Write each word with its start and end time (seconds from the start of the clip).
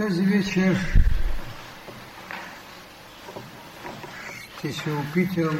Тази 0.00 0.22
вечер 0.22 0.76
ще 4.58 4.72
се 4.72 4.90
опитам 4.90 5.58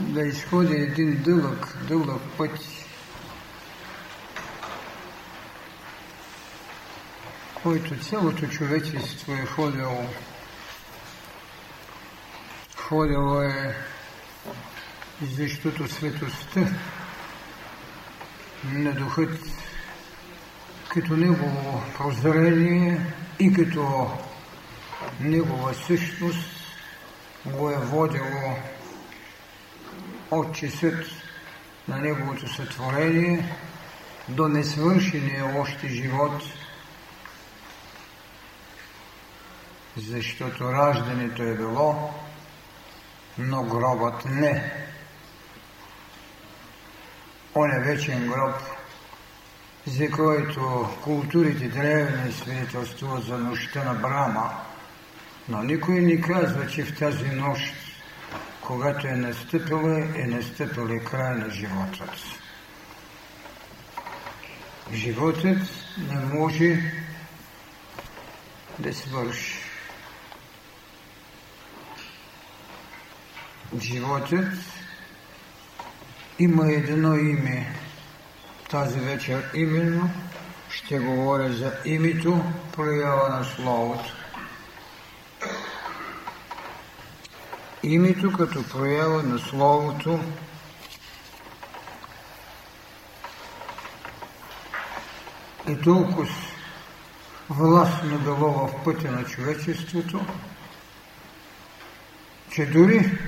да 0.00 0.22
изходя 0.22 0.76
един 0.76 1.22
дълъг, 1.22 1.76
дълъг 1.88 2.22
път. 2.38 2.58
който 7.62 8.04
цялото 8.04 8.46
човечество 8.46 9.32
е 9.32 9.46
ходило. 9.46 10.06
Ходило 12.76 13.42
е 13.42 13.76
защото 15.22 15.88
светостта 15.88 16.66
на 18.64 18.92
духът 18.92 19.59
като 20.90 21.16
негово 21.16 21.82
прозрение 21.98 23.00
и 23.38 23.52
като 23.52 24.10
негова 25.20 25.74
същност 25.74 26.60
го 27.46 27.70
е 27.70 27.76
водило 27.76 28.56
от 30.30 30.54
часът 30.54 31.04
на 31.88 31.98
неговото 31.98 32.54
сътворение 32.54 33.56
до 34.28 34.48
несвършения 34.48 35.60
още 35.60 35.88
живот, 35.88 36.42
защото 39.96 40.72
раждането 40.72 41.42
е 41.42 41.54
било, 41.54 42.10
но 43.38 43.62
гробът 43.62 44.24
не. 44.24 44.72
Он 47.54 47.72
е 47.72 47.80
вечен 47.80 48.28
гроб, 48.28 48.79
за 49.86 50.10
който 50.10 50.88
културите 51.02 51.68
древни 51.68 52.32
свидетелствуват 52.32 53.24
за 53.24 53.38
нощта 53.38 53.84
на 53.84 53.94
Брама, 53.94 54.50
но 55.48 55.62
никой 55.62 56.00
не 56.00 56.20
казва, 56.20 56.66
че 56.66 56.84
в 56.84 56.98
тази 56.98 57.28
нощ, 57.28 57.74
когато 58.60 59.06
е 59.06 59.12
настъпила, 59.12 59.98
е 60.16 60.26
настъпил 60.26 60.88
и 60.88 61.04
край 61.04 61.34
на 61.34 61.50
животът. 61.50 62.10
Животът 64.92 65.58
не 66.08 66.34
може 66.34 66.92
да 68.78 68.94
свърши. 68.94 69.58
Животът 73.80 74.52
има 76.38 76.72
едно 76.72 77.14
име 77.16 77.79
тази 78.70 79.00
вечер 79.00 79.50
именно 79.54 80.10
ще 80.68 80.98
говоря 80.98 81.52
за 81.52 81.72
името, 81.84 82.44
проява 82.72 83.28
на 83.28 83.44
Словото. 83.44 84.12
Името 87.82 88.32
като 88.32 88.68
проява 88.68 89.22
на 89.22 89.38
Словото 89.38 90.20
е 95.68 95.76
толкова 95.76 96.28
властно 97.50 98.18
било 98.18 98.50
в 98.50 98.84
пътя 98.84 99.10
на 99.10 99.24
човечеството, 99.24 100.26
че 102.50 102.66
дори 102.66 103.18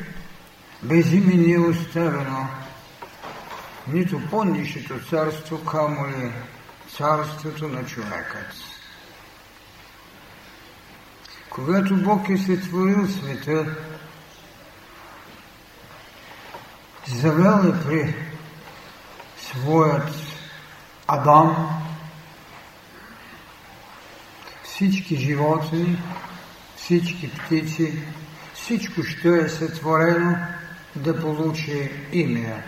без 0.82 1.12
име 1.12 1.34
не 1.34 1.52
е 1.52 1.58
оставено 1.58 2.48
нито 3.88 4.20
по-нишето 4.30 5.00
царство, 5.11 5.64
камо 5.64 6.06
ли 6.06 6.33
царството 6.97 7.69
на 7.69 7.86
човекът. 7.86 8.55
Когато 11.50 11.97
Бог 11.97 12.28
е 12.28 12.39
сътворил 12.39 13.08
света, 13.08 13.77
завел 17.08 17.68
е 17.68 17.84
при 17.86 18.14
своят 19.36 20.14
Адам 21.06 21.68
всички 24.62 25.17
животни, 25.17 25.98
всички 26.77 27.30
птици, 27.30 28.02
всичко, 28.55 29.02
що 29.02 29.35
е 29.35 29.48
сътворено, 29.48 30.36
да 30.96 31.20
получи 31.20 31.90
име 32.12 32.64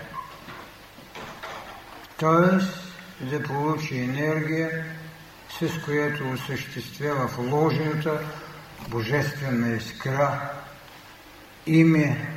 т.е. 2.19 3.25
да 3.25 3.43
получи 3.43 3.99
енергия, 3.99 4.85
с 5.61 5.85
която 5.85 6.31
осъществява 6.31 7.27
вложената 7.27 8.21
божествена 8.89 9.77
искра, 9.77 10.51
име, 11.67 12.33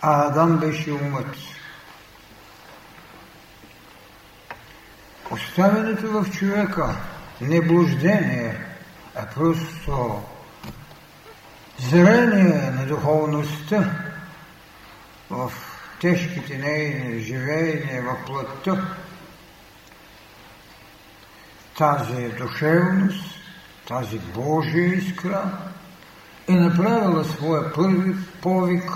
а 0.00 0.26
Адам 0.26 0.58
беше 0.58 0.92
умът. 0.92 1.36
Оставянето 5.30 6.10
в 6.10 6.30
човека 6.30 6.96
не 7.40 7.60
блуждение, 7.60 8.64
а 9.14 9.26
просто 9.26 10.22
зрение 11.78 12.70
на 12.70 12.86
духовността 12.86 13.90
в 15.30 15.52
тежките 16.00 16.58
нейни 16.58 17.20
живеения 17.20 18.02
в 18.02 18.26
плътта, 18.26 18.84
тази 21.78 22.28
душевност, 22.28 23.24
тази 23.88 24.18
Божия 24.18 24.94
искра 24.94 25.58
е 26.48 26.52
направила 26.52 27.24
своя 27.24 27.72
първи 27.72 28.14
повик 28.42 28.90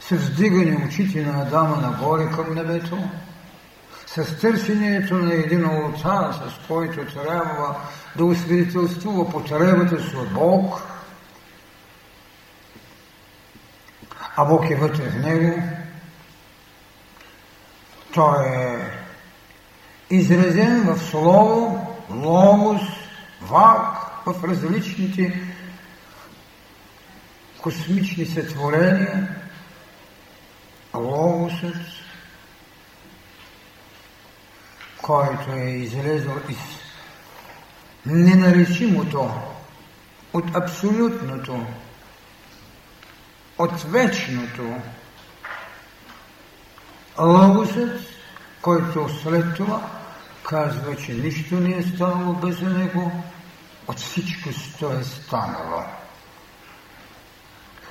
с 0.00 0.14
вздигане 0.14 0.86
очите 0.86 1.26
на 1.26 1.42
Адама 1.42 1.76
нагоре 1.76 2.30
към 2.30 2.54
небето, 2.54 2.98
с 4.06 4.40
търсенето 4.40 5.16
на 5.16 5.34
един 5.34 5.66
олтар, 5.66 6.32
с 6.32 6.66
който 6.68 7.14
трябва 7.14 7.76
да 8.16 8.24
освидетелствува 8.24 9.30
потребата 9.30 10.02
си 10.02 10.16
от 10.16 10.32
Бог, 10.32 10.82
а 14.36 14.44
Бог 14.44 14.70
е 14.70 14.76
вътре 14.76 15.10
в 15.10 15.18
него, 15.18 15.62
той 18.12 18.46
е 18.46 18.90
изразен 20.10 20.82
в 20.82 20.98
слово, 21.10 21.86
логос, 22.10 22.82
вак, 23.42 23.96
в 24.26 24.44
различните 24.44 25.42
космични 27.62 28.26
сътворения, 28.26 29.28
логосът, 30.94 31.76
който 35.02 35.52
е 35.52 35.70
излезъл 35.70 36.36
из 36.48 36.58
ненаречимото, 38.06 39.30
от 40.32 40.56
абсолютното, 40.56 41.66
от 43.58 43.82
вечното, 43.82 44.76
Логосът, 47.18 48.00
който 48.62 49.08
след 49.22 49.56
това 49.56 49.90
казва, 50.42 50.96
че 50.96 51.12
нищо 51.12 51.54
не 51.54 51.76
е 51.76 51.82
станало 51.82 52.32
без 52.32 52.60
него, 52.60 53.24
от 53.88 53.98
всичко 53.98 54.52
сто 54.52 54.92
е 54.92 55.04
станало. 55.04 55.82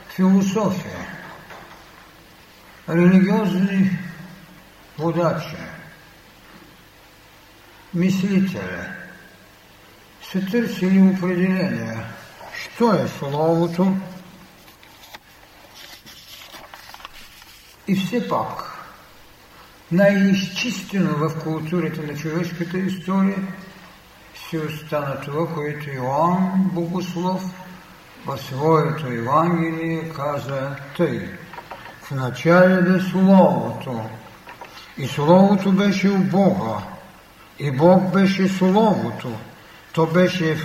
Философия, 0.09 1.07
религиозни 2.89 3.99
водачи, 4.97 5.57
мислители. 7.93 8.81
Са 10.31 10.45
търсили 10.51 11.01
определение, 11.01 12.05
що 12.53 12.93
е 12.93 13.07
Словото. 13.07 13.97
И 17.87 17.95
все 17.95 18.29
пак 18.29 18.80
най-изчистено 19.91 21.09
в 21.17 21.43
културата 21.43 22.01
на 22.01 22.15
човешката 22.15 22.77
история 22.77 23.37
си 24.49 24.57
остана 24.57 25.21
това, 25.21 25.53
което 25.53 25.89
Иоанн 25.89 26.69
Богослов 26.73 27.41
в 28.25 28.37
своето 28.37 29.07
Евангелие 29.07 30.09
каза 30.09 30.75
тъй. 30.97 31.29
В 32.01 32.11
начале 32.11 32.81
бе 32.81 32.99
Словото. 32.99 34.01
И 34.97 35.07
Словото 35.07 35.71
беше 35.71 36.09
у 36.09 36.17
Бога. 36.17 36.77
И 37.59 37.71
Бог 37.71 38.13
беше 38.13 38.47
Словото. 38.47 39.37
То 39.93 40.05
беше 40.05 40.55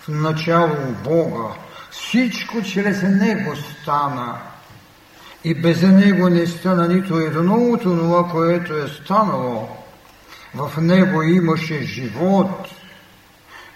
в 0.00 0.08
начало 0.08 0.72
у 0.88 0.92
Бога. 1.04 1.54
Всичко 1.90 2.62
чрез 2.62 3.02
Него 3.02 3.56
стана 3.56 4.38
и 5.44 5.54
без 5.54 5.82
него 5.82 6.28
не 6.28 6.46
стана 6.46 6.88
нито 6.88 7.18
едно 7.18 7.54
от 7.54 7.82
това, 7.82 8.30
което 8.30 8.74
е 8.76 8.88
станало. 8.88 9.68
В 10.54 10.80
него 10.80 11.22
имаше 11.22 11.82
живот 11.82 12.68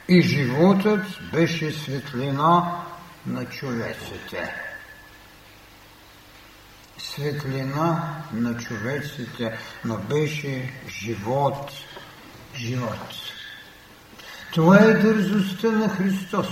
и 0.09 0.23
животът 0.23 1.03
беше 1.32 1.73
светлина 1.73 2.85
на 3.26 3.44
човеците. 3.44 4.55
Светлина 6.99 8.17
на 8.32 8.56
човеците, 8.56 9.58
но 9.85 9.97
беше 9.97 10.70
живот, 10.88 11.70
живот. 12.56 13.32
Това 14.55 14.79
е 14.79 14.94
дързостта 14.94 15.70
на 15.70 15.88
Христос. 15.88 16.49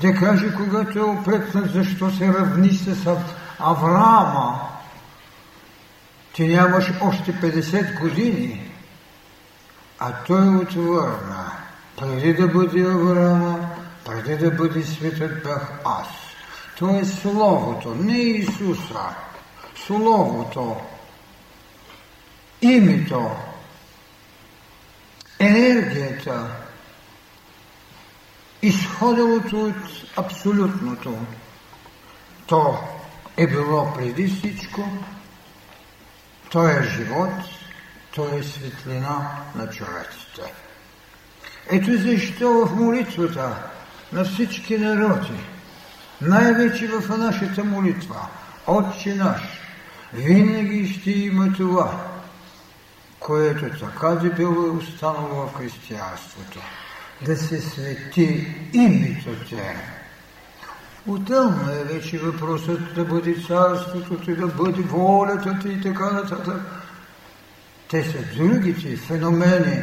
Да 0.00 0.14
каже, 0.14 0.54
когато 0.56 0.98
е 0.98 1.02
опрекнат, 1.02 1.72
защо 1.72 2.10
се 2.10 2.28
равни 2.28 2.70
с 2.70 3.16
Авраама, 3.58 4.60
ти 6.32 6.46
нямаш 6.46 6.92
още 7.00 7.32
50 7.32 8.00
години, 8.00 8.70
а 9.98 10.12
той 10.26 10.56
отвърна. 10.56 11.52
Преди 11.98 12.34
да 12.34 12.48
бъде 12.48 12.82
Авраама, 12.82 13.70
преди 14.04 14.36
да 14.36 14.50
бъде 14.50 14.82
светът 14.82 15.42
бях 15.42 15.72
аз. 15.84 16.08
То 16.78 16.88
е 17.00 17.04
Словото, 17.04 17.94
не 17.94 18.18
Исуса. 18.18 19.00
Словото, 19.86 20.76
името, 22.62 23.30
енергията, 25.38 26.46
изходилото 28.62 29.60
от 29.64 29.74
абсолютното. 30.16 31.18
То 32.46 32.78
е 33.36 33.46
било 33.46 33.94
преди 33.94 34.28
всичко, 34.28 34.88
то 36.50 36.68
е 36.68 36.82
живот, 36.82 37.30
то 38.14 38.36
е 38.36 38.42
светлина 38.42 39.30
на 39.54 39.70
човеците. 39.70 40.54
Ето 41.70 41.96
защо 41.96 42.66
в 42.66 42.76
молитвата 42.76 43.56
на 44.12 44.24
всички 44.24 44.78
народи, 44.78 45.40
най-вече 46.20 46.86
в 46.88 47.18
нашата 47.18 47.64
молитва, 47.64 48.26
Отче 48.66 49.14
наш, 49.14 49.42
винаги 50.12 50.88
ще 50.88 51.10
има 51.10 51.52
това, 51.52 52.06
което 53.20 53.78
така 53.78 54.08
дебело 54.08 54.66
е 54.66 54.70
останало 54.70 55.46
в 55.46 55.54
християнството. 55.54 56.60
Да 57.26 57.36
се 57.36 57.60
свети 57.60 58.54
името 58.72 59.44
Те. 59.48 59.76
Отделно 61.06 61.70
е 61.70 61.84
вече 61.84 62.18
въпросът 62.18 62.94
да 62.94 63.04
бъде 63.04 63.34
царството 63.48 64.16
ти, 64.16 64.36
да 64.36 64.46
бъде 64.46 64.82
волята 64.82 65.58
ти 65.62 65.68
и 65.68 65.82
така 65.82 66.10
нататък. 66.10 66.62
Те 67.88 68.04
са 68.04 68.18
другите 68.36 68.96
феномени 68.96 69.82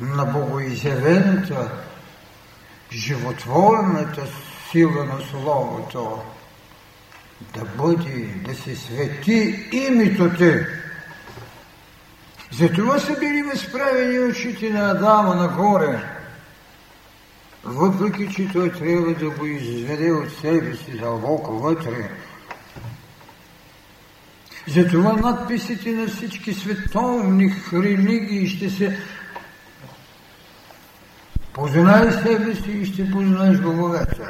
на 0.00 0.24
богоизявената, 0.24 1.70
животворната 2.92 4.26
сила 4.70 5.04
на 5.04 5.20
Словото. 5.30 6.22
Да 7.54 7.64
бъде, 7.64 8.34
да 8.46 8.54
се 8.54 8.76
свети 8.76 9.68
името 9.72 10.30
ти. 10.36 10.54
Затова 12.52 12.98
са 12.98 13.18
били 13.18 13.42
възправени 13.42 14.18
очите 14.18 14.70
на 14.70 14.90
Адама 14.90 15.34
нагоре, 15.34 16.15
въпреки 17.66 18.34
че 18.34 18.52
той 18.52 18.72
трябва 18.72 19.14
да 19.14 19.30
го 19.30 19.46
изведе 19.46 20.12
от 20.12 20.32
себе 20.40 20.76
си 20.76 20.98
дълбоко 20.98 21.52
вътре. 21.52 22.10
Затова 24.68 25.12
надписите 25.12 25.90
на 25.90 26.08
всички 26.08 26.54
световни 26.54 27.54
религии 27.72 28.48
ще 28.48 28.70
се 28.70 28.98
познай 31.52 32.12
себе 32.12 32.54
си 32.54 32.70
и 32.70 32.86
ще 32.86 33.10
познаеш 33.10 33.58
боговете. 33.58 34.26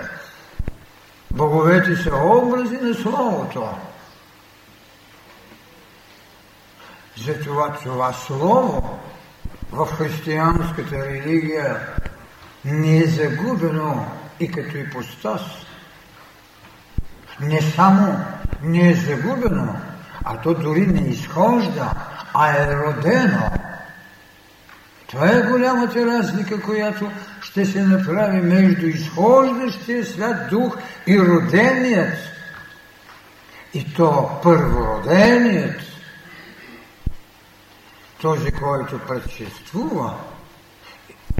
Боговете 1.31 1.97
са 1.97 2.17
образи 2.17 2.77
на 2.77 2.94
Словото. 2.94 3.69
Затова 7.27 7.73
това 7.82 8.12
слово 8.12 8.99
в 9.73 9.87
християнската 9.87 11.06
религия 11.06 11.81
не 12.67 12.99
е 12.99 13.07
загубено 13.07 14.07
и 14.41 14.51
като 14.51 14.77
ипостас. 14.77 15.43
Не 17.41 17.63
само 17.63 18.25
не 18.63 18.91
е 18.91 18.95
загубено, 18.95 19.77
а 20.25 20.41
то 20.41 20.55
дори 20.55 20.87
не 20.87 21.09
изхожда, 21.09 21.91
а 22.35 22.51
е 22.51 22.77
родено. 22.77 23.51
Това 25.07 25.31
е 25.31 25.43
голямата 25.43 26.07
разлика, 26.07 26.63
която 26.63 27.11
ще 27.41 27.67
се 27.67 27.83
направи 27.83 28.41
между 28.41 28.87
изхождащия 28.87 30.05
свят 30.05 30.51
дух 30.51 30.77
и 31.07 31.21
роденият. 31.21 32.19
И 33.75 33.95
то 33.95 34.41
първороденият– 34.43 35.81
този, 38.21 38.53
който 38.53 38.99
предшествува, 38.99 40.15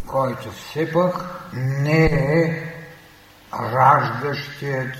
който 0.07 0.53
все 0.53 0.93
пак 0.93 1.15
не 1.53 2.05
е 2.05 2.73
раждащият, 3.53 4.97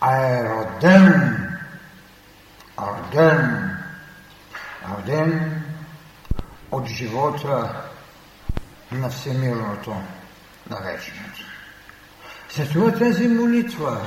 а 0.00 0.16
е 0.16 0.44
роден. 0.44 1.36
Роден. 2.78 3.76
Роден 4.90 5.62
от 6.70 6.86
живота 6.86 7.82
на 8.92 9.10
всемирното, 9.10 9.90
на 10.70 10.76
вечното. 10.76 11.44
Затова 12.56 12.92
тази 12.92 13.28
молитва 13.28 14.00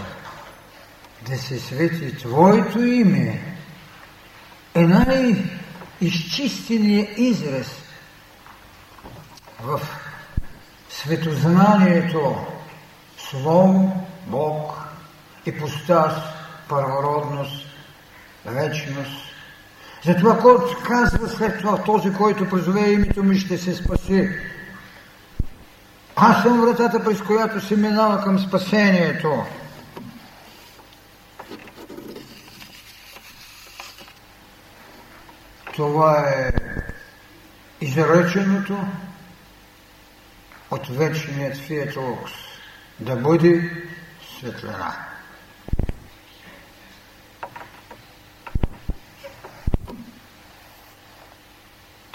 да 1.29 1.37
се 1.37 1.59
свети 1.59 2.17
Твоето 2.17 2.79
име 2.79 3.55
е 4.75 4.87
най- 4.87 5.59
изчистения 6.01 7.07
израз 7.17 7.67
в 9.59 9.81
светознанието 11.03 12.35
Слово, 13.17 14.07
Бог, 14.27 14.73
ипостас, 15.45 16.13
първородност, 16.69 17.65
вечност. 18.45 19.33
Затова 20.05 20.39
който 20.39 20.77
казва 20.87 21.29
след 21.29 21.59
това, 21.59 21.83
този, 21.83 22.13
който 22.13 22.49
призове 22.49 22.91
името 22.91 23.23
ми, 23.23 23.39
ще 23.39 23.57
се 23.57 23.75
спаси. 23.75 24.29
Аз 26.15 26.41
съм 26.43 26.61
вратата, 26.61 27.03
през 27.03 27.21
която 27.21 27.61
се 27.61 27.75
минава 27.75 28.23
към 28.23 28.39
спасението. 28.39 29.43
Това 35.75 36.19
е 36.19 36.51
изреченото 37.81 38.77
от 40.71 40.87
вечният 40.87 41.57
Фиат 41.57 41.95
Лукс. 41.95 42.31
Да 42.99 43.15
бъде 43.15 43.83
светлина. 44.37 45.07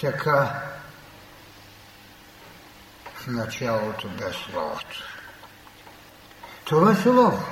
Така 0.01 0.63
в 3.15 3.27
началото 3.27 4.09
бе 4.09 4.33
Словото. 4.33 5.03
Това 6.65 6.95
Слово 6.95 7.45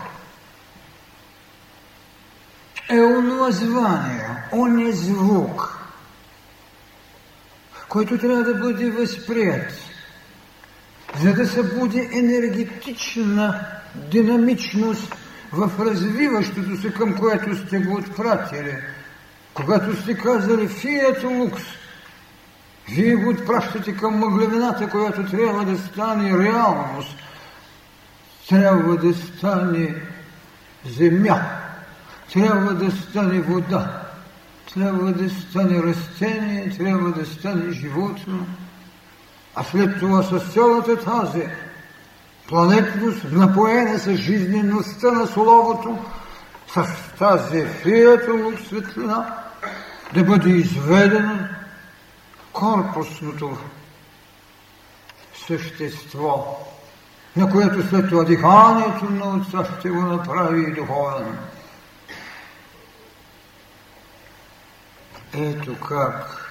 е 2.91 3.01
онова 3.01 3.51
звание, 3.51 4.45
он 4.53 4.87
е 4.87 4.93
звук– 4.93 5.73
който 7.89 8.19
трябва 8.19 8.43
да 8.43 8.55
бъде 8.55 8.91
възприят, 8.91 9.73
за 11.23 11.35
да 11.35 11.49
събуди 11.49 12.09
енергетична 12.13 13.61
динамичност 13.95 15.17
в 15.53 15.71
развиващото 15.81 16.77
се, 16.81 16.93
към 16.93 17.15
което 17.15 17.67
сте 17.67 17.79
го 17.79 17.97
отпратили. 17.97 18.77
Когато 19.55 20.03
сте 20.03 20.15
казали 20.15 20.69
Фиат 20.69 21.25
Лукс, 21.25 21.63
вие 22.89 23.15
го 23.15 23.31
отпращате 23.31 23.97
към 23.97 24.19
мъглевината, 24.19 24.89
която 24.89 25.31
трябва 25.31 25.65
да 25.65 25.79
стане 25.79 26.39
реалност. 26.39 27.17
Трябва 28.49 28.97
да 28.97 29.15
стане 29.15 29.95
земя. 30.85 31.43
Трябва 32.33 32.75
да 32.75 32.91
стане 32.91 33.41
вода 33.41 34.07
трябва 34.77 35.13
да 35.13 35.31
стане 35.31 35.83
растение, 35.83 36.77
трябва 36.79 37.13
да 37.13 37.27
стане 37.27 37.73
животно, 37.73 38.47
а 39.57 39.65
след 39.65 39.99
това 39.99 40.23
с 40.23 40.53
цялата 40.53 41.05
тази 41.05 41.49
планетност, 42.49 43.25
напоена 43.33 43.99
с 43.99 44.15
жизнеността 44.15 45.11
на 45.11 45.27
Словото, 45.27 45.99
с 46.69 46.87
тази 47.19 47.67
фиатово 47.67 48.53
светлина, 48.67 49.45
да 50.15 50.25
бъде 50.25 50.51
изведена 50.51 51.49
корпусното 52.53 53.59
същество, 55.47 56.59
на 57.37 57.51
което 57.51 57.89
след 57.89 58.09
това 58.09 58.25
диханието 58.25 59.05
на 59.05 59.37
Отца 59.37 59.65
ще 59.79 59.91
го 59.91 60.01
направи 60.01 60.73
духовен. 60.73 61.39
Ето 65.35 65.81
как 65.81 66.47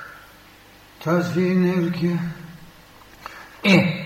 тази 1.03 1.47
енергия 1.47 2.19
е 3.65 4.05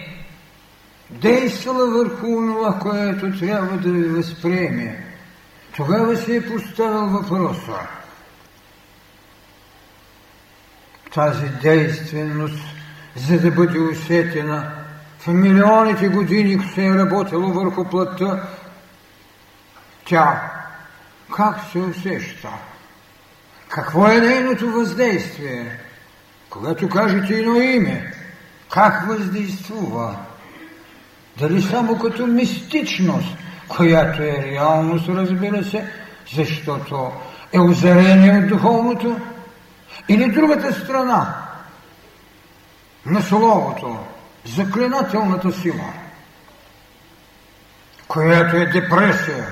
действала 1.10 1.92
върху 1.92 2.28
това, 2.28 2.80
което 2.80 3.40
трябва 3.40 3.78
да 3.78 3.92
ви 3.92 4.04
възприеме. 4.04 5.06
Тогава 5.76 6.18
се 6.18 6.36
е 6.36 6.48
поставил 6.48 7.06
въпроса. 7.08 7.80
Тази 11.14 11.48
действеност, 11.62 12.64
за 13.16 13.40
да 13.40 13.52
бъде 13.52 13.80
усетена 13.80 14.72
в 15.20 15.28
милионите 15.28 16.08
години, 16.08 16.64
се 16.74 16.86
е 16.86 16.96
работило 16.96 17.54
върху 17.54 17.86
плътта, 17.86 18.44
тя 20.06 20.52
как 21.36 21.56
се 21.72 21.80
усеща? 21.80 22.50
Какво 23.70 24.08
е 24.08 24.20
нейното 24.20 24.72
въздействие? 24.72 25.80
Когато 26.50 26.90
кажете 26.90 27.34
едно 27.34 27.56
име, 27.56 28.14
как 28.70 29.08
въздействува? 29.08 30.16
Дали 31.38 31.62
само 31.62 32.00
като 32.00 32.28
мистичност, 32.28 33.38
която 33.68 34.22
е 34.22 34.46
реалност, 34.46 35.10
разбира 35.10 35.64
се, 35.64 35.92
защото 36.36 37.12
е 37.54 37.60
озарение 37.60 38.40
от 38.40 38.48
духовното, 38.48 39.20
или 40.10 40.32
другата 40.32 40.74
страна 40.74 41.36
на 43.06 43.22
словото, 43.22 43.98
заклинателната 44.46 45.52
сила, 45.52 45.94
която 48.08 48.56
е 48.56 48.66
депресия, 48.66 49.48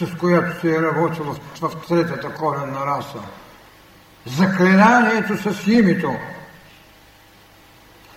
с 0.00 0.18
която 0.18 0.60
се 0.60 0.74
е 0.76 0.82
работило 0.82 1.36
в, 1.60 1.86
третата 1.88 2.34
коренна 2.34 2.86
раса. 2.86 3.18
Заклинанието 4.26 5.36
с 5.36 5.66
името 5.66 6.16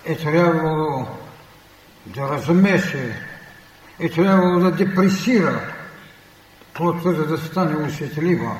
е 0.05 0.15
трябвало 0.15 1.05
да 2.05 2.21
размесе, 2.21 3.15
е 3.99 4.09
трябвало 4.09 4.59
да 4.59 4.71
депресира 4.71 5.59
плотта, 6.73 7.13
за 7.13 7.27
да 7.27 7.37
стане 7.37 7.85
усетлива, 7.85 8.51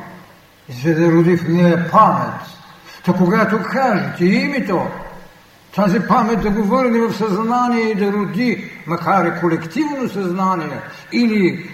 за 0.84 0.96
да 0.96 1.12
роди 1.12 1.38
в 1.38 1.48
нея 1.48 1.92
памет. 1.92 2.42
Та 3.06 3.14
когато 3.14 3.64
кажете 3.64 4.26
името, 4.26 4.88
тази 5.76 6.00
памет 6.00 6.42
да 6.42 6.50
го 6.50 6.64
върне 6.64 7.00
в 7.00 7.14
съзнание 7.14 7.92
и 7.92 7.96
да 7.96 8.12
роди, 8.12 8.72
макар 8.88 9.26
и 9.26 9.40
колективно 9.40 10.10
съзнание, 10.10 10.82
или 11.12 11.70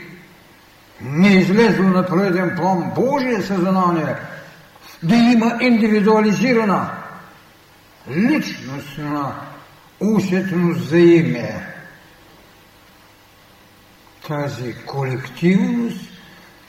не 1.02 1.28
излезло 1.28 1.84
на 1.84 2.06
преден 2.06 2.56
план 2.58 2.92
Божие 2.96 3.42
съзнание, 3.42 4.16
да 5.04 5.16
има 5.16 5.58
индивидуализирана 5.62 6.90
личностна 8.10 9.32
усетност 10.02 10.90
за 10.90 10.98
име. 10.98 11.68
Тази 14.28 14.76
колективност, 14.86 16.12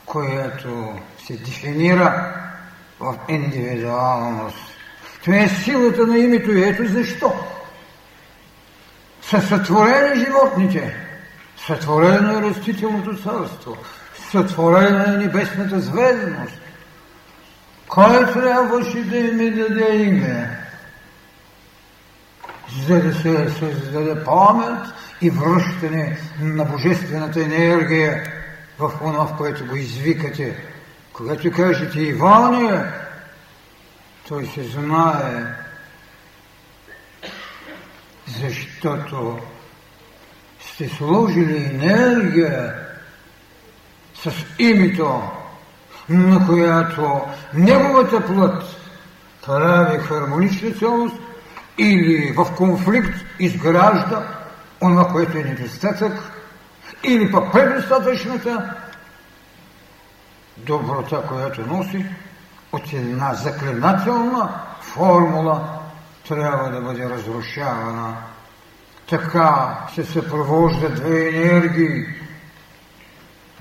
която 0.06 0.98
се 1.26 1.36
дефинира 1.36 2.34
в 3.00 3.16
индивидуалност. 3.28 4.56
Това 5.24 5.36
е 5.36 5.48
силата 5.48 6.06
на 6.06 6.18
името 6.18 6.50
и 6.50 6.62
ето 6.62 6.86
защо. 6.86 7.32
Са 9.22 9.40
сътворени 9.40 10.24
животните, 10.24 10.96
сътворено 11.66 12.38
е 12.38 12.42
растителното 12.42 13.22
царство, 13.22 13.76
сътворена 14.30 15.04
е 15.14 15.16
небесната 15.16 15.80
звездност. 15.80 16.60
Кой 17.88 18.32
трябваше 18.32 19.04
да 19.04 19.16
им 19.18 19.54
даде 19.56 19.94
име? 19.94 20.62
За 22.80 23.02
да 23.02 23.14
се 23.14 23.50
създаде 23.50 24.24
памет 24.24 24.86
и 25.20 25.30
връщане 25.30 26.18
на 26.40 26.64
божествената 26.64 27.42
енергия 27.44 28.24
в 28.78 28.92
това, 28.98 29.26
в 29.26 29.36
което 29.36 29.66
го 29.66 29.76
извикате. 29.76 30.56
Когато 31.12 31.52
кажете 31.52 32.00
Иване, 32.00 32.84
той 34.28 34.46
се 34.46 34.62
знае, 34.62 35.44
защото 38.40 39.38
сте 40.60 40.88
сложили 40.88 41.56
енергия 41.56 42.74
с 44.14 44.32
името, 44.58 45.22
на 46.08 46.46
която 46.46 47.20
неговата 47.54 48.26
плът 48.26 48.62
прави 49.46 49.98
хармонична 49.98 50.70
цялост 50.70 51.16
или 51.78 52.32
в 52.32 52.56
конфликт 52.56 53.14
изгражда 53.38 54.22
онова, 54.82 55.08
което 55.08 55.38
е 55.38 55.44
недостатък, 55.44 56.12
или 57.04 57.32
пък 57.32 57.52
предостатъчната 57.52 58.74
доброта, 60.56 61.22
която 61.28 61.66
носи 61.66 62.06
от 62.72 62.92
една 62.92 63.34
заклинателна 63.34 64.60
формула 64.80 65.78
трябва 66.28 66.70
да 66.70 66.80
бъде 66.80 67.08
разрушавана. 67.08 68.16
Така 69.10 69.78
се 69.94 70.04
съпровожда 70.04 70.88
две 70.88 71.28
енергии, 71.28 72.06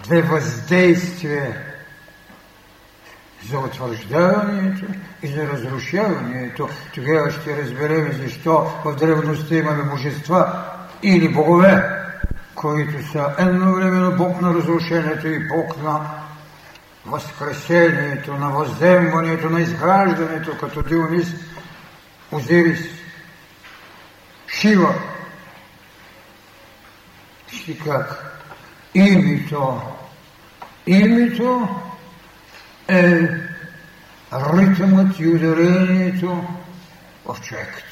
две 0.03 0.21
въздействия 0.21 1.70
за 3.49 3.59
утвърждаването 3.59 4.85
и 5.23 5.27
за 5.27 5.47
разрушаването. 5.47 6.69
Тогава 6.95 7.31
ще 7.31 7.57
разберем 7.57 8.11
защо 8.23 8.71
в 8.85 8.95
древността 8.95 9.55
имаме 9.55 9.83
божества 9.83 10.63
или 11.03 11.33
богове, 11.33 11.83
които 12.55 13.11
са 13.11 13.35
едновременно 13.37 14.17
Бог 14.17 14.41
на 14.41 14.53
разрушението 14.53 15.27
и 15.27 15.47
Бог 15.47 15.83
на 15.83 16.01
възкресението, 17.05 18.33
на 18.33 18.49
възземването, 18.49 19.49
на 19.49 19.61
изграждането, 19.61 20.57
като 20.57 20.83
Дионис, 20.83 21.27
Озирис, 22.31 22.79
Шива. 24.47 24.93
Ще 27.47 27.77
как? 27.79 28.37
Името, 28.93 29.81
името 30.87 31.69
е 32.91 33.29
ритъмът 34.31 35.19
и 35.19 35.27
ударението 35.27 36.43
в 37.25 37.41
човекът. 37.41 37.83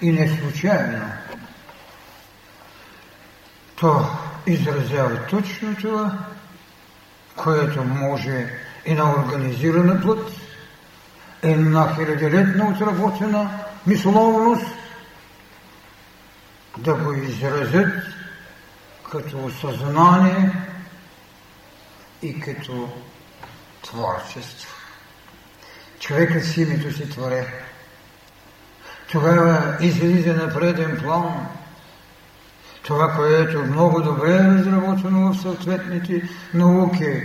И 0.00 0.12
не 0.12 0.38
случайно 0.38 1.02
то 3.76 4.06
изразява 4.46 5.26
точно 5.30 5.76
това, 5.76 6.18
което 7.36 7.84
може 7.84 8.52
и 8.86 8.94
на 8.94 9.10
организирана 9.10 10.00
плът, 10.00 10.30
и 11.42 11.54
на 11.54 11.94
хилядолетна 11.94 12.68
отработена 12.68 13.50
мисловност, 13.86 14.66
да 16.78 16.94
го 16.94 17.12
изразят 17.12 17.92
като 19.10 19.50
съзнание 19.50 20.52
и 22.22 22.40
като 22.40 22.88
творчество. 23.82 24.74
Човекът 26.00 26.44
с 26.44 26.56
името 26.56 26.92
си 26.96 27.10
творе. 27.10 27.46
Тогава 29.12 29.76
излиза 29.80 30.34
на 30.34 30.54
преден 30.54 30.98
план 31.02 31.46
това, 32.82 33.12
което 33.12 33.58
много 33.58 34.02
добре 34.02 34.34
е 34.34 34.38
разработено 34.38 35.32
в 35.32 35.42
съответните 35.42 36.28
науки, 36.54 37.22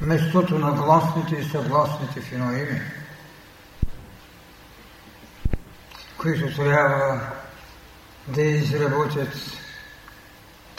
местото 0.00 0.58
на 0.58 0.72
гласните 0.72 1.36
и 1.36 1.48
съгласните 1.48 2.20
в 2.20 2.32
които 6.18 6.56
трябва 6.56 7.20
да 8.28 8.42
изработят 8.42 9.61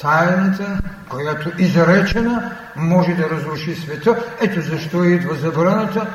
тайната, 0.04 0.78
която 1.10 1.52
изречена 1.58 2.52
може 2.76 3.14
да 3.14 3.30
разруши 3.30 3.76
света. 3.76 4.24
Ето 4.42 4.62
защо 4.62 5.04
идва 5.04 5.36
забраната 5.36 6.08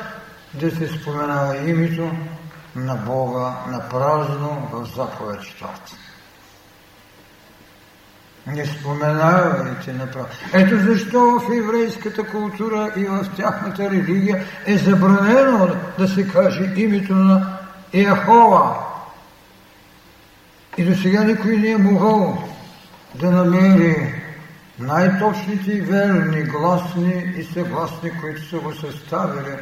да 0.54 0.70
се 0.70 0.88
споменава 0.88 1.56
името 1.56 2.10
на 2.76 2.94
Бога 2.94 3.52
на 3.68 3.88
празно 3.88 4.68
в 4.72 4.86
заповед 4.96 5.42
четвърта. 5.42 5.92
Не 8.46 8.66
споменавайте 8.66 9.92
направо. 9.92 10.26
Ето 10.52 10.78
защо 10.78 11.20
в 11.20 11.52
еврейската 11.58 12.26
култура 12.26 12.92
и 12.96 13.04
в 13.04 13.26
тяхната 13.36 13.90
религия 13.90 14.44
е 14.66 14.78
забранено 14.78 15.68
да 15.98 16.08
се 16.08 16.28
каже 16.28 16.72
името 16.76 17.14
на 17.14 17.58
Яхова. 17.94 18.74
И 20.76 20.84
до 20.84 21.02
сега 21.02 21.24
никой 21.24 21.56
не 21.56 21.70
е 21.70 21.78
могъл 21.78 22.48
да 23.14 23.30
намери 23.30 24.22
най-точните 24.78 25.72
и 25.72 25.80
верни, 25.80 26.42
гласни 26.42 27.34
и 27.36 27.44
съгласни, 27.44 28.20
които 28.20 28.48
са 28.48 28.58
го 28.58 28.74
съставили. 28.74 29.56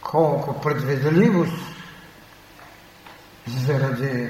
Колко 0.00 0.60
предвидливост 0.60 1.74
заради 3.46 4.28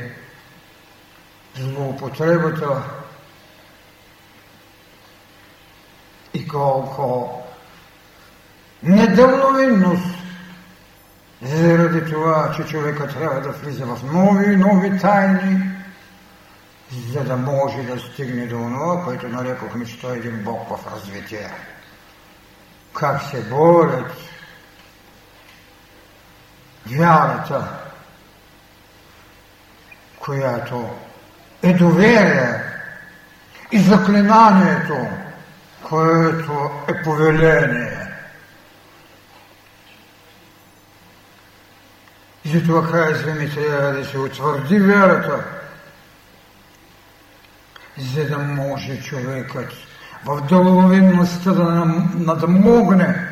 злоупотребата 1.56 2.82
и 6.34 6.48
колко 6.48 7.42
недълновинност 8.82 10.14
заради 11.42 12.12
това, 12.12 12.52
че 12.56 12.64
човека 12.64 13.08
трябва 13.08 13.40
да 13.40 13.50
влиза 13.50 13.86
в 13.86 14.12
нови 14.12 14.52
и 14.52 14.56
нови 14.56 14.98
тайни, 14.98 15.77
за 16.92 17.24
да 17.24 17.36
може 17.36 17.82
да 17.82 17.98
стигне 17.98 18.46
до 18.46 18.56
това, 18.56 19.04
което 19.04 19.28
нарекохме, 19.28 19.86
че 19.86 20.00
той 20.00 20.14
е 20.14 20.18
един 20.18 20.42
Бог 20.44 20.68
в 20.68 20.92
развитие. 20.94 21.50
Как 22.94 23.22
се 23.22 23.42
борят 23.42 24.12
вярата, 26.86 27.68
която 30.18 30.90
е 31.62 31.72
доверие 31.72 32.62
и 33.72 33.80
заклинанието, 33.80 35.06
което 35.82 36.70
е 36.88 37.02
повеление. 37.02 38.08
И 42.44 42.48
затова 42.48 42.90
казваме, 42.90 43.48
трябва 43.48 43.92
да 43.92 44.04
се 44.04 44.18
утвърди 44.18 44.78
вярата, 44.78 45.44
за 47.98 48.28
да 48.28 48.38
може 48.38 49.02
човекът 49.02 49.72
в 50.24 50.40
дълговинността 50.48 51.52
да 51.52 51.64
надмогне 52.14 53.28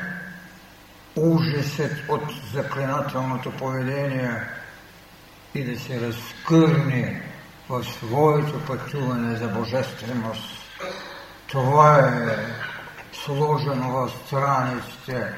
ужасът 1.17 1.93
от 2.09 2.23
заклинателното 2.53 3.51
поведение 3.51 4.41
и 5.55 5.65
да 5.65 5.81
се 5.81 6.01
разкърне 6.01 7.23
в 7.69 7.85
своето 7.85 8.61
пътуване 8.67 9.37
за 9.37 9.49
божественост. 9.49 10.67
Това 11.47 11.99
е 11.99 12.37
сложено 13.25 13.93
в 13.93 14.11
страниците 14.27 15.33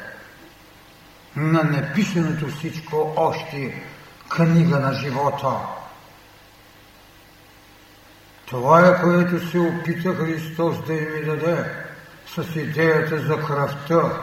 на 1.36 1.62
написаното 1.62 2.48
всичко 2.48 3.12
още 3.16 3.82
книга 4.28 4.78
на 4.78 4.92
живота. 4.92 5.50
Това 8.50 8.88
е, 8.88 9.00
което 9.02 9.50
се 9.50 9.58
опита 9.58 10.14
Христос 10.14 10.86
да 10.86 10.94
им 10.94 11.24
даде 11.26 11.64
с 12.26 12.56
идеята 12.56 13.18
за 13.18 13.36
кръвта. 13.46 14.22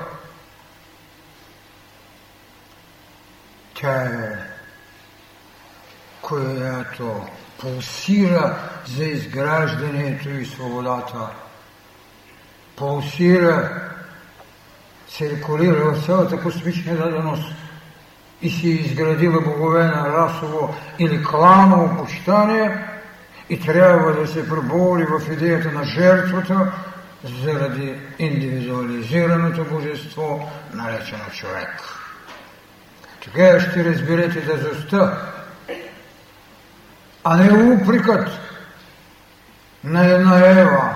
Тя 3.73 4.01
е, 4.01 4.37
която 6.21 7.25
пулсира 7.61 8.57
за 8.85 9.05
изграждането 9.05 10.29
и 10.29 10.45
свободата. 10.45 11.29
Пулсира, 12.75 13.81
циркулира 15.09 15.91
в 15.91 16.05
цялата 16.05 16.41
космична 16.41 16.95
даденост 16.95 17.53
и 18.41 18.49
си 18.49 18.69
изградила 18.69 19.41
богове 19.41 19.83
на 19.83 20.09
расово 20.09 20.75
или 20.99 21.23
кланово 21.23 21.97
почитание 21.97 22.94
и 23.49 23.59
трябва 23.59 24.13
да 24.13 24.27
се 24.27 24.49
пробори 24.49 25.05
в 25.05 25.33
идеята 25.33 25.71
на 25.71 25.83
жертвата 25.83 26.71
заради 27.43 27.95
индивидуализираното 28.19 29.65
божество, 29.65 30.51
наречено 30.73 31.23
човек. 31.33 31.81
Тогава 33.23 33.59
ще 33.59 33.85
разберете 33.85 34.41
дързостта 34.41 35.31
а 37.27 37.37
не 37.37 37.73
упрекът 37.73 38.27
на 39.83 40.05
една 40.05 40.49
Ева, 40.49 40.95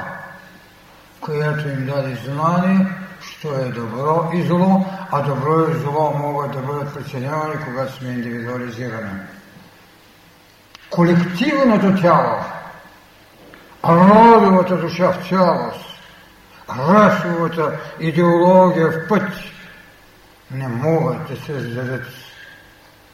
която 1.21 1.69
им 1.69 1.85
даде 1.85 2.17
знание, 2.25 2.87
що 3.21 3.53
е 3.53 3.65
добро 3.65 4.31
и 4.33 4.41
зло, 4.41 4.85
а 5.11 5.21
добро 5.21 5.71
и 5.71 5.79
зло 5.79 6.13
могат 6.17 6.51
да 6.51 6.59
бъдат 6.59 6.93
преценявани, 6.93 7.55
когато 7.65 7.93
сме 7.93 8.09
индивидуализирани. 8.09 9.09
Колективното 10.89 12.01
тяло, 12.01 12.39
родовата 13.85 14.77
душа 14.77 15.11
в 15.11 15.29
цялост, 15.29 15.85
расовата 16.69 17.79
идеология 17.99 18.87
в 18.87 19.07
път 19.07 19.23
не 20.51 20.67
могат 20.67 21.27
да 21.27 21.35
се 21.45 21.59
зададат 21.59 22.05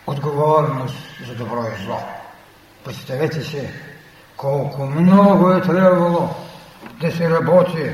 отговорност 0.08 0.96
за 1.28 1.36
добро 1.36 1.66
и 1.80 1.86
зло. 1.86 2.00
Представете 2.86 3.42
си 3.42 3.70
колко 4.38 4.86
много 4.86 5.52
е 5.52 5.62
трябвало 5.62 6.30
да 7.02 7.12
се 7.12 7.30
работи 7.30 7.90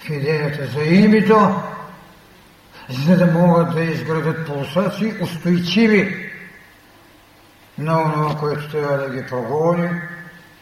в 0.00 0.10
идеята 0.10 0.66
за 0.66 0.84
името, 0.84 1.62
за 2.88 3.16
да 3.16 3.26
могат 3.26 3.74
да 3.74 3.82
изградат 3.82 4.46
пулсации 4.46 5.22
устойчиви 5.22 6.27
на 7.78 8.12
това, 8.12 8.36
което 8.40 8.70
трябва 8.70 8.96
да 8.96 9.10
ги 9.10 9.26
прогони 9.26 10.00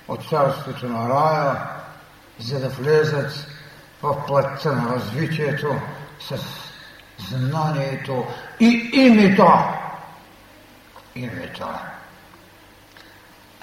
от 0.08 0.28
царството 0.28 0.88
на 0.88 1.08
рая, 1.08 1.56
за 2.38 2.60
да 2.60 2.68
влезат 2.68 3.46
в 4.02 4.26
плътта 4.26 4.72
на 4.72 4.94
развитието 4.94 5.74
с 6.20 6.38
знанието 7.18 8.24
и 8.60 8.90
името. 8.92 9.52
Името. 11.14 11.68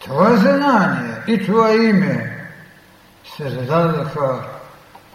Това 0.04 0.36
знание 0.36 1.24
и 1.28 1.46
това 1.46 1.74
име 1.74 2.48
се 3.38 3.50
зададаха 3.50 4.44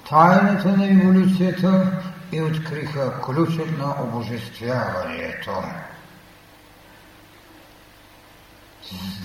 тайната 0.09 0.69
на 0.69 0.91
еволюцията 0.91 1.87
и 2.33 2.43
откриха 2.43 3.21
ключът 3.21 3.79
на 3.79 3.95
обожествяването. 4.03 5.63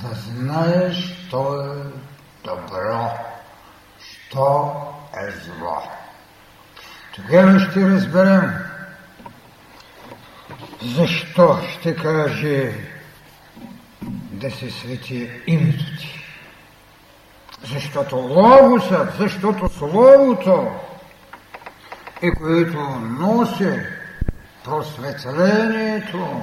Да 0.01 0.15
знаеш, 0.15 1.27
що 1.27 1.61
е 1.61 1.83
добро, 2.43 3.09
що 3.99 4.75
е 5.17 5.31
зло. 5.31 5.81
Тогава 7.15 7.59
ще 7.59 7.89
разберем 7.89 8.53
защо 10.81 11.59
ще 11.73 11.95
каже 11.95 12.73
да 14.31 14.51
се 14.51 14.71
свети 14.71 15.31
името 15.47 15.85
ти. 15.99 16.19
Защото 17.73 18.15
Логосът, 18.15 19.13
защото 19.19 19.69
Словото 19.69 20.71
е 22.21 22.31
което 22.31 22.79
носи 23.19 23.79
просветлението, 24.63 26.41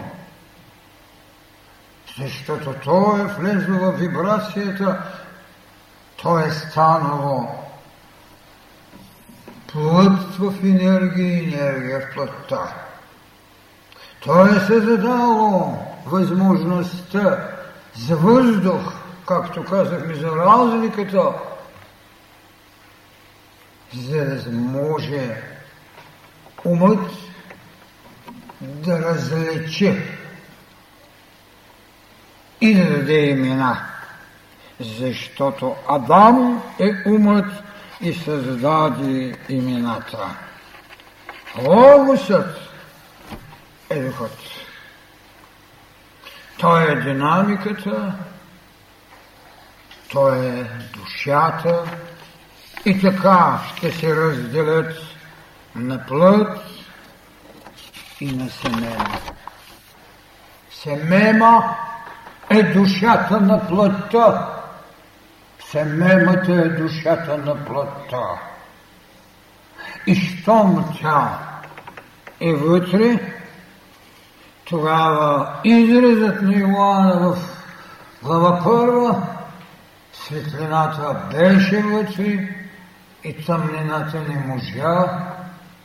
защото 2.21 2.75
то 2.85 3.17
е 3.17 3.25
влезло 3.25 3.79
в 3.79 3.93
вибрацията, 3.93 5.03
то 6.17 6.39
е 6.39 6.51
станало 6.51 7.49
плът 9.73 10.35
в 10.39 10.55
енергия 10.65 11.29
и 11.29 11.55
енергия 11.55 12.01
в 12.01 12.15
плътта. 12.15 12.75
То 14.21 14.47
е 14.47 14.61
създало 14.61 15.79
възможността 16.07 17.49
за 17.97 18.17
въздух, 18.17 18.93
както 19.27 19.65
казахме 19.65 20.15
за 20.15 20.29
разликата, 20.29 21.33
за 23.95 24.25
да 24.25 24.51
може 24.53 25.43
умът 26.65 27.11
да 28.61 28.99
разлече 28.99 30.20
и 32.61 32.75
да 32.75 32.85
даде 32.85 33.27
имена. 33.27 33.87
Защото 34.81 35.77
Адам 35.89 36.63
е 36.79 36.93
умът 37.07 37.53
и 38.01 38.15
създаде 38.15 39.37
имената. 39.49 40.37
Логосът 41.59 42.59
е 43.91 44.01
духът. 44.01 44.39
Той 46.59 46.93
е 46.93 46.95
динамиката, 46.95 48.15
той 50.13 50.47
е 50.47 50.65
душата 50.97 51.85
и 52.85 53.01
така 53.01 53.61
ще 53.77 53.93
се 53.93 54.17
разделят 54.17 54.97
на 55.75 56.07
плът 56.07 56.59
и 58.21 58.33
на 58.33 58.51
семена. 58.51 59.19
Семема 60.71 61.77
е 62.51 62.63
душата 62.63 63.41
на 63.41 63.69
плътта. 63.69 64.49
Семемата 65.71 66.53
е 66.53 66.69
душата 66.69 67.39
на 67.39 67.65
плътта. 67.65 68.27
И 70.07 70.15
щом 70.15 70.95
тя 71.01 71.39
е 72.41 72.53
вътре, 72.53 73.33
тогава 74.65 75.53
изразът 75.65 76.43
на 76.43 76.55
Иоанна 76.55 77.19
в 77.19 77.39
глава 78.23 78.61
първа, 78.65 79.23
светлината 80.13 81.17
беше 81.31 81.83
вътре 81.83 82.49
и 83.25 83.45
тъмнината 83.47 84.21
не 84.29 84.45
можа 84.47 85.21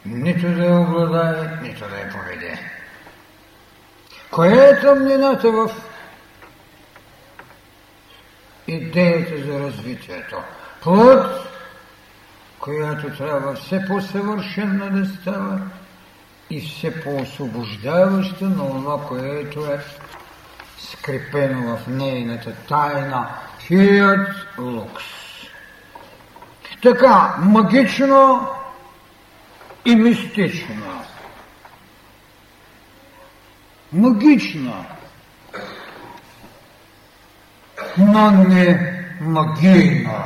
нито 0.06 0.48
да 0.48 0.66
я 0.66 0.80
обладае, 0.80 1.60
нито 1.62 1.80
да 1.90 2.00
я 2.00 2.10
поведе. 2.10 2.60
Кое 4.32 4.70
е 4.70 4.80
тъмнината 4.82 5.52
в 5.52 5.72
идеята 8.68 9.44
за 9.44 9.60
развитието? 9.60 10.38
Плът, 10.84 11.48
която 12.60 13.18
трябва 13.18 13.54
все 13.54 13.86
по-съвършенна 13.88 14.90
да 14.90 15.06
става 15.22 15.60
и 16.50 16.62
все 16.62 17.04
по-освобождаваща 17.04 18.46
на 18.46 18.70
това, 18.70 19.08
което 19.08 19.66
е 19.66 19.80
скрепено 20.78 21.78
в 21.78 21.88
нейната 21.88 22.54
тайна. 22.68 23.28
Фият 23.60 24.30
лукс. 24.58 25.04
Така, 26.82 27.36
магично 27.40 28.48
и 29.86 29.96
мистично. 29.96 31.04
Магично, 33.94 34.86
но 37.98 38.32
не 38.32 38.96
магийно. 39.22 40.24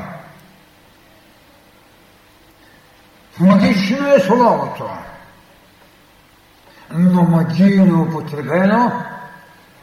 Магично 3.39 4.13
е 4.13 4.19
словото, 4.19 4.89
но 6.91 7.23
магийно 7.23 8.01
употребено, 8.01 9.03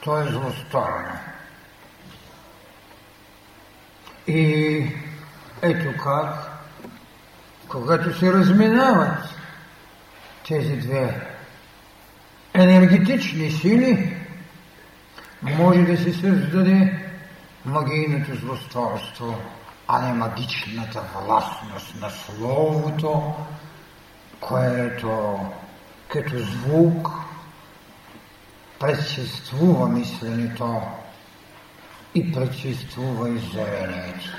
то 0.04 0.20
е 0.20 0.24
злосторно. 0.24 1.18
И 4.26 4.86
ето 5.62 6.02
как, 6.02 6.50
когато 7.68 8.18
се 8.18 8.32
разминават 8.32 9.18
тези 10.48 10.76
две 10.76 11.26
енергетични 12.54 13.50
сили, 13.50 14.16
може 15.42 15.82
да 15.82 15.96
се 15.96 16.12
създаде 16.12 17.05
магийното 17.66 18.34
злосторство, 18.34 19.34
а 19.88 20.00
не 20.00 20.12
магичната 20.12 21.02
властност 21.14 22.00
на 22.00 22.10
Словото, 22.10 23.34
което 24.40 25.38
като 26.08 26.38
звук 26.38 27.08
предшествува 28.80 29.88
мисленето 29.88 30.80
и 32.14 32.32
предшествува 32.32 33.28
изявлението. 33.28 34.30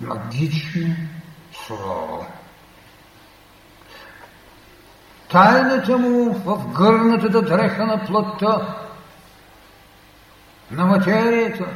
Магично 0.00 0.96
слово. 1.66 2.26
Тайната 5.30 5.98
му 5.98 6.32
в 6.32 6.72
гърнатата 6.72 7.42
дреха 7.42 7.86
на 7.86 8.04
плътта, 8.06 8.76
на 10.72 10.86
материята, 10.86 11.66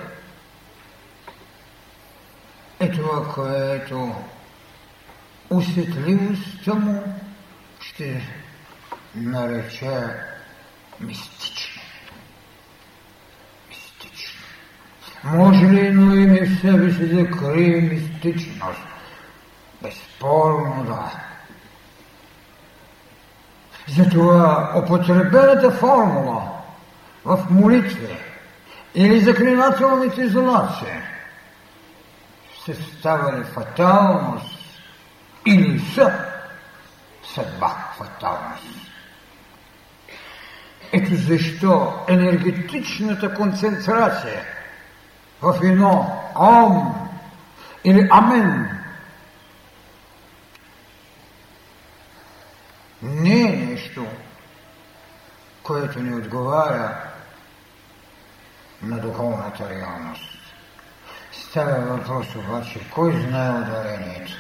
е 2.80 2.90
това, 2.90 3.32
което 3.34 4.14
усетливостта 5.50 6.74
му 6.74 7.02
ще 7.80 8.22
нарече 9.14 9.90
мистично. 11.00 11.82
Мистично. 13.68 14.42
Може 15.24 15.66
ли 15.66 15.86
едно 15.86 16.14
име 16.14 16.46
в 16.46 16.60
себе 16.60 16.92
си 16.92 17.14
да 17.14 17.30
крие 17.30 17.80
мистичност? 17.80 18.80
Безспорно 19.82 20.84
да. 20.84 21.12
Затова 23.88 24.72
употребената 24.76 25.70
формула 25.70 26.52
в 27.24 27.46
молитви 27.50 28.16
или 28.96 29.20
заклинателните 29.20 30.22
изолации 30.22 31.02
се 32.64 32.74
ставали 32.74 33.44
фаталност 33.44 34.80
или 35.46 35.80
са 35.80 36.12
съдба 37.34 37.92
фаталност. 37.98 38.64
Ето 40.92 41.14
защо 41.14 42.04
енергетичната 42.08 43.34
концентрация 43.34 44.44
в 45.42 45.58
едно 45.62 46.22
ом 46.36 47.08
или 47.84 48.08
амен 48.10 48.70
не 53.02 53.40
е 53.40 53.56
нещо, 53.56 54.06
което 55.62 56.00
ни 56.02 56.14
отговаря 56.14 56.96
на 58.88 58.98
духовната 58.98 59.70
реалност. 59.70 60.38
Става 61.32 61.80
въпрос 61.80 62.26
обаче, 62.36 62.80
кой 62.90 63.12
знае 63.12 63.50
ударението? 63.50 64.32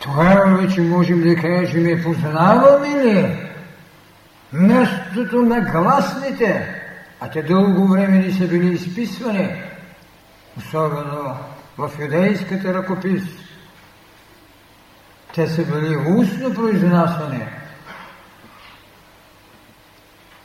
Тогава 0.00 0.56
вече 0.56 0.80
можем 0.80 1.22
да 1.22 1.36
кажем, 1.36 2.02
познаваме 2.02 3.04
ли 3.04 3.48
мястото 4.52 5.42
на 5.42 5.60
гласните, 5.60 6.74
а 7.20 7.30
те 7.30 7.42
дълго 7.42 7.86
време 7.88 8.18
не 8.18 8.32
са 8.32 8.48
били 8.48 8.74
изписвани, 8.74 9.62
особено 10.58 11.36
в 11.78 11.90
юдейската 12.00 12.74
ръкопис. 12.74 13.22
Те 15.34 15.48
са 15.48 15.64
били 15.64 15.96
устно 15.96 16.54
произнасяни, 16.54 17.46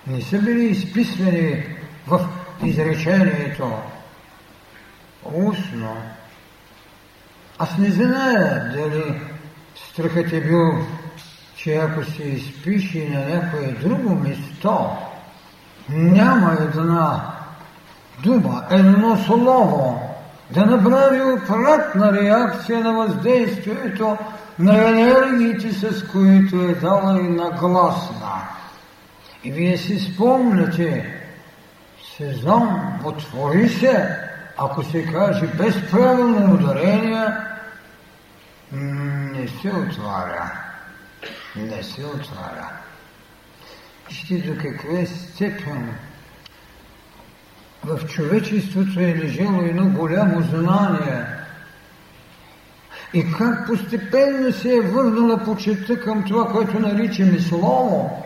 не 0.07 0.21
са 0.21 0.39
били 0.39 0.63
изписвани 0.63 1.63
в 2.07 2.27
изречението 2.63 3.71
устно. 5.25 5.97
Аз 7.59 7.77
не 7.77 7.91
зная 7.91 8.71
дали 8.75 9.21
страхът 9.75 10.33
е 10.33 10.41
бил, 10.41 10.73
че 11.55 11.75
ако 11.75 12.03
се 12.03 12.23
изпише 12.23 13.09
на 13.09 13.35
някое 13.35 13.67
друго 13.67 14.15
место, 14.15 14.89
няма 15.89 16.57
една 16.61 17.33
дума, 18.23 18.63
едно 18.69 19.17
слово 19.17 20.01
да 20.51 20.65
направи 20.65 21.21
обратна 21.21 22.13
реакция 22.13 22.79
на 22.79 22.93
въздействието 22.93 24.17
на 24.59 24.89
енергиите, 24.89 25.73
с 25.73 26.07
които 26.07 26.55
е 26.55 26.75
дала 26.75 27.19
и 27.19 27.27
нагласна. 27.27 28.53
И 29.43 29.51
вие 29.51 29.77
си 29.77 29.99
спомняте, 29.99 31.21
сезон 32.17 32.99
отвори 33.03 33.69
се, 33.69 34.17
ако 34.57 34.83
се 34.83 35.05
каже 35.05 35.47
без 35.47 35.91
правилно 35.91 36.53
ударение, 36.53 37.27
не 38.71 39.47
се 39.47 39.69
отваря. 39.69 40.51
Не 41.55 41.83
се 41.83 42.05
отваря. 42.05 42.69
Вижте 44.09 44.37
до 44.37 44.61
каква 44.61 45.05
степен 45.05 45.95
в 47.83 48.07
човечеството 48.07 48.99
е 48.99 49.15
лежало 49.15 49.61
едно 49.61 49.89
голямо 49.89 50.41
знание 50.41 51.25
и 53.13 53.31
как 53.31 53.67
постепенно 53.67 54.53
се 54.53 54.75
е 54.75 54.81
върнала 54.81 55.37
почета 55.37 55.99
към 55.99 56.23
това, 56.23 56.47
което 56.47 56.79
наричаме 56.79 57.39
слово. 57.39 58.22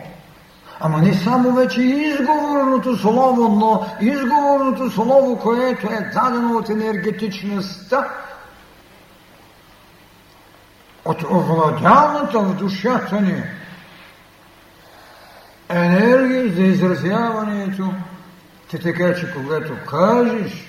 Ама 0.80 0.98
не 1.02 1.14
само 1.14 1.52
вече 1.52 1.82
изговорното 1.82 2.96
слово, 2.96 3.48
но 3.48 3.86
изговорното 4.00 4.90
слово, 4.90 5.38
което 5.38 5.86
е 5.86 6.10
дадено 6.14 6.56
от 6.56 6.68
енергетичността, 6.68 8.08
от 11.04 11.22
овладяната 11.22 12.38
в 12.38 12.54
душата 12.54 13.20
ни 13.20 13.42
енергия 15.68 16.54
за 16.54 16.62
изразяването, 16.62 17.92
те 18.70 18.78
така, 18.78 19.14
че 19.14 19.32
когато 19.32 19.72
кажеш 19.86 20.68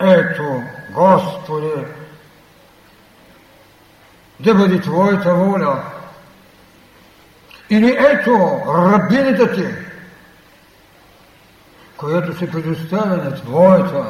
ето, 0.00 0.62
Господи, 0.90 1.72
да 4.40 4.54
бъде 4.54 4.80
Твоята 4.80 5.34
воля, 5.34 5.82
Или 7.70 7.96
ето 7.98 8.62
рабината 8.68 9.54
ти, 9.54 9.66
която 11.96 12.38
се 12.38 12.50
предоставя 12.50 13.16
на 13.16 13.34
твоята 13.34 14.04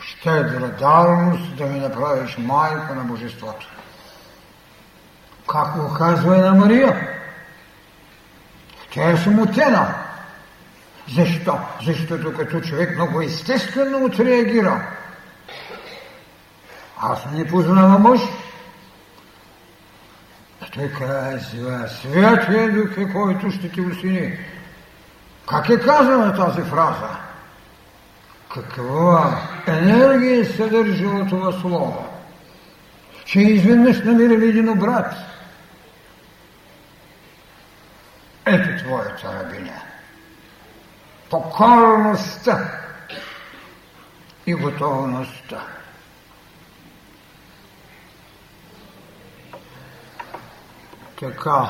щедра 0.00 0.68
дарност 0.68 1.56
да 1.56 1.66
ми 1.66 1.80
направиш 1.80 2.38
майка 2.38 2.94
на 2.94 3.04
Божеството. 3.04 3.66
Как 5.48 5.76
го 5.76 5.94
казва 5.94 6.36
и 6.36 6.40
на 6.40 6.54
Мария? 6.54 7.08
Тя 8.90 9.10
е 9.10 9.16
смутена. 9.16 9.94
Защо? 11.14 11.58
Защото 11.84 12.34
като 12.36 12.60
човек 12.60 12.94
много 12.94 13.22
естествено 13.22 14.04
отреагира. 14.04 14.86
Аз 17.00 17.18
не 17.32 17.46
познавам 17.48 18.02
мъж. 18.02 18.20
Той 20.72 20.92
казва, 20.92 21.88
Святия 21.88 22.72
Дух 22.72 22.98
е, 22.98 23.12
който 23.12 23.50
ще 23.50 23.68
ти 23.68 23.80
усини. 23.80 24.38
Как 25.48 25.68
е 25.68 25.80
казана 25.80 26.34
тази 26.36 26.62
фраза? 26.62 27.08
Каква 28.54 29.40
енергия 29.66 30.44
съдържа 30.44 31.06
от 31.06 31.28
това 31.28 31.52
слово? 31.52 32.06
Че 33.24 33.40
изведнъж 33.40 33.98
намирали 34.04 34.48
един 34.48 34.74
брат. 34.74 35.14
Ето 38.46 38.84
твоята 38.84 39.44
рабиня. 39.44 39.82
Покорността 41.30 42.80
и 44.46 44.54
готовността. 44.54 45.62
Така, 51.22 51.68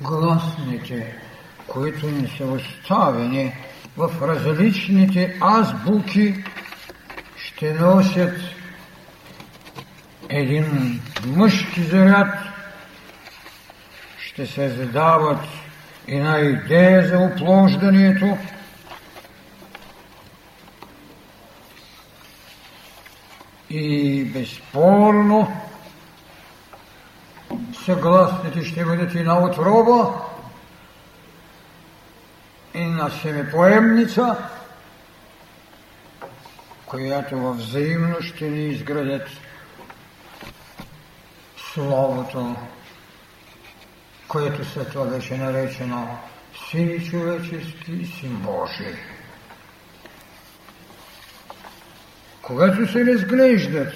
гласните, 0.00 1.14
които 1.66 2.06
ни 2.06 2.34
са 2.38 2.44
оставени 2.44 3.54
в 3.96 4.10
различните 4.22 5.38
азбуки, 5.40 6.44
ще 7.36 7.74
носят 7.74 8.36
един 10.28 11.00
мъжки 11.26 11.82
заряд, 11.82 12.34
ще 14.18 14.46
се 14.46 14.68
задават 14.68 15.40
една 16.08 16.38
идея 16.38 17.08
за 17.08 17.18
оплождането, 17.18 18.38
и 23.76 24.24
безспорно 24.24 25.60
съгласните 27.84 28.64
ще 28.64 28.84
бъдат 28.84 29.14
и 29.14 29.22
на 29.22 29.44
отроба, 29.44 30.14
и 32.74 32.84
на 32.84 33.10
семепоемница, 33.10 34.36
която 36.86 37.38
във 37.38 37.56
взаимно 37.56 38.16
ще 38.20 38.50
ни 38.50 38.68
изградят 38.68 39.28
Словото, 41.72 42.56
което 44.28 44.64
след 44.64 44.92
това 44.92 45.04
беше 45.04 45.36
наречено 45.36 46.18
Син 46.70 47.10
човечески 47.10 47.92
и 47.92 48.06
Син 48.06 48.36
Божий. 48.36 49.13
Когато 52.46 52.92
се 52.92 53.06
разглеждат 53.06 53.92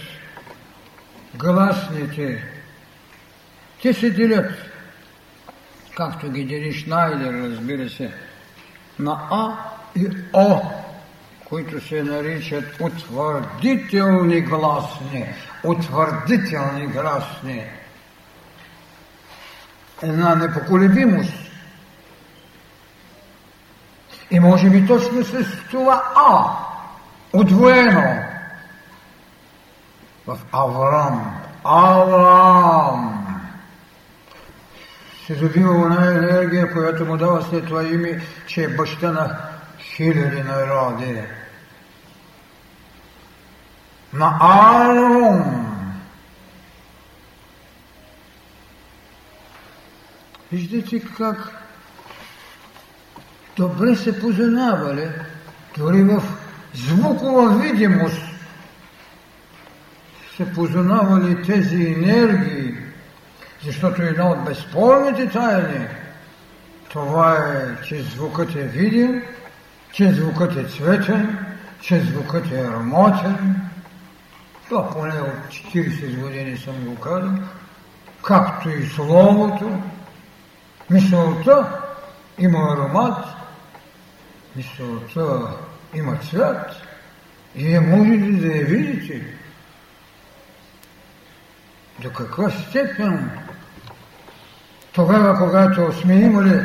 гласните, 1.34 2.44
те 3.82 3.94
се 3.94 4.10
делят, 4.10 4.52
както 5.96 6.30
ги 6.30 6.44
делиш 6.44 6.86
Найдер, 6.86 7.32
разбира 7.32 7.90
се, 7.90 8.12
на 8.98 9.28
А 9.30 9.54
и 9.96 10.08
О, 10.32 10.60
които 11.44 11.88
се 11.88 12.02
наричат 12.02 12.64
утвърдителни 12.80 14.40
гласни. 14.40 15.34
Утвърдителни 15.64 16.86
гласни. 16.86 17.64
Една 20.02 20.34
непоколебимост. 20.34 21.32
И 24.30 24.40
може 24.40 24.70
би 24.70 24.86
точно 24.86 25.24
с 25.24 25.44
това 25.70 26.02
А, 26.16 26.56
удвоено, 27.32 28.37
в 30.28 30.38
Авраам. 30.52 31.40
Авраам 31.64 33.24
се 35.26 35.34
добива 35.34 35.74
една 35.74 36.12
енергия, 36.12 36.72
която 36.72 37.04
му 37.04 37.16
дава 37.16 37.42
след 37.42 37.66
това 37.66 37.82
име, 37.82 38.22
че 38.46 38.62
е 38.62 38.68
баща 38.68 39.12
на 39.12 39.38
хиляди 39.78 40.42
народи. 40.42 41.22
На 44.12 44.38
Аарон. 44.40 45.66
Виждате 50.52 51.00
как 51.00 51.62
добре 53.56 53.96
се 53.96 54.20
познавали, 54.20 55.10
дори 55.78 56.02
в 56.02 56.22
звукова 56.74 57.58
видимост 57.58 58.27
се 60.38 60.52
познавали 60.52 61.42
тези 61.42 61.86
енергии, 61.86 62.74
защото 63.64 64.02
една 64.02 64.30
от 64.30 64.44
безспорните 64.44 65.28
тайни 65.28 65.86
това 66.88 67.34
е, 67.34 67.82
че 67.84 68.02
звукът 68.02 68.54
е 68.54 68.62
видим, 68.62 69.22
че 69.92 70.12
звукът 70.12 70.56
е 70.56 70.64
цветен, 70.64 71.38
че 71.80 72.00
звукът 72.00 72.52
е 72.52 72.60
ароматен. 72.60 73.60
Това 74.68 74.90
поне 74.90 75.20
от 75.20 75.52
40 75.52 76.20
години 76.20 76.56
съм 76.56 76.74
го 76.84 76.94
казал, 77.00 77.32
както 78.24 78.70
и 78.70 78.86
словото, 78.86 79.82
мисълта 80.90 81.80
има 82.38 82.58
аромат, 82.58 83.24
мисълта 84.56 85.40
има 85.94 86.16
цвят 86.30 86.82
и 87.54 87.64
вие 87.64 87.80
можете 87.80 88.32
да 88.32 88.46
я 88.46 88.64
видите. 88.64 89.37
До 91.98 92.12
каква 92.12 92.50
степен? 92.50 93.30
Тогава, 94.92 95.38
когато 95.38 95.92
сме 95.92 96.14
имали 96.14 96.60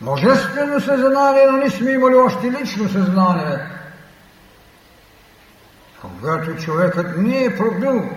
божествено 0.00 0.80
съзнание, 0.80 1.46
но 1.50 1.56
не 1.56 1.70
сме 1.70 1.90
имали 1.90 2.14
още 2.14 2.50
лично 2.50 2.88
съзнание, 2.88 3.58
когато 6.00 6.56
човекът 6.56 7.18
не 7.18 7.44
е 7.44 7.56
пробил, 7.56 8.10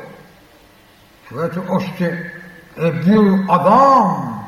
когато 1.30 1.64
още 1.70 2.34
е 2.78 2.92
бил 2.92 3.40
Адам, 3.50 4.44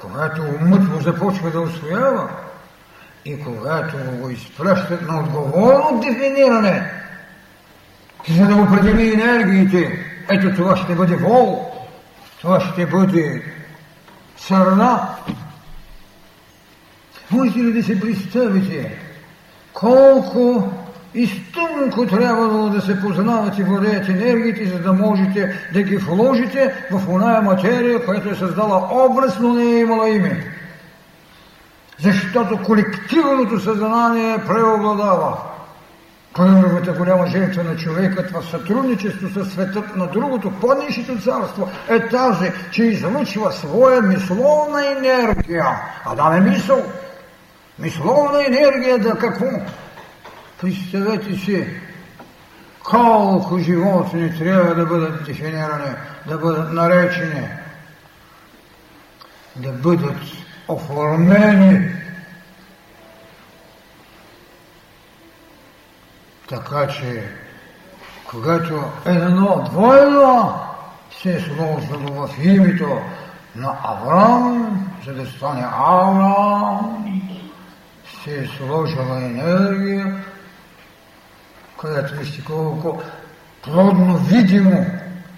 когато 0.00 0.42
умът 0.42 0.88
му 0.88 1.00
започва 1.00 1.50
да 1.50 1.60
освоява 1.60 2.28
и 3.24 3.44
когато 3.44 3.96
го 3.96 4.30
изпращат 4.30 5.02
на 5.02 5.20
отговорно 5.20 6.00
дефиниране, 6.00 7.01
за 8.28 8.46
да 8.46 8.56
определи 8.56 9.12
енергиите, 9.12 9.98
ето 10.28 10.54
това 10.54 10.76
ще 10.76 10.94
бъде 10.94 11.16
вол, 11.16 11.72
това 12.40 12.60
ще 12.60 12.86
бъде 12.86 13.42
сърна. 14.36 15.08
Можете 17.30 17.58
ли 17.58 17.72
да 17.72 17.82
се 17.82 18.00
представите 18.00 18.98
колко 19.72 20.72
изтънко 21.14 22.06
трябвало 22.06 22.68
да 22.68 22.80
се 22.80 23.00
познават 23.00 23.58
и 23.58 23.62
владеят 23.62 24.08
енергиите, 24.08 24.66
за 24.66 24.78
да 24.78 24.92
можете 24.92 25.68
да 25.72 25.82
ги 25.82 25.96
вложите 25.96 26.74
в 26.90 27.08
оная 27.08 27.42
материя, 27.42 28.04
която 28.04 28.28
е 28.28 28.34
създала 28.34 28.88
образ, 29.06 29.38
но 29.40 29.54
не 29.54 29.64
е 29.64 29.80
имала 29.80 30.08
име. 30.08 30.44
Защото 31.98 32.62
колективното 32.62 33.60
съзнание 33.60 34.38
преобладава. 34.46 35.36
Първата 36.34 36.92
голяма 36.92 37.26
жертва 37.26 37.64
на 37.64 37.76
човекът 37.76 38.30
в 38.30 38.50
сътрудничество 38.50 39.28
с 39.28 39.50
светът 39.50 39.96
на 39.96 40.06
другото, 40.06 40.52
по-нишето 40.60 41.20
царство 41.20 41.70
е 41.88 42.08
тази, 42.08 42.52
че 42.70 42.84
излъчва 42.84 43.52
своя 43.52 44.02
мисловна 44.02 44.86
енергия. 44.86 45.66
А 46.04 46.14
да 46.14 46.30
не 46.30 46.50
мисъл. 46.50 46.82
Мисловна 47.78 48.46
енергия 48.46 48.98
да 48.98 49.18
какво? 49.18 49.46
Представете 50.60 51.36
си 51.36 51.66
колко 52.84 53.58
животни 53.58 54.38
трябва 54.38 54.74
да 54.74 54.86
бъдат 54.86 55.24
дефинирани, 55.24 55.94
да 56.28 56.38
бъдат 56.38 56.72
наречени, 56.72 57.48
да 59.56 59.72
бъдат 59.72 60.18
оформени 60.68 62.01
така 66.52 66.88
че 66.88 67.24
когато 68.30 68.84
едно 69.06 69.64
двойно 69.70 70.60
се 71.22 71.40
сложило 71.40 72.26
в 72.26 72.44
името 72.44 73.00
на 73.56 73.76
Авраам, 73.82 74.86
за 75.06 75.14
да 75.14 75.26
стане 75.26 75.64
Авраам, 75.72 77.22
се 78.24 78.38
е 78.38 78.46
сложила 78.46 79.16
енергия, 79.16 80.24
която 81.76 82.14
вижте 82.14 82.44
колко 82.44 83.02
плодно 83.62 84.16
видимо 84.16 84.86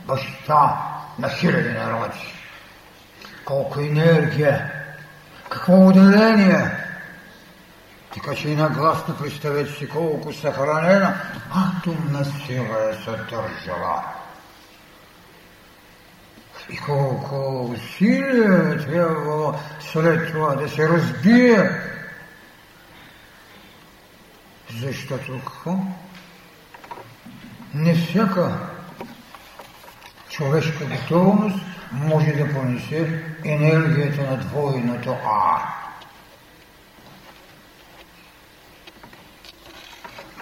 баща 0.07 0.77
на 1.19 1.29
хиляди 1.29 1.69
народи. 1.69 2.35
Колко 3.45 3.81
енергия, 3.81 4.73
какво 5.49 5.87
отделение. 5.87 6.84
Така 8.15 8.35
че 8.35 8.49
и 8.49 8.57
нагласно 8.57 9.17
представете 9.17 9.73
си 9.73 9.89
колко 9.89 10.33
съхранена 10.33 11.21
атомна 11.55 12.25
сила 12.25 12.91
е 12.91 13.05
съдържала. 13.05 14.05
И 16.71 16.77
колко 16.77 17.65
усилия 17.65 18.73
е 18.73 18.79
трябвало 18.79 19.55
след 19.93 20.33
това 20.33 20.55
да 20.55 20.69
се 20.69 20.89
разбие. 20.89 21.71
Защото 24.81 25.41
какво? 25.47 25.77
Не 27.75 27.95
всяка 27.95 28.59
човешка 30.31 30.85
готовност 30.85 31.65
може 31.93 32.33
да 32.33 32.55
понесе 32.55 33.25
енергията 33.45 34.23
на 34.31 34.37
двойното 34.37 35.17
А. 35.25 35.84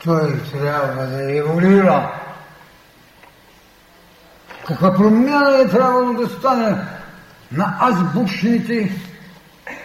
Той 0.05 0.43
трябва 0.53 1.07
да 1.07 1.38
еволюира. 1.38 2.12
Каква 4.67 4.95
промяна 4.95 5.59
е 5.59 5.69
трябвало 5.69 6.12
да 6.12 6.29
стане 6.29 6.77
на 7.53 7.79
азбучните 7.81 8.93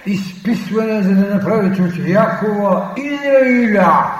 изписвания, 0.05 1.03
за 1.03 1.15
да 1.15 1.35
направите 1.35 1.81
от 1.81 2.07
Якова 2.07 2.93
и 2.97 3.19
Иля. 3.35 4.11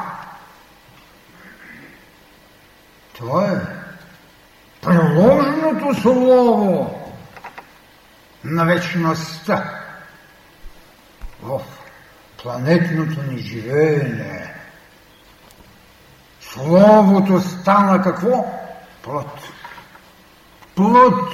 Това 3.18 3.46
е 3.46 3.58
приложеното 4.82 6.02
слово 6.02 6.94
на 8.44 8.66
вечността 8.66 9.82
в 11.44 11.62
планетното 12.44 13.32
ни 13.32 13.38
живеене. 13.38 14.57
Словото 16.58 17.42
стана 17.42 18.02
какво? 18.02 18.46
Плът. 19.04 19.40
Плът 20.76 21.34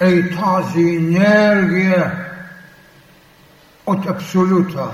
е 0.00 0.08
и 0.08 0.36
тази 0.36 0.80
енергия 0.80 2.28
от 3.86 4.06
абсолюта, 4.06 4.88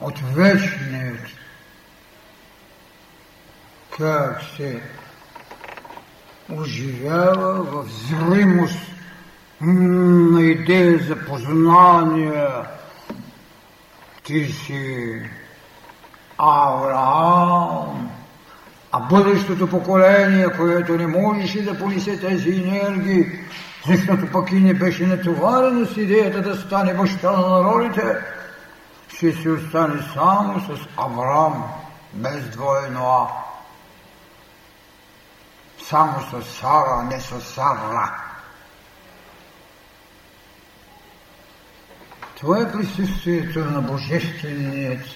от 0.00 0.18
вечният, 0.34 1.26
как 3.98 4.42
се 4.56 4.82
оживява 6.52 7.62
в 7.62 7.88
зримост 7.88 8.90
на 9.60 10.42
идея 10.42 10.98
за 10.98 11.16
познание. 11.26 12.46
Ти 14.22 14.52
си 14.52 15.20
Авраам, 16.38 18.10
а 18.92 19.00
бъдещото 19.00 19.70
поколение, 19.70 20.48
което 20.56 20.96
не 20.96 21.06
можеше 21.06 21.64
да 21.64 21.78
понесе 21.78 22.20
тези 22.20 22.50
енергии, 22.50 23.26
защото 23.86 24.32
пък 24.32 24.52
и 24.52 24.60
не 24.60 24.74
беше 24.74 25.06
натоварено 25.06 25.86
с 25.86 25.96
идеята 25.96 26.42
да 26.42 26.56
стане 26.56 26.94
баща 26.94 27.32
на 27.32 27.48
народите, 27.48 28.16
ще 29.08 29.32
си 29.32 29.48
остане 29.48 30.02
само 30.14 30.60
с 30.60 30.80
Авраам, 30.96 31.64
без 32.14 32.48
двойно 32.48 33.00
А 33.06 33.44
само 35.88 36.20
с 36.20 36.46
Сара, 36.60 37.02
не 37.10 37.20
с 37.20 37.40
Сара. 37.40 38.14
Това 42.40 42.58
е 42.58 42.72
присъствието 42.72 43.58
на 43.58 43.80
Божественият, 43.80 45.06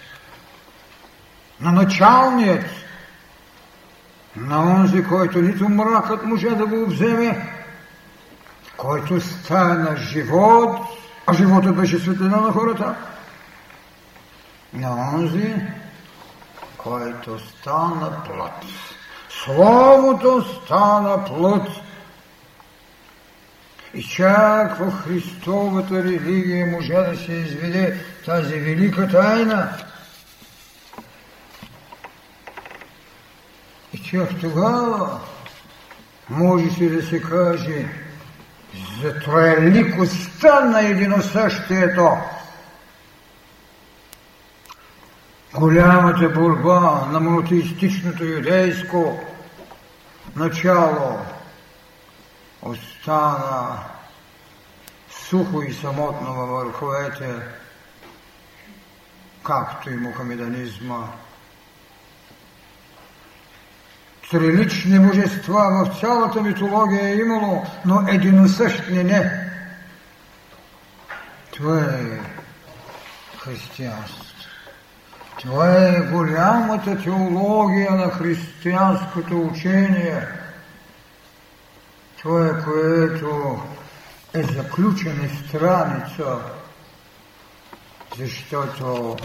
на 1.60 1.72
началният, 1.72 2.64
на 4.36 4.62
онзи, 4.62 5.04
който 5.04 5.42
нито 5.42 5.68
мракът 5.68 6.24
може 6.24 6.48
да 6.48 6.66
го 6.66 6.86
вземе, 6.86 7.52
който 8.76 9.20
стана 9.20 9.96
живот, 9.96 10.78
а 11.26 11.34
животът 11.34 11.76
беше 11.76 11.98
светлина 11.98 12.36
на 12.36 12.52
хората, 12.52 12.94
на 14.72 15.10
онзи, 15.14 15.54
който 16.78 17.38
стана 17.38 18.24
плът. 18.24 18.64
Словото 19.44 20.42
стана 20.42 21.24
плът. 21.24 21.68
И 23.94 24.02
чак 24.02 24.78
в 24.78 24.92
Христовата 24.92 25.94
религия 25.94 26.66
можа 26.66 27.02
да 27.02 27.16
се 27.16 27.32
изведе 27.32 28.04
тази 28.26 28.54
велика 28.54 29.08
тайна. 29.08 29.68
И 33.98 34.02
чак 34.02 34.28
тогава 34.40 35.20
може 36.30 36.70
се 36.70 36.88
да 36.88 37.02
се 37.02 37.22
каже 37.22 37.88
за 39.02 39.20
троеликостта 39.20 40.60
на 40.60 40.80
единосъщието. 40.80 42.08
Голямата 45.54 46.28
борба 46.28 47.06
на 47.10 47.20
монотеистичното 47.20 48.24
юдейско 48.24 49.20
начало 50.36 51.18
остана 52.62 53.78
сухо 55.10 55.62
и 55.62 55.72
самотно 55.72 56.34
във 56.34 56.48
върховете, 56.48 57.34
както 59.44 59.90
и 59.90 59.96
мухамеданизма. 59.96 61.08
Трилични 64.30 64.98
божества 64.98 65.84
в 65.84 66.00
цялата 66.00 66.42
митология 66.42 67.08
е 67.08 67.16
имало, 67.16 67.66
но 67.84 68.08
единосъщни 68.08 69.04
не. 69.04 69.50
Това 71.56 71.80
е 71.80 72.20
християнство. 73.38 74.28
Това 75.40 75.74
е 75.74 76.00
голямата 76.00 77.02
теология 77.02 77.90
на 77.90 78.10
християнското 78.10 79.40
учение. 79.40 80.26
Това 82.22 82.46
е 82.46 82.64
което 82.64 83.62
е 84.34 84.42
заключена 84.42 85.28
страница, 85.48 86.38
защото 88.18 89.16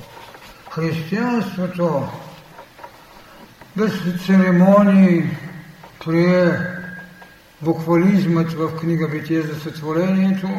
християнството 0.71 2.09
без 3.77 3.91
церемонии 4.25 5.29
прие 6.05 6.59
буквализмът 7.61 8.53
в 8.53 8.75
книга 8.79 9.07
Битие 9.07 9.41
за 9.41 9.59
сътворението, 9.59 10.49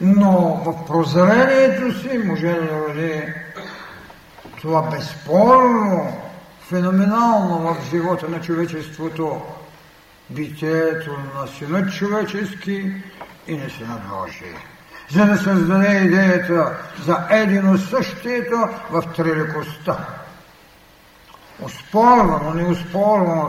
но 0.00 0.62
в 0.66 0.86
прозрението 0.86 2.00
си 2.00 2.18
може 2.18 2.46
да 2.46 2.80
роди 2.88 3.22
това 4.60 4.82
безспорно, 4.82 6.16
феноменално 6.68 7.58
в 7.58 7.90
живота 7.90 8.28
на 8.28 8.40
човечеството, 8.40 9.42
битието 10.30 11.10
на 11.10 11.46
синът 11.46 11.94
човечески 11.94 12.92
и 13.46 13.56
на 13.56 13.70
синът 13.70 14.00
Божий. 14.08 14.54
За 15.10 15.26
да 15.26 15.36
създаде 15.36 16.04
идеята 16.04 16.76
за 17.04 17.26
едино 17.30 17.78
същието 17.78 18.68
в 18.90 19.04
триликостта. 19.16 20.17
Оспорвано, 21.62 22.74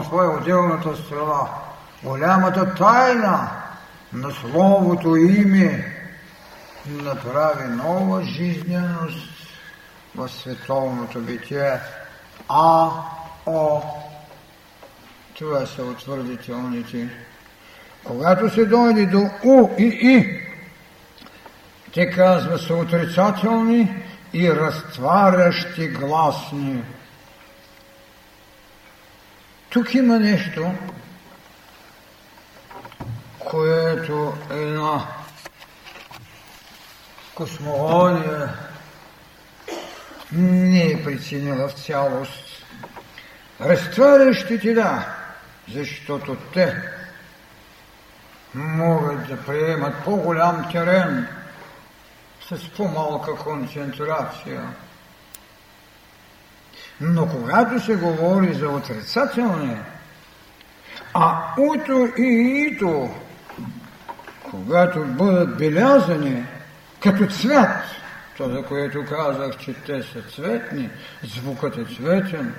своя 0.04 0.30
отделната 0.30 0.96
страна. 0.96 1.48
Голямата 2.02 2.74
тайна 2.74 3.50
на 4.12 4.30
Словото 4.30 5.16
име 5.16 5.96
направи 6.86 7.68
нова 7.68 8.22
жизненост 8.22 9.30
в 10.16 10.28
световното 10.28 11.20
битие 11.20 11.80
А, 12.48 12.88
О. 13.46 13.82
Това 15.38 15.66
са 15.66 15.84
утвърдителните. 15.84 17.08
Когато 18.04 18.50
се 18.50 18.64
дойде 18.64 19.06
до 19.06 19.30
У 19.44 19.68
и 19.78 19.84
И, 19.84 20.40
те 21.94 22.10
казва 22.10 22.58
са 22.58 22.74
отрицателни 22.74 24.04
и 24.32 24.50
разтварящи 24.50 25.88
гласни. 25.88 26.82
Тук 29.70 29.94
има 29.94 30.18
нещо, 30.18 30.74
което 33.38 34.34
е 34.50 34.54
една 34.54 35.06
космология 37.34 38.48
не 40.32 40.86
е 40.86 41.04
причинила 41.04 41.68
в 41.68 41.72
цялост. 41.72 42.66
Разтварящите 43.60 44.74
да, 44.74 45.16
защото 45.72 46.36
те 46.54 46.82
могат 48.54 49.28
да 49.28 49.44
приемат 49.46 49.94
по-голям 50.04 50.68
терен 50.72 51.28
с 52.48 52.68
по-малка 52.76 53.34
концентрация. 53.34 54.62
Но 57.00 57.28
когато 57.28 57.80
се 57.80 57.96
говори 57.96 58.54
за 58.54 58.68
отрицателни, 58.68 59.76
а 61.14 61.54
уто 61.58 62.08
и 62.18 62.68
ито, 62.72 63.14
когато 64.50 65.04
бъдат 65.04 65.58
белязани 65.58 66.44
като 67.00 67.26
цвят, 67.26 67.84
то 68.36 68.50
за 68.50 68.62
което 68.62 69.04
казах, 69.08 69.58
че 69.58 69.74
те 69.74 70.02
са 70.02 70.22
цветни, 70.22 70.90
звукът 71.22 71.78
е 71.78 71.94
цветен, 71.94 72.54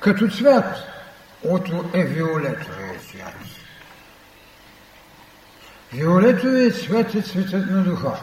като 0.00 0.28
цвят, 0.28 0.76
ото 1.48 1.90
е 1.94 2.04
виолетовия 2.04 2.94
цвят. 3.10 3.34
Виолетовият 5.92 6.82
цвет 6.82 7.14
е 7.14 7.22
цветът 7.22 7.70
на 7.70 7.82
духа. 7.82 8.20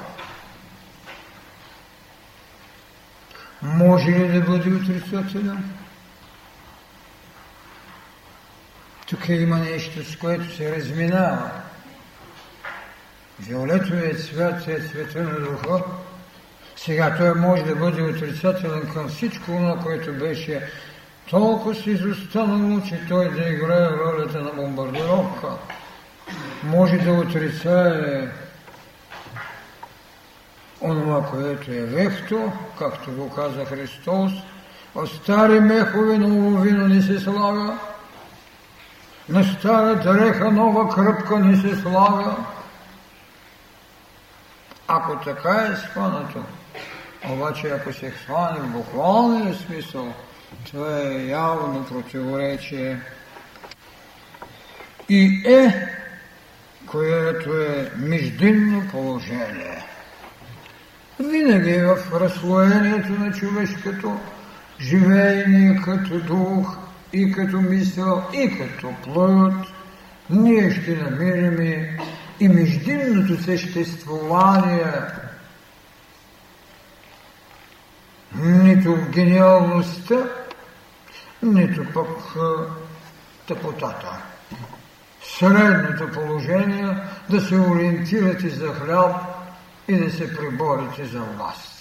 Може 3.66 4.11
ли 4.11 4.28
да 4.28 4.41
бъде 4.41 4.76
отрицателен? 4.76 5.63
Тук 9.07 9.30
има 9.30 9.57
нещо, 9.57 10.11
с 10.11 10.16
което 10.18 10.55
се 10.55 10.76
разминава. 10.76 11.51
Виолетовият 13.39 14.26
цвят 14.26 14.68
е 14.68 14.80
цвета 14.80 15.24
на 15.24 15.39
духа. 15.39 15.84
Сега 16.76 17.16
той 17.18 17.34
може 17.34 17.63
да 17.63 17.76
бъде 17.76 18.01
отрицателен 18.01 18.93
към 18.93 19.09
всичко 19.09 19.45
това, 19.45 19.80
което 19.84 20.13
беше 20.13 20.70
толкова 21.30 21.76
си 21.76 21.91
изостанало, 21.91 22.82
че 22.82 22.99
той 23.09 23.32
да 23.32 23.49
играе 23.49 23.89
ролята 23.89 24.39
на 24.39 24.51
бомбардировка. 24.51 25.47
Може 26.63 26.97
да 26.97 27.11
отрицае 27.11 28.28
онова, 30.82 31.26
което 31.32 31.71
е 31.71 31.82
вехто, 31.82 32.51
както 32.80 33.11
го 33.11 33.30
каза 33.30 33.65
Христос, 33.65 34.32
от 34.95 35.09
стари 35.09 35.59
мехове 35.59 36.17
ново 36.17 36.61
вино 36.61 36.88
не 36.88 37.01
се 37.01 37.19
слага, 37.19 37.78
на 39.30 39.43
стара 39.43 39.95
дреха 39.95 40.51
нова 40.51 40.95
кръпка 40.95 41.39
не 41.39 41.57
се 41.57 41.82
слага. 41.82 42.36
Ако 44.88 45.15
така 45.23 45.69
е 45.73 45.76
схванато, 45.76 46.43
обаче 47.30 47.67
ако 47.67 47.93
се 47.93 48.11
хване 48.11 48.59
в 48.59 48.71
буквалния 48.71 49.55
смисъл, 49.55 50.13
това 50.65 51.01
е 51.01 51.28
явно 51.28 51.86
противоречие 51.86 53.01
и 55.09 55.43
е, 55.45 55.89
което 56.88 57.61
е 57.61 57.91
междинно 57.95 58.88
положение. 58.91 59.95
Винаги 61.20 61.78
в 61.78 61.97
разслоението 62.13 63.13
на 63.13 63.32
човешкото 63.32 64.20
живеение 64.80 65.82
като 65.86 66.20
дух 66.20 66.78
и 67.13 67.32
като 67.32 67.61
мисъл 67.61 68.24
и 68.34 68.57
като 68.57 68.93
плът, 69.03 69.53
ние 70.30 70.72
ще 70.72 70.95
намерим 70.95 71.86
и 72.39 72.47
междинното 72.47 73.43
съществувание 73.43 74.93
нито 78.43 78.97
гениалността, 79.11 80.16
нито 81.43 81.86
пък 81.93 82.07
тъпотата. 83.47 84.22
Средното 85.39 86.11
положение 86.11 86.97
да 87.30 87.41
се 87.41 87.55
ориентирате 87.55 88.49
за 88.49 88.74
хляб 88.74 89.35
и 89.88 89.98
да 89.98 90.12
се 90.12 90.38
приборите 90.38 91.06
за 91.06 91.20
власт. 91.20 91.76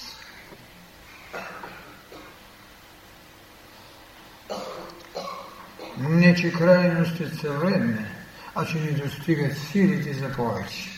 Не, 5.99 6.35
че 6.35 6.53
крайностите 6.53 7.37
са 7.37 7.53
вредни, 7.53 8.07
а 8.55 8.67
че 8.67 8.79
ни 8.79 8.93
достигат 8.93 9.59
силите 9.59 10.13
за 10.13 10.33
повече. 10.33 10.91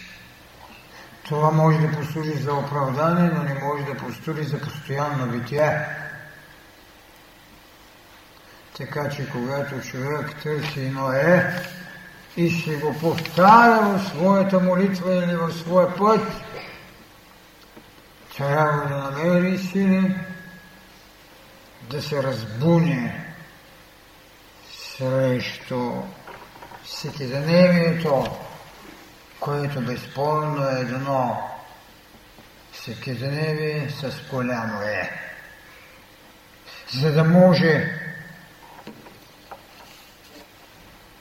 Това 1.25 1.51
може 1.51 1.79
да 1.79 1.97
послужи 1.97 2.33
за 2.33 2.55
оправдание, 2.55 3.31
но 3.35 3.43
не 3.43 3.55
може 3.55 3.85
да 3.85 3.97
послужи 3.97 4.43
за 4.43 4.61
постоянно 4.61 5.27
битие. 5.27 5.87
Така 8.77 9.11
че 9.11 9.31
когато 9.31 9.81
човек 9.81 10.43
търси 10.43 10.81
едно 10.81 11.13
е 11.13 11.63
и 12.37 12.51
ще 12.51 12.77
го 12.77 12.95
повтаря 12.99 13.81
в 13.81 14.09
своята 14.09 14.61
молитва 14.61 15.15
или 15.15 15.37
в 15.37 15.53
своя 15.53 15.97
път, 15.97 16.21
трябва 18.37 18.89
да 18.89 18.97
намери 18.97 19.59
сили 19.59 20.17
да 21.91 22.03
се 22.03 22.23
разбуне 22.23 23.35
срещу 24.97 25.93
всекидневието, 26.85 28.27
което 29.41 29.81
безспорно 29.81 30.69
е 30.69 30.81
едно 30.81 31.39
всекидневие 32.73 33.91
с 33.91 34.31
голямо 34.31 34.83
е. 34.83 35.11
За 36.93 37.13
да 37.13 37.25
може 37.25 38.01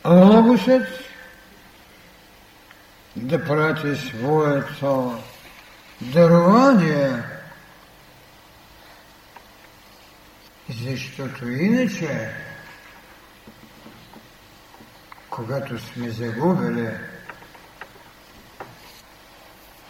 Логосът 0.06 0.88
да 3.16 3.46
прати 3.46 3.96
своето 3.96 5.18
дарование, 6.02 7.24
защото 10.70 11.48
иначе 11.48 12.32
когато 15.36 15.80
сме 15.80 16.10
загубили 16.10 16.90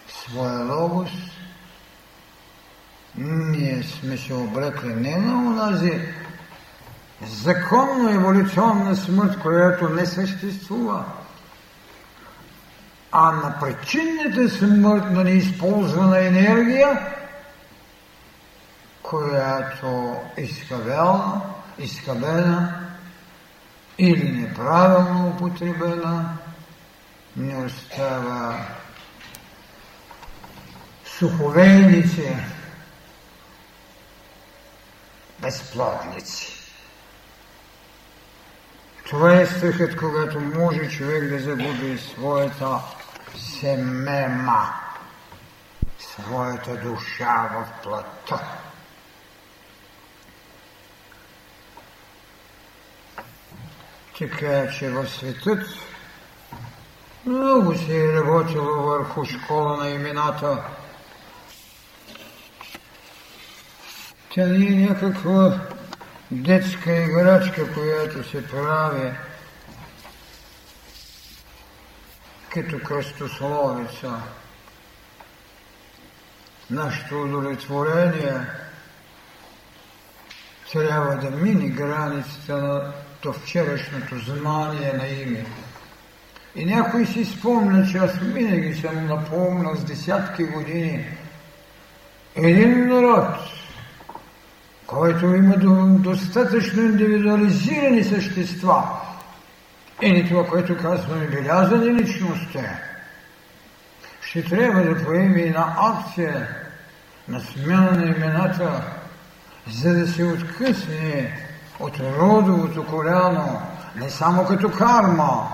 своя 0.08 0.66
логос, 0.66 1.12
ние 3.18 3.84
сме 3.84 4.18
се 4.18 4.34
облекли 4.34 4.94
не 4.96 5.18
на 5.18 5.50
унази 5.50 6.02
законна 7.22 8.12
еволюционна 8.14 8.96
смърт, 8.96 9.40
която 9.40 9.90
не 9.90 10.06
съществува, 10.06 11.06
а 13.18 13.32
на 13.32 13.60
причинната 13.60 14.50
смърт 14.50 15.12
на 15.12 15.24
неизползвана 15.24 16.26
енергия, 16.26 17.16
която 19.02 20.16
е 20.38 20.50
изхабена 21.78 22.74
или 23.98 24.32
неправилно 24.32 25.28
употребена, 25.28 26.38
не 27.38 27.66
остава 27.66 28.66
суховейници, 31.06 32.36
безплодници. 35.40 36.56
Това 39.10 39.36
е 39.36 39.46
страхът, 39.46 39.98
когато 39.98 40.40
може 40.40 40.90
човек 40.90 41.30
да 41.30 41.40
загуби 41.40 41.98
своята 41.98 42.80
семема, 43.38 44.74
своята 46.00 46.78
душа 46.78 47.50
в 47.54 47.84
плътта. 47.84 48.40
Така 54.20 54.72
че 54.72 54.90
в 54.90 55.08
светът 55.08 55.68
много 57.26 57.76
се 57.76 58.06
е 58.06 58.14
работило 58.14 58.82
върху 58.82 59.26
школа 59.26 59.78
на 59.78 59.90
имената. 59.90 60.64
Тя 64.30 64.46
не 64.46 64.66
е 64.66 64.88
някаква 64.90 65.60
детска 66.32 66.96
играчка, 66.96 67.74
която 67.74 68.30
се 68.30 68.48
прави 68.48 69.12
като 72.56 72.80
кръстословица. 72.80 74.14
Нашето 76.72 77.22
удовлетворение 77.22 78.42
трябва 80.74 81.16
да 81.16 81.30
мини 81.32 81.70
границата 81.70 82.58
на 82.58 82.94
до 83.24 83.34
вчерашното 83.34 84.20
знание 84.20 84.94
на 84.94 85.08
име. 85.08 85.46
И 86.56 86.66
някой 86.66 87.06
си 87.06 87.26
спомня, 87.26 87.88
че 87.92 87.98
аз 87.98 88.12
винаги 88.18 88.82
съм 88.82 89.08
напомнал 89.08 89.76
с 89.76 89.84
десятки 89.84 90.44
години 90.44 91.06
един 92.36 92.88
народ, 92.88 93.36
който 94.88 95.26
има 95.26 95.58
достатъчно 96.00 96.82
индивидуализирани 96.82 98.04
същества. 98.04 99.05
И 100.06 100.12
не 100.12 100.28
това, 100.28 100.48
което 100.48 100.78
казваме, 100.78 101.28
белязани 101.28 101.94
личности. 101.94 102.60
Ще 104.22 104.44
трябва 104.44 104.84
да 104.84 105.06
поеме 105.06 105.42
една 105.42 105.76
акция 105.78 106.48
на 107.28 107.40
смяна 107.42 107.92
на 107.92 108.06
имената, 108.06 108.82
за 109.72 109.94
да 109.94 110.08
се 110.08 110.24
откъсне 110.24 111.40
от 111.80 112.00
родовото 112.00 112.86
коляно, 112.86 113.62
не 113.96 114.10
само 114.10 114.46
като 114.46 114.72
карма, 114.72 115.48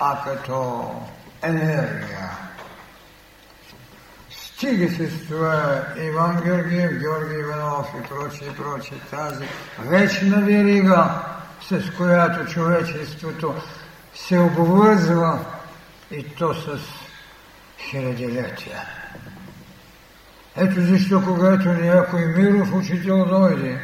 а 0.00 0.24
като 0.24 0.90
енергия. 1.42 2.30
Стига 4.30 4.88
се 4.88 5.10
с 5.10 5.28
това 5.28 5.82
Иван 5.96 6.40
Георгиев, 6.44 6.98
Георги 6.98 7.34
Иванов 7.34 7.86
и 7.98 8.08
прочие, 8.08 8.54
прочие, 8.56 8.98
тази 9.10 9.44
вечна 9.78 10.40
верига, 10.40 11.22
с 11.70 11.90
която 11.96 12.52
човечеството 12.52 13.54
се 14.14 14.38
обвързва 14.38 15.38
и 16.10 16.24
то 16.24 16.54
с 16.54 16.78
хилядилетия. 17.78 18.80
Ето 20.56 20.80
защо, 20.80 21.22
когато 21.24 21.68
някой 21.68 22.26
миров 22.26 22.74
учител 22.74 23.24
дойде 23.24 23.80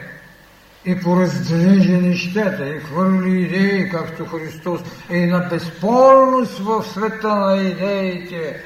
и 0.84 1.00
пораздрежи 1.00 1.92
нещата 1.92 2.68
и 2.68 2.80
хвърли 2.80 3.40
идеи, 3.40 3.90
както 3.90 4.26
Христос, 4.26 4.80
е 5.10 5.26
на 5.26 5.38
безспорност 5.38 6.58
в 6.58 6.84
света 6.84 7.34
на 7.34 7.56
идеите. 7.56 8.62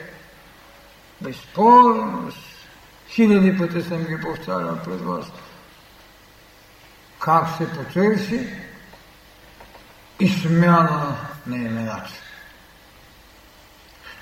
Безспорност. 1.20 2.38
Хиляди 3.08 3.58
пъти 3.58 3.82
съм 3.82 4.04
ги 4.04 4.20
повтарял 4.20 4.78
пред 4.84 5.00
вас. 5.00 5.26
Как 7.20 7.48
се 7.58 7.68
потърси 7.68 8.48
и 10.20 10.28
смяна 10.28 11.16
на 11.46 11.56
имената. 11.56 12.10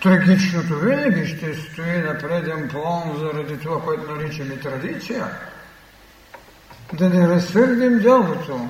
Трагичното 0.02 0.78
винаги 0.78 1.26
ще 1.26 1.54
стои 1.54 1.98
на 1.98 2.18
преден 2.18 2.68
план 2.68 3.16
заради 3.18 3.58
това, 3.58 3.82
което 3.82 4.14
наричаме 4.14 4.56
традиция. 4.56 5.26
Да 6.92 7.08
не 7.08 7.28
разсърдим 7.28 7.98
дялото 7.98 8.68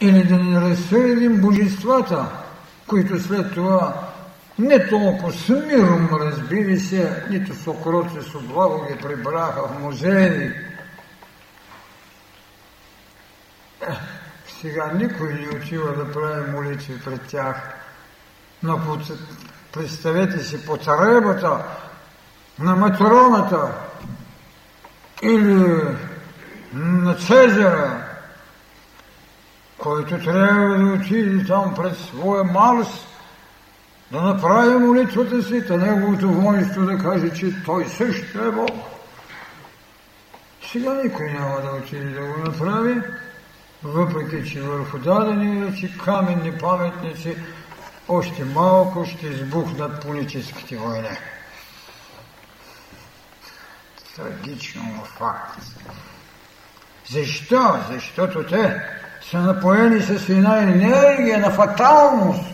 или 0.00 0.24
да 0.24 0.36
не 0.36 0.60
разсърдим 0.60 1.40
божествата, 1.40 2.26
които 2.86 3.20
след 3.20 3.54
това 3.54 4.12
не 4.58 4.88
толкова 4.88 5.32
с 5.32 5.48
миром, 5.48 6.08
разбира 6.20 6.80
се, 6.80 7.24
нито 7.30 7.54
с 7.54 7.66
окроци, 7.66 8.30
с 8.30 8.34
облаго 8.34 8.86
ги 8.88 8.98
прибраха 8.98 9.62
в 9.68 9.80
музеи. 9.80 10.52
Сега 14.62 14.90
никой 14.94 15.34
не 15.34 15.58
отива 15.58 15.92
да 15.92 16.12
прави 16.12 16.50
молитви 16.50 17.00
пред 17.04 17.22
тях, 17.22 17.56
но 18.62 18.80
Представете 19.72 20.44
си 20.44 20.66
потребата 20.66 21.64
на 22.58 22.76
матроната 22.76 23.72
или 25.22 25.80
на 26.74 27.14
Цезара, 27.14 28.04
който 29.78 30.18
трябва 30.18 30.78
да 30.78 30.92
отиде 30.92 31.46
там 31.46 31.74
пред 31.74 31.96
своя 31.96 32.44
Марс, 32.44 32.88
да 34.12 34.22
направи 34.22 34.74
молитвата 34.74 35.42
си, 35.42 35.66
та 35.66 35.76
неговото 35.76 36.28
воинство 36.28 36.82
да 36.82 36.98
каже, 36.98 37.30
че 37.30 37.64
той 37.64 37.84
също 37.84 38.44
е 38.44 38.50
Бог. 38.50 38.70
Сега 40.72 40.94
никой 41.04 41.32
няма 41.32 41.60
да 41.60 41.68
отиде 41.68 42.10
да 42.10 42.20
го 42.20 42.38
направи, 42.38 43.02
въпреки 43.84 44.50
че 44.50 44.60
върху 44.60 44.98
дадени 44.98 45.66
речи 45.66 45.98
каменни 46.04 46.58
паметници 46.58 47.36
още 48.08 48.44
малко 48.44 49.04
ще 49.04 49.26
избухнат 49.26 50.02
политическите 50.02 50.76
войни. 50.76 51.16
Трагично, 54.16 54.82
но 54.96 55.04
факт. 55.04 55.58
Защо? 57.10 57.78
Защото 57.90 58.46
те 58.46 58.82
са 59.30 59.38
напоени 59.38 60.00
с 60.00 60.28
една 60.28 60.58
енергия 60.58 61.38
на 61.38 61.50
фаталност, 61.50 62.44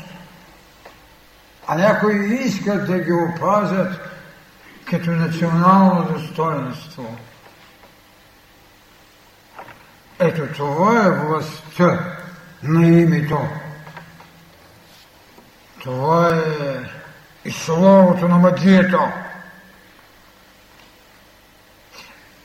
а 1.67 1.75
някои 1.75 2.35
искат 2.35 2.87
да 2.87 2.99
ги 2.99 3.13
опазят 3.13 4.01
като 4.91 5.11
национално 5.11 6.13
достоинство. 6.13 7.17
Ето 10.21 10.47
това 10.57 11.07
е 11.07 11.11
властта 11.11 12.17
на 12.63 12.87
името 12.87 13.49
това 15.89 16.29
е 16.35 17.49
и 17.49 17.53
словото 17.53 18.29
на 18.29 18.39
магията. 18.39 19.13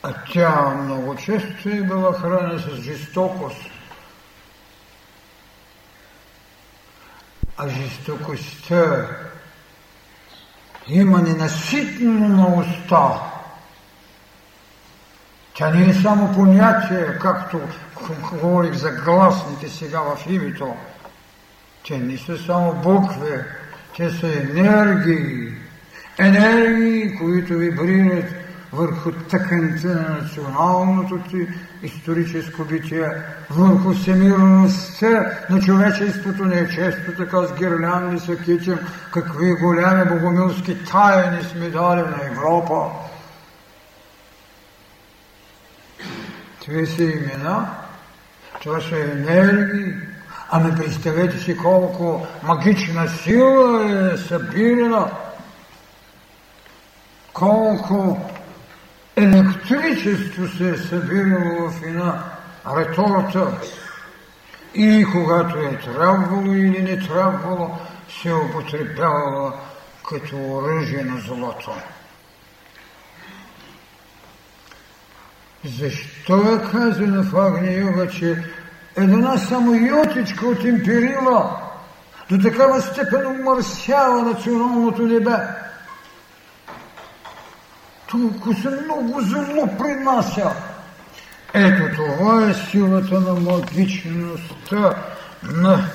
А 0.03 0.13
тя 0.33 0.69
много 0.69 1.15
често 1.15 1.69
е 1.69 1.81
била 1.81 2.13
хранена 2.13 2.59
с 2.59 2.81
жестокост. 2.81 3.61
А 7.57 7.69
жестокостта 7.69 9.07
има 10.87 11.21
ненаситно 11.21 12.27
на 12.29 12.47
уста. 12.47 13.32
Тя 15.55 15.69
не 15.69 15.89
е 15.89 15.93
само 15.93 16.33
понятие, 16.33 17.17
както 17.21 17.61
говорих 18.31 18.73
за 18.73 18.91
гласните 18.91 19.69
сега 19.69 19.99
в 19.99 20.29
името, 20.29 20.75
те 21.87 21.97
не 21.97 22.17
са 22.17 22.37
само 22.37 22.73
букви, 22.73 23.33
те 23.97 24.09
са 24.09 24.27
енергии. 24.27 25.53
Енергии, 26.19 27.17
които 27.17 27.53
вибрират 27.53 28.25
върху 28.73 29.11
тъканта 29.11 29.87
на 29.87 30.17
националното 30.21 31.19
ти 31.29 31.47
историческо 31.83 32.63
битие, 32.63 33.11
върху 33.49 33.93
всемирността 33.93 35.31
на 35.49 35.61
човечеството. 35.61 36.45
Не 36.45 36.55
е 36.55 36.69
често 36.69 37.11
така 37.17 37.47
с 37.47 37.55
гирлянди 37.57 38.19
се 38.19 38.37
кичим, 38.37 38.79
какви 39.11 39.53
голями 39.53 40.05
богомилски 40.05 40.85
тайни 40.85 41.43
сме 41.43 41.69
дали 41.69 42.01
на 42.01 42.17
Европа. 42.31 42.89
Това 46.65 46.85
са 46.85 47.03
имена, 47.03 47.67
това 48.61 48.81
са 48.81 48.99
енергии, 48.99 49.93
Ами 50.55 50.75
представете 50.75 51.39
си 51.39 51.57
колко 51.57 52.27
магична 52.43 53.07
сила 53.07 54.11
е 54.13 54.17
събирана, 54.17 55.11
колко 57.33 58.29
електричество 59.15 60.47
се 60.47 60.69
е 60.69 60.77
събирало 60.77 61.69
в 61.69 61.83
една 61.83 62.23
реторта 62.77 63.57
и 64.73 65.05
когато 65.11 65.57
е 65.57 65.79
трябвало 65.79 66.53
или 66.53 66.81
не 66.81 67.07
трябвало, 67.07 67.69
се 68.21 68.29
е 68.29 68.33
употребявала 68.33 69.53
като 70.09 70.35
оръжие 70.35 71.03
на 71.03 71.21
злото. 71.21 71.71
Защо 75.65 76.53
е 76.53 76.71
казано 76.71 77.23
в 77.23 77.35
Агния 77.35 77.79
Йога, 77.79 78.09
че 78.09 78.43
една 78.97 79.37
само 79.37 79.73
йотичка 79.73 80.47
от 80.47 80.63
империла 80.63 81.59
до 82.29 82.37
такава 82.37 82.81
степен 82.81 83.27
умърсява 83.27 84.21
националното 84.21 85.01
небе. 85.01 85.35
Толкова 88.11 88.55
се 88.55 88.69
много 88.69 89.21
зло 89.21 89.77
принася. 89.77 90.51
Ето 91.53 91.95
това 91.95 92.49
е 92.49 92.53
силата 92.53 93.19
на 93.19 93.33
магичността, 93.33 94.95
на 95.43 95.89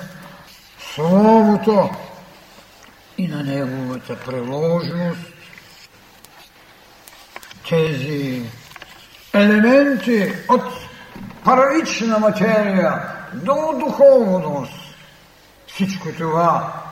Словото 0.95 1.91
и 3.19 3.29
на 3.29 3.43
неговата 3.43 4.17
приложност. 4.17 5.21
Тези 7.69 8.43
елементи 9.35 10.33
от 10.49 10.63
първична 11.45 12.19
материя 12.19 13.03
до 13.33 13.79
духовност. 13.79 14.95
Всичко 15.67 16.09
това, 16.19 16.83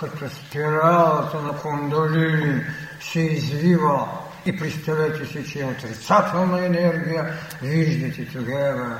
като 0.00 0.30
спиралата 0.30 1.42
на 1.42 1.52
кондолини, 1.52 2.64
се 3.00 3.20
извива 3.20 4.08
и 4.46 4.58
представете 4.58 5.26
си, 5.26 5.52
че 5.52 5.60
е 5.60 5.64
отрицателна 5.64 6.66
енергия, 6.66 7.34
виждате 7.62 8.32
тогава 8.32 8.98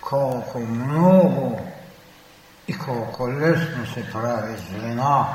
колко 0.00 0.58
много 0.58 1.60
и 2.68 2.78
колко 2.78 3.28
лесно 3.28 3.86
се 3.94 4.10
прави 4.12 4.56
злина. 4.70 5.26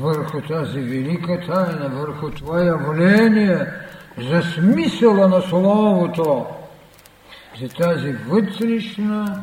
Върху 0.00 0.40
тази 0.40 0.80
велика 0.80 1.40
тайна, 1.46 1.88
върху 1.88 2.30
това 2.30 2.62
явление, 2.62 3.66
за 4.18 4.42
смисъла 4.42 5.28
на 5.28 5.42
Словото, 5.42 6.46
за 7.60 7.68
тази 7.68 8.12
вътрешна 8.12 9.42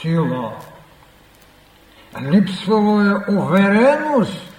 сила. 0.00 0.52
Липсвало 2.22 3.00
е 3.00 3.32
увереност 3.32 4.52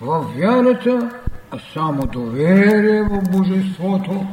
в 0.00 0.26
вярата, 0.36 1.10
а 1.50 1.58
само 1.74 2.06
доверие 2.06 3.02
в 3.02 3.22
Божеството. 3.30 4.26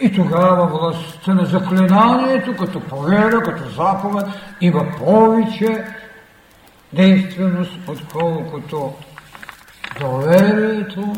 И 0.00 0.12
тогава 0.12 0.66
властта 0.66 1.34
на 1.34 1.44
заклинанието, 1.44 2.56
като 2.56 2.80
повера, 2.80 3.42
като 3.42 3.70
заповед, 3.70 4.26
има 4.60 4.86
повече 4.98 5.84
действеност, 6.92 7.78
отколкото 7.88 8.92
доверието, 10.00 11.14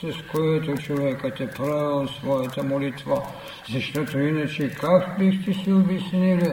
с 0.00 0.30
което 0.32 0.82
човекът 0.82 1.40
е 1.40 1.50
правил 1.50 2.08
своята 2.08 2.62
молитва. 2.62 3.22
Защото 3.72 4.18
иначе 4.18 4.70
как 4.70 5.18
бихте 5.18 5.54
си 5.54 5.72
обяснили? 5.72 6.52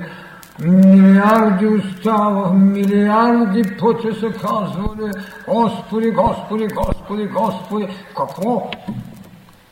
Милиарди 0.59 1.67
остава, 1.67 2.53
милиарди 2.53 3.63
пъти 3.79 4.19
са 4.19 4.31
казвали 4.31 5.11
Господи, 5.47 6.11
Господи, 6.11 6.67
Господи, 6.67 7.25
Господи. 7.25 7.87
Какво? 8.17 8.71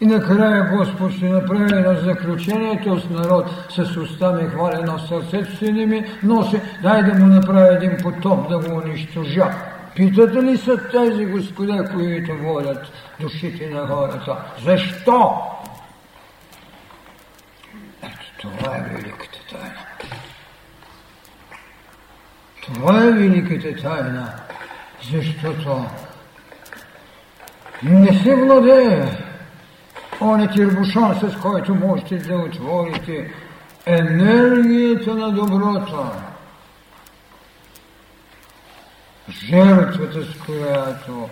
И 0.01 0.05
накрая 0.05 0.63
Господ 0.63 1.11
ще 1.11 1.25
направи 1.25 1.81
на 1.81 1.95
заключението 1.95 2.99
с 2.99 3.09
народ 3.09 3.45
с 3.69 3.97
уста 3.97 4.31
ми 4.31 4.49
хвали, 4.49 4.83
но 4.85 4.99
сърцето 4.99 5.57
си 5.57 5.71
не 5.71 5.85
ми 5.85 6.05
носи, 6.23 6.61
дай 6.81 7.03
да 7.03 7.13
му 7.13 7.25
направи 7.25 7.75
един 7.75 7.97
потоп 8.03 8.49
да 8.49 8.59
го 8.59 8.75
унищожа. 8.77 9.51
Питате 9.95 10.43
ли 10.43 10.57
са 10.57 10.89
тези 10.91 11.25
господа, 11.25 11.89
които 11.93 12.37
водят 12.37 12.91
душите 13.19 13.69
на 13.69 13.87
хората? 13.87 14.37
Защо? 14.63 15.33
Ето 18.03 18.25
това 18.41 18.77
е 18.77 18.81
великата 18.81 19.39
тайна. 19.51 19.79
Това 22.61 23.03
е 23.03 23.11
великата 23.11 23.81
тайна, 23.81 24.33
защото 25.11 25.85
не 27.83 28.13
се 28.23 28.35
владее 28.35 29.26
он 30.21 30.41
е 30.41 30.47
тирбушон, 30.47 31.15
с 31.19 31.41
който 31.41 31.75
можете 31.75 32.17
да 32.17 32.35
отворите 32.35 33.33
енергията 33.85 35.15
на 35.15 35.31
доброто. 35.31 36.05
Жертвата, 39.29 40.25
с 40.25 40.37
която 40.45 41.29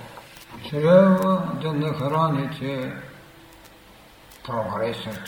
трябва 0.69 1.41
да 1.61 1.73
нахраните 1.73 2.93
прогресът. 4.45 5.21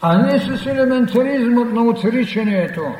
А 0.00 0.18
не 0.18 0.38
с 0.38 0.66
елементаризмът 0.66 1.72
на 1.72 1.82
отричането. 1.82 2.94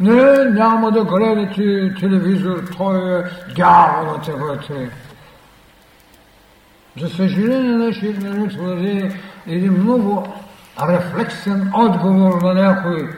Не, 0.00 0.44
няма 0.44 0.92
да 0.92 1.04
гледате 1.04 1.94
телевизор, 2.00 2.62
той 2.76 3.20
е 3.20 3.24
дяволът 3.56 4.26
вътре. 4.26 4.90
За 7.00 7.08
съжаление, 7.08 7.76
нашият 7.76 8.22
народ 8.22 8.52
владее 8.52 9.10
един 9.46 9.72
много 9.72 10.26
рефлексен 10.88 11.72
отговор 11.74 12.42
на 12.42 12.54
някой 12.54 13.08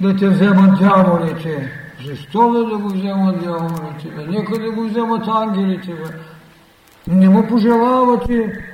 да 0.00 0.16
те 0.16 0.28
вземат 0.28 0.78
дяволите. 0.78 1.72
Защо 2.04 2.52
да, 2.52 2.64
да 2.64 2.78
го 2.78 2.88
вземат 2.88 3.42
дяволите? 3.42 4.08
Бе? 4.16 4.26
Нека 4.26 4.58
да 4.58 4.70
го 4.70 4.84
вземат 4.84 5.28
ангелите. 5.28 5.92
Бе. 5.92 7.14
Не 7.14 7.28
му 7.28 7.46
пожелавате 7.46 8.64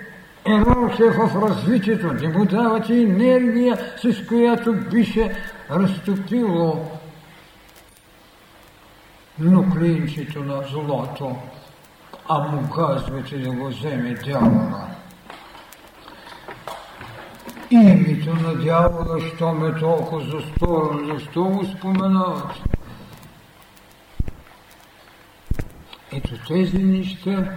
иерархия 0.49 1.13
в 1.13 1.49
развитието, 1.49 2.13
не 2.13 2.29
му 2.29 2.45
давате 2.45 2.95
енергия, 2.95 3.79
с 3.97 4.27
която 4.29 4.73
би 4.73 5.05
се 5.05 5.35
разтопило 5.71 6.91
нуклеинчето 9.39 10.45
на 10.45 10.63
злото 10.73 11.37
а 12.29 12.39
му 12.39 12.71
казвате 12.71 13.39
да 13.39 13.51
го 13.51 13.69
вземе 13.69 14.15
дявола. 14.15 14.87
Името 17.71 18.35
на 18.35 18.55
дявола, 18.55 19.21
що 19.35 19.53
ме 19.53 19.81
толкова 19.81 20.25
засторно, 20.25 21.15
защо 21.15 21.45
го 21.45 21.65
споменават? 21.65 22.53
Ето 26.13 26.35
тези 26.49 26.79
неща 26.79 27.53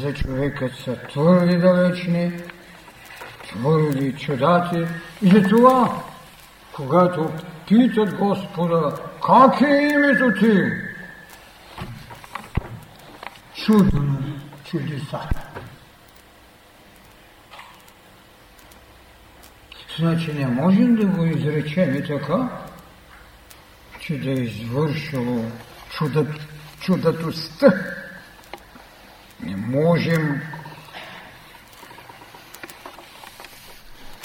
за 0.00 0.14
човекът 0.14 0.72
са 0.74 0.96
твърди 1.08 1.56
далечни, 1.56 2.32
твърди 3.48 4.12
чудати. 4.12 4.84
И 5.22 5.28
затова, 5.28 6.02
когато 6.76 7.30
питат 7.68 8.14
Господа, 8.14 8.94
как 9.26 9.60
е 9.60 9.90
името 9.94 10.40
ти? 10.40 10.93
Чудно 13.64 14.22
чудеса. 14.64 15.20
Значи 19.98 20.32
не 20.32 20.46
можем 20.46 20.96
да 20.96 21.06
го 21.06 21.24
изречем 21.24 21.94
и 21.94 22.06
така, 22.06 22.48
че 24.00 24.18
да 24.18 24.30
е 24.30 24.34
извършило 24.34 25.44
чудът, 25.90 26.28
чудатостта. 26.80 27.72
Не 29.40 29.56
можем 29.56 30.40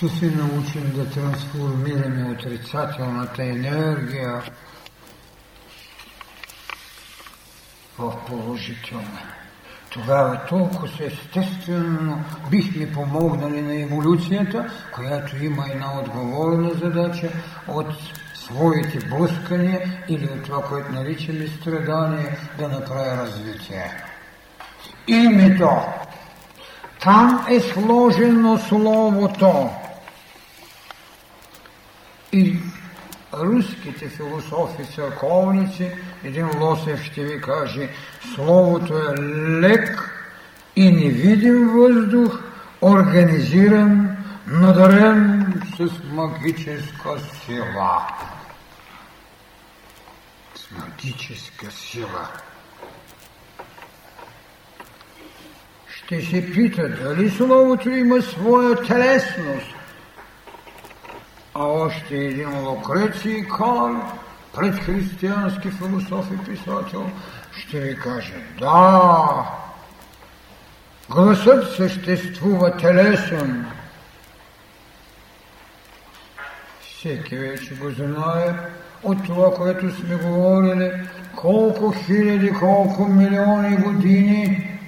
да 0.02 0.10
се 0.10 0.26
научим 0.26 0.92
да 0.96 1.10
трансформираме 1.10 2.32
отрицателната 2.32 3.44
енергия 3.44 4.44
в 8.00 8.16
положителна. 8.28 9.20
Тогава 9.90 10.46
толкова 10.50 10.90
естествено 11.00 12.24
бихме 12.52 12.92
помогнали 12.92 13.62
на 13.62 13.82
еволюцията, 13.82 14.72
която 14.96 15.44
има 15.44 15.66
една 15.72 16.00
отговорна 16.00 16.70
задача 16.70 17.30
от 17.68 17.88
своите 18.36 19.08
блъскания 19.08 20.04
или 20.10 20.26
от 20.26 20.44
това, 20.44 20.64
което 20.64 20.92
наричаме 20.92 21.48
страдание, 21.48 22.38
да 22.58 22.68
направи 22.68 23.18
развитие. 23.18 24.04
Името. 25.08 25.70
Там 27.02 27.46
е 27.50 27.60
сложено 27.60 28.58
словото. 28.58 29.70
И 32.32 32.58
руските 33.34 34.10
философи, 34.10 34.94
църковници, 34.96 35.92
един 36.24 36.60
Лосев 36.60 37.04
ще 37.04 37.24
ви 37.24 37.42
каже, 37.42 37.90
Словото 38.36 38.98
е 38.98 39.22
лек 39.62 40.12
и 40.76 40.92
невидим 40.92 41.70
въздух, 41.70 42.40
организиран, 42.82 44.18
надарен 44.48 45.54
с 45.78 46.04
магическа 46.12 47.10
сила. 47.46 48.08
С 50.56 50.72
магическа 50.72 51.72
сила. 51.72 52.28
Ще 55.88 56.22
се 56.22 56.52
пита 56.52 56.90
дали 56.90 57.30
Словото 57.30 57.90
има 57.90 58.22
своя 58.22 58.76
телесност, 58.76 59.76
а 61.60 61.64
още 61.64 62.16
един 62.16 62.68
Лукреций 62.68 63.48
Кар, 63.48 63.92
предхристиянски 64.56 65.72
философ 65.72 66.26
и 66.34 66.52
писател, 66.52 67.10
ще 67.52 67.80
ви 67.80 67.96
каже, 68.00 68.34
да, 68.60 69.46
гласът 71.10 71.76
съществува 71.76 72.78
телесен. 72.78 73.66
Всеки 76.82 77.38
вече 77.38 77.76
го 77.76 77.90
знае 77.90 78.54
от 79.04 79.26
това, 79.26 79.54
което 79.54 79.96
сме 79.96 80.16
говорили, 80.16 80.92
колко 81.36 81.94
хиляди, 82.06 82.54
колко 82.60 83.06
милиони 83.06 83.78
години 83.78 84.79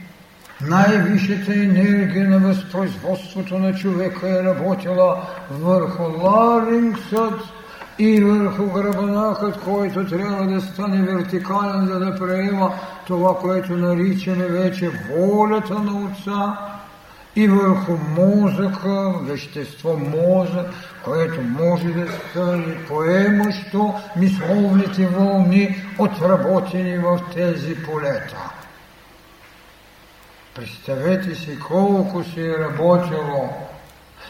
най-висшата 0.68 1.54
енергия 1.54 2.30
на 2.30 2.40
възпроизводството 2.40 3.60
на 3.60 3.76
човека 3.76 4.30
е 4.30 4.44
работила 4.44 5.22
върху 5.52 6.04
ларингсът 6.04 7.40
и 8.00 8.22
върху 8.22 8.66
гръбнакът, 8.66 9.60
който 9.60 10.08
трябва 10.08 10.48
да 10.48 10.62
стане 10.62 11.02
вертикален, 11.02 11.88
за 11.88 12.00
да 12.00 12.16
приема 12.16 12.74
това, 13.08 13.38
което 13.38 13.78
наричаме 13.78 14.46
вече 14.46 14.90
волята 14.90 15.74
на 15.74 16.06
Отца 16.06 16.58
и 17.36 17.48
върху 17.48 17.98
мозъка, 18.18 19.14
вещество 19.22 19.98
мозък, 19.98 20.68
което 21.04 21.42
може 21.42 21.88
да 21.88 22.08
стане 22.12 22.86
поемащо 22.88 23.94
мисловните 24.18 25.08
вълни, 25.08 25.76
отработени 26.00 26.98
в 26.98 27.20
тези 27.34 27.76
полета. 27.76 28.61
Представете 30.56 31.36
си 31.36 31.60
колко 31.60 32.24
си 32.24 32.42
е 32.42 32.58
работило. 32.60 33.50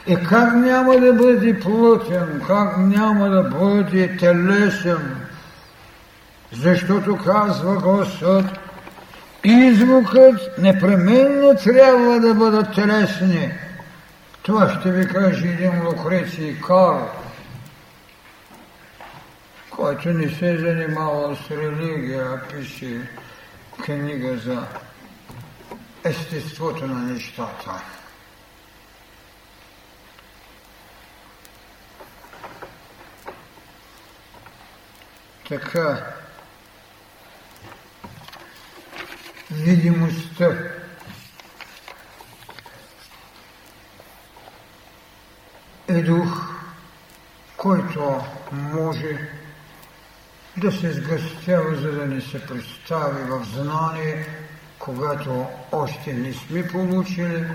И 0.08 0.16
как 0.16 0.54
няма 0.54 1.00
да 1.00 1.14
бъде 1.14 1.60
плътен, 1.60 2.42
как 2.48 2.78
няма 2.78 3.30
да 3.30 3.44
бъде 3.44 4.18
телесен, 4.18 5.16
защото 6.52 7.18
казва 7.18 7.76
Господ, 7.76 8.46
Извукът 9.44 10.58
непременно 10.58 11.56
трябва 11.64 12.20
да 12.20 12.34
бъдат 12.34 12.76
телесни. 12.76 13.52
Това 14.42 14.80
ще 14.80 14.92
ви 14.92 15.08
каже 15.08 15.48
един 15.48 15.88
Лукреций 15.88 16.62
Карл, 16.62 17.10
който 19.70 20.10
не 20.10 20.30
се 20.30 20.58
занимава 20.58 21.36
с 21.36 21.52
религия, 21.52 22.26
а 22.26 22.48
пише 22.48 23.10
книга 23.86 24.38
за 24.38 24.64
естеството 26.04 26.88
на 26.88 27.00
нещата. 27.00 27.82
Така, 35.50 36.14
видимостта. 39.52 40.58
Е 45.88 46.02
дух, 46.02 46.52
който 47.58 48.24
може 48.52 49.30
да 50.58 50.72
се 50.72 50.94
сгъстява, 50.94 51.76
за 51.76 51.92
да 51.92 52.06
ни 52.06 52.22
се 52.22 52.46
представи 52.46 53.24
в 53.24 53.46
знание, 53.46 54.28
когато 54.84 55.46
още 55.72 56.14
не 56.14 56.34
сме 56.34 56.68
получили 56.68 57.48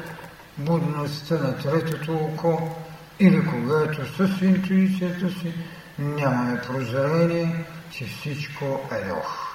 будността 0.58 1.34
на 1.34 1.58
третото 1.58 2.14
око 2.14 2.76
или 3.20 3.46
когато 3.46 4.06
с 4.06 4.42
интуицията 4.42 5.30
си 5.30 5.54
нямаме 5.98 6.60
прозрение, 6.60 7.64
че 7.90 8.06
всичко 8.06 8.80
е 8.92 9.08
дух 9.08 9.46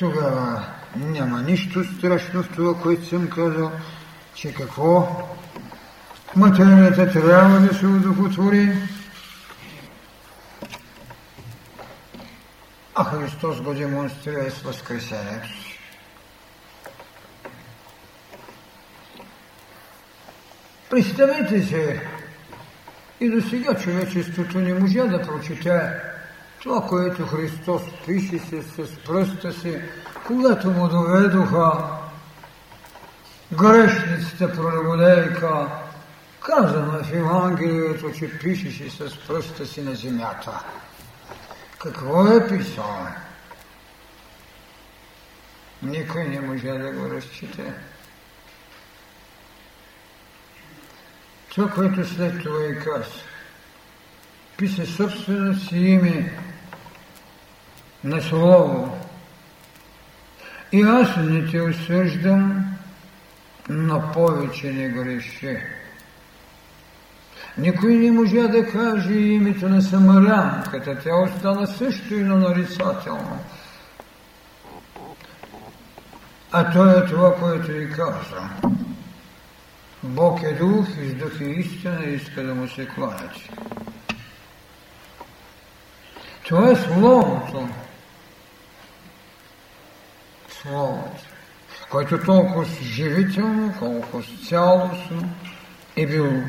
тогава 0.00 0.62
няма 0.96 1.42
нищо 1.42 1.84
страшно 1.84 2.42
в 2.42 2.48
това, 2.48 2.74
което 2.82 3.06
съм 3.06 3.30
казал, 3.30 3.70
че 4.34 4.54
какво 4.54 5.26
материята 6.36 7.12
трябва 7.12 7.60
да 7.60 7.74
се 7.74 7.86
удовлетвори, 7.86 8.72
а 13.00 13.04
Христос 13.04 13.60
го 13.60 13.74
демонстрира 13.74 14.50
с 14.50 14.62
възкресението. 14.62 15.48
Представете 20.90 21.62
се, 21.62 22.08
и 23.20 23.30
до 23.30 23.48
сега 23.48 23.74
човечеството 23.74 24.58
не 24.58 24.74
можа 24.74 25.04
да 25.04 25.22
прочете 25.22 25.92
това, 26.62 26.86
което 26.86 27.26
Христос 27.26 27.82
пише 28.06 28.38
се 28.38 28.62
с 28.62 28.96
пръста 29.06 29.52
си, 29.52 29.82
когато 30.26 30.70
му 30.70 30.88
доведоха 30.88 31.72
грешницата 33.52 34.52
пролюбодейка, 34.52 35.66
казано 36.40 37.02
в 37.02 37.12
Евангелието, 37.12 38.12
че 38.12 38.38
пишеше 38.38 38.90
с 38.90 39.26
пръста 39.26 39.66
си 39.66 39.82
на 39.82 39.94
земята. 39.94 40.64
Какво 41.82 42.26
е 42.26 42.48
писал? 42.48 43.06
Никой 45.82 46.24
не 46.24 46.40
може 46.40 46.68
да 46.68 46.92
го 46.92 47.10
разчете. 47.10 47.72
Това, 51.48 51.70
което 51.70 52.08
след 52.08 52.42
това 52.42 52.66
и 52.66 52.78
каза, 52.78 53.06
пише 54.56 54.86
собствено 54.86 55.54
си 55.60 55.76
име 55.76 56.38
на 58.04 58.20
Слово. 58.20 58.98
И 60.72 60.82
аз 60.82 61.16
не 61.16 61.50
те 61.50 61.60
осъждам, 61.60 62.76
но 63.68 64.12
повече 64.12 64.72
не 64.72 64.88
греши. 64.88 65.58
Никой 67.60 67.94
не 67.94 68.10
можа 68.10 68.48
да 68.48 68.66
каже 68.66 69.12
името 69.12 69.68
на 69.68 69.82
самарянката, 69.82 70.98
тя 71.04 71.16
остана 71.16 71.66
също 71.66 72.14
и 72.14 72.22
на 72.22 72.36
нарицателно. 72.36 73.38
А 76.52 76.72
то 76.72 76.90
е 76.90 77.06
това, 77.06 77.34
което 77.34 77.66
ви 77.66 77.90
каза. 77.90 78.48
Бог 80.02 80.42
е 80.42 80.52
дух, 80.52 80.86
и 81.02 81.14
дух 81.14 81.40
е 81.40 81.44
истина 81.44 82.04
и 82.06 82.14
иска 82.14 82.42
да 82.42 82.54
му 82.54 82.68
се 82.68 82.86
кланяте. 82.86 83.50
Това 86.48 86.70
е 86.70 86.76
Словото. 86.76 87.68
Словото, 90.62 91.24
който 91.90 92.24
толкова 92.24 92.64
живително, 92.82 93.74
колко 93.78 94.22
цялостно 94.48 95.30
е 95.96 96.06
бил 96.06 96.42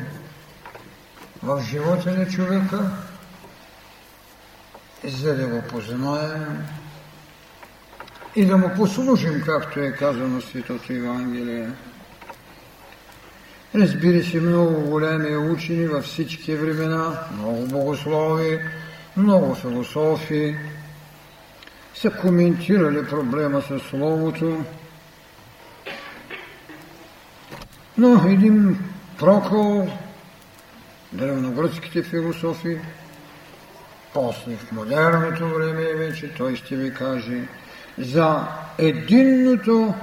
в 1.42 1.62
живота 1.70 2.10
на 2.10 2.28
човека, 2.28 2.90
за 5.04 5.36
да 5.36 5.46
го 5.46 5.62
познаем 5.62 6.64
и 8.36 8.44
да 8.44 8.56
му 8.56 8.70
послужим, 8.76 9.42
както 9.46 9.80
е 9.80 9.92
казано 9.92 10.40
в 10.40 10.44
Светото 10.44 10.92
Евангелие. 10.92 11.68
Разбира 13.74 14.24
се, 14.24 14.40
много 14.40 14.80
големи 14.80 15.36
учени 15.36 15.86
във 15.86 16.04
всички 16.04 16.54
времена, 16.54 17.18
много 17.38 17.66
богослови, 17.66 18.60
много 19.16 19.54
философи, 19.54 20.56
са 21.94 22.10
коментирали 22.10 23.06
проблема 23.06 23.62
с 23.62 23.78
Словото, 23.90 24.64
но 27.98 28.28
един 28.28 28.78
Прокол, 29.18 29.88
древногръцките 31.12 32.02
философи, 32.02 32.78
после 34.14 34.56
в 34.56 34.72
модерното 34.72 35.48
време 35.48 35.94
вече 35.94 36.34
той 36.34 36.56
ще 36.56 36.76
ви 36.76 36.94
каже 36.94 37.42
за 37.98 38.48
единното 38.78 39.94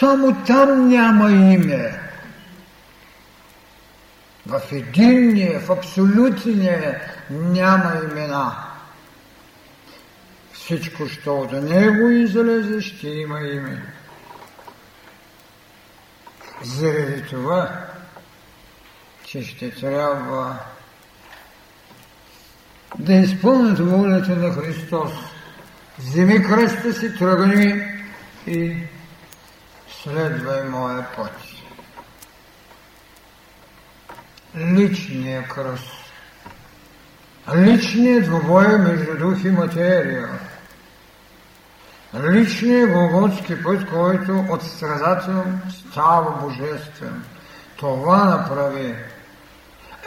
само 0.00 0.44
там 0.46 0.88
няма 0.88 1.30
име. 1.30 2.00
В 4.46 4.60
единния, 4.72 5.60
в 5.60 5.70
абсолютния 5.70 7.00
няма 7.30 7.92
имена. 8.10 8.52
Всичко, 10.52 11.08
що 11.08 11.36
от 11.36 11.52
него 11.52 12.08
излезе, 12.08 12.80
ще 12.80 13.08
има 13.08 13.40
име. 13.40 13.82
Заради 16.64 17.22
това, 17.22 17.89
че 19.30 19.42
ще 19.42 19.70
трябва 19.70 20.58
да 22.98 23.12
изпълнят 23.12 23.78
волята 23.78 24.36
на 24.36 24.52
Христос. 24.52 25.12
Вземи 25.98 26.42
кръста 26.42 26.92
си, 26.92 27.18
тръгни 27.18 27.82
и 28.46 28.76
следвай 30.02 30.64
моя 30.64 31.06
път. 31.16 31.32
Личният 34.56 35.48
кръст. 35.48 35.90
Личният 37.54 38.24
двобой 38.24 38.78
между 38.78 39.18
дух 39.18 39.44
и 39.44 39.50
материя 39.50 40.28
личният 42.14 42.90
Голготски 42.90 43.62
път, 43.62 43.90
който 43.90 44.44
от 44.48 44.62
страдател 44.62 45.44
става 45.70 46.30
божествен. 46.30 47.24
Това 47.76 48.24
направи. 48.24 48.94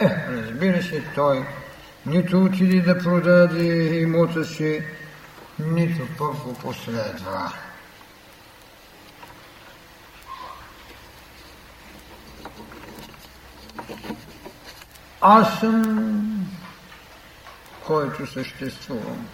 Е, 0.02 0.26
разбира 0.30 0.84
се, 0.84 1.04
той 1.16 1.46
нито 2.06 2.44
отиде 2.44 2.82
да 2.82 2.98
продаде 2.98 4.00
имота 4.00 4.46
си, 4.46 4.84
нито 5.60 6.08
пък 6.18 6.34
го 6.34 6.54
последва. 6.54 7.54
Аз 15.22 15.60
съм, 15.60 16.48
който 17.86 18.28
съществувам. 18.28 19.28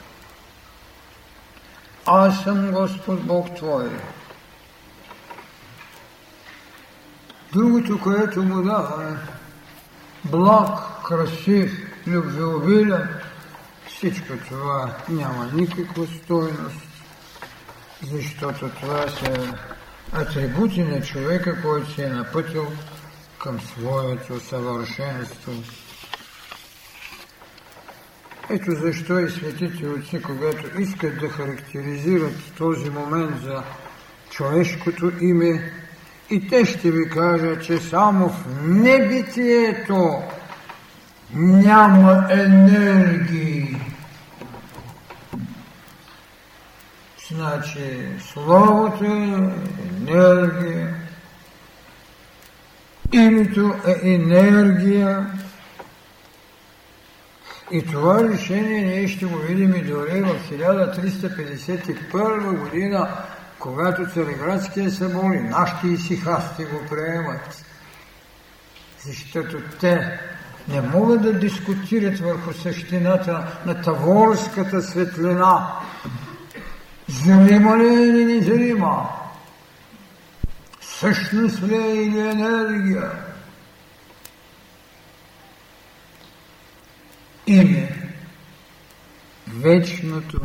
Аз 2.06 2.44
съм 2.44 2.72
Господ 2.72 3.24
Бог 3.24 3.56
Твой. 3.56 3.90
Другото, 7.54 8.00
което 8.04 8.44
му 8.44 8.64
дава 8.64 9.18
благ, 10.32 11.04
красив, 11.08 11.72
любвеобилен, 12.08 13.10
всичко 13.88 14.34
това 14.50 14.96
няма 15.10 15.50
никаква 15.54 16.08
стойност, 16.08 16.88
защото 18.04 18.70
това 18.70 19.08
са 19.08 19.54
атрибути 20.12 20.84
на 20.84 21.02
човека, 21.02 21.62
който 21.62 21.92
се 21.92 22.04
е 22.04 22.10
напътил 22.10 22.68
към 23.40 23.60
своето 23.62 24.40
съвършенство. 24.40 25.52
Ето 28.50 28.72
защо 28.72 29.20
и 29.20 29.30
светите 29.30 29.88
отци, 29.88 30.22
когато 30.22 30.82
искат 30.82 31.20
да 31.20 31.30
характеризират 31.30 32.36
този 32.58 32.90
момент 32.90 33.42
за 33.44 33.64
човешкото 34.30 35.12
име, 35.22 35.74
и 36.32 36.48
те 36.48 36.66
ще 36.66 36.92
ви 36.92 37.10
кажат, 37.10 37.66
че 37.66 37.80
само 37.80 38.30
в 38.30 38.46
небитието 38.64 40.22
няма 41.34 42.28
енергии. 42.30 43.78
Значи 47.32 48.08
Словото 48.34 49.06
е 49.06 49.10
енергия, 50.08 50.96
името 53.12 53.76
е 53.88 54.14
енергия. 54.14 55.32
И 57.72 57.86
това 57.86 58.24
решение 58.24 58.82
ние 58.82 59.08
ще 59.08 59.26
го 59.26 59.38
видим 59.38 59.76
и 59.76 59.82
дори 59.82 60.22
в 60.22 60.36
1351 60.52 62.60
година 62.60 63.08
когато 63.60 64.10
Цареградския 64.14 64.92
събор 64.92 65.34
и 65.34 65.40
нашите 65.40 65.88
исихасти 65.88 66.64
го 66.66 66.86
приемат. 66.90 67.66
Защото 69.06 69.62
те 69.80 70.20
не 70.68 70.82
могат 70.82 71.22
да 71.22 71.34
дискутират 71.34 72.20
върху 72.20 72.54
същината 72.54 73.60
на 73.66 73.82
таворската 73.82 74.82
светлина. 74.82 75.74
Зрима 77.08 77.78
ли 77.78 77.88
е 77.88 78.08
или 78.08 78.26
незрима? 78.26 79.10
Същност 80.82 81.64
ли 81.64 81.76
е 81.76 82.04
или 82.04 82.20
енергия? 82.20 83.12
Име. 87.48 88.12
Вечното 89.48 90.40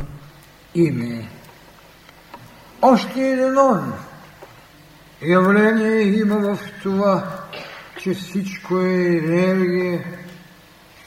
име 0.75 1.29
още 2.85 3.20
едно 3.20 3.82
явление 5.22 6.03
има 6.03 6.37
в 6.37 6.59
това, 6.82 7.24
че 7.99 8.14
всичко 8.14 8.78
е 8.80 9.16
енергия, 9.16 10.05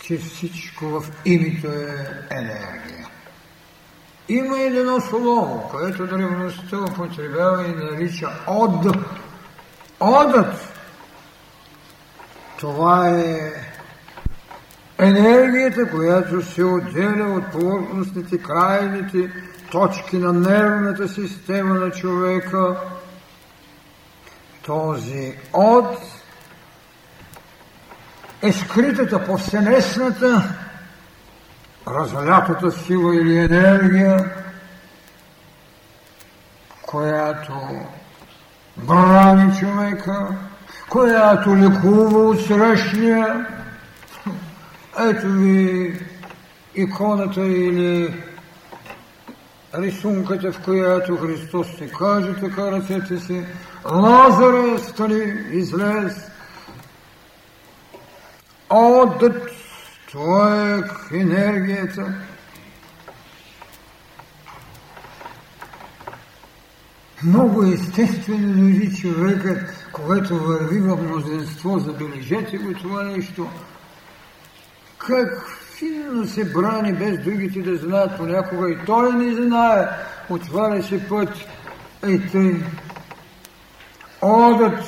че 0.01 0.17
всичко 0.17 0.86
в 0.86 1.11
името 1.25 1.67
е 1.67 2.07
енергия. 2.32 3.07
Има 4.30 4.59
едно 4.59 5.01
слово, 5.01 5.69
което 5.71 6.07
древността 6.07 6.78
употребява 6.78 7.67
и 7.67 7.75
нарича 7.75 8.30
од. 8.47 8.95
Одът. 9.99 10.73
Това 12.59 13.09
е 13.09 13.51
енергията, 14.97 15.91
която 15.91 16.41
се 16.41 16.63
отделя 16.63 17.34
от 17.34 17.51
повърхностните, 17.51 18.38
крайните 18.38 19.32
точки 19.72 20.18
на 20.18 20.34
нервната 20.34 21.07
система 21.07 21.76
на 21.76 21.91
човека, 21.91 22.76
този 24.65 25.36
от 25.53 25.97
е 28.41 28.51
скритата 28.51 29.26
повсеместната, 29.26 30.43
разлятата 31.88 32.72
сила 32.72 33.15
или 33.15 33.38
енергия, 33.38 34.32
която 36.82 37.53
брани 38.78 39.59
човека, 39.59 40.28
която 40.89 41.57
лекува 41.57 42.20
от 42.20 42.45
срещния. 42.45 43.47
Ето 44.99 45.28
ви 45.28 45.99
иконата 46.76 47.41
или 47.41 48.24
рисунката, 49.76 50.51
в 50.51 50.59
която 50.63 51.18
Христос 51.18 51.68
ще 51.68 51.91
каже 51.91 52.36
така 52.39 52.72
ръцете 52.72 53.20
си, 53.20 53.45
Лазаре, 53.91 54.80
стани, 54.80 55.34
излез. 55.51 56.13
Отдът, 58.70 59.49
това 60.11 60.84
енергията. 61.11 62.13
Много 67.24 67.63
естествено 67.63 68.53
дори 68.53 68.95
човекът, 68.95 69.88
когато 69.91 70.39
върви 70.39 70.80
в 70.80 70.95
мнозинство, 70.95 71.80
забележете 71.80 72.57
го 72.57 72.74
това 72.74 73.03
нещо, 73.03 73.49
как 74.97 75.57
Силно 75.80 76.28
се 76.28 76.45
брани 76.45 76.93
без 76.93 77.23
другите 77.23 77.61
да 77.61 77.78
знаят 77.78 78.17
понякога 78.17 78.71
и 78.71 78.78
той 78.86 79.13
не 79.13 79.36
знае. 79.36 79.88
Отваря 80.30 80.84
се 80.84 81.07
път 81.09 81.30
и 82.07 82.32
тъй. 82.32 82.55
Одът 84.21 84.80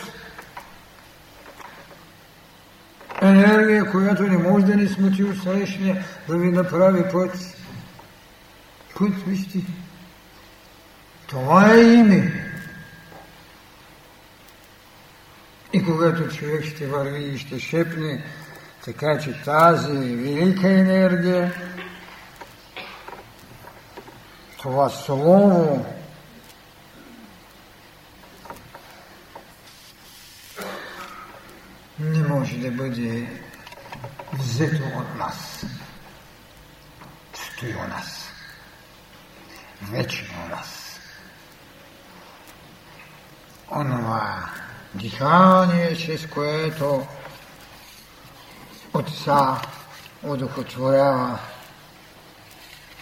енергия, 3.21 3.91
която 3.91 4.23
не 4.23 4.37
може 4.37 4.65
да 4.65 4.75
ни 4.75 4.87
смути 4.87 5.23
от 5.23 5.37
срещния, 5.43 6.05
да 6.27 6.37
ви 6.37 6.51
направи 6.51 7.03
път. 7.11 7.31
Път, 8.99 9.13
вижте. 9.27 9.59
Това 11.27 11.73
е 11.73 11.81
име. 11.81 12.45
И 15.73 15.85
когато 15.85 16.35
човек 16.35 16.65
ще 16.65 16.87
върви 16.87 17.23
и 17.23 17.37
ще 17.37 17.59
шепне, 17.59 18.23
така 18.93 19.19
че 19.19 19.41
тази 19.43 20.15
велика 20.15 20.69
енергия, 20.69 21.53
това 24.61 24.89
слово, 24.89 25.85
не 31.99 32.27
може 32.27 32.57
да 32.57 32.71
бъде 32.71 33.41
взето 34.33 34.83
от 34.83 35.15
нас. 35.17 35.65
Стои 37.33 37.75
у 37.75 37.87
нас. 37.87 38.31
Вечно 39.81 40.33
у 40.45 40.49
нас. 40.49 40.99
Онова 43.71 44.49
дихание, 44.93 45.95
чрез 45.95 46.27
което 46.27 47.07
Отца 49.09 49.61
удохотворява 50.23 51.39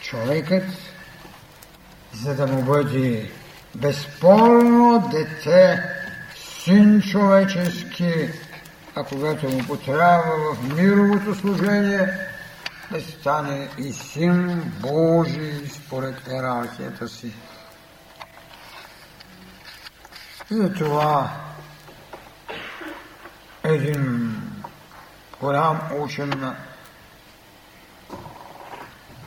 човекът, 0.01 0.63
за 2.13 2.35
да 2.35 2.47
му 2.47 2.61
бъде 2.61 3.31
безспорно 3.75 5.09
дете, 5.11 5.83
син 6.63 7.01
човечески, 7.01 8.29
а 8.95 9.03
когато 9.03 9.49
му 9.49 9.67
потрябва 9.67 10.53
в 10.53 10.75
мировото 10.75 11.35
служение, 11.35 12.09
да 12.91 13.01
стане 13.01 13.69
и 13.77 13.93
син 13.93 14.61
Божий 14.79 15.69
според 15.69 16.27
иерархията 16.27 17.07
си. 17.07 17.33
Затова 20.49 21.29
един 23.63 24.26
учен 25.99 26.29
на 26.29 26.55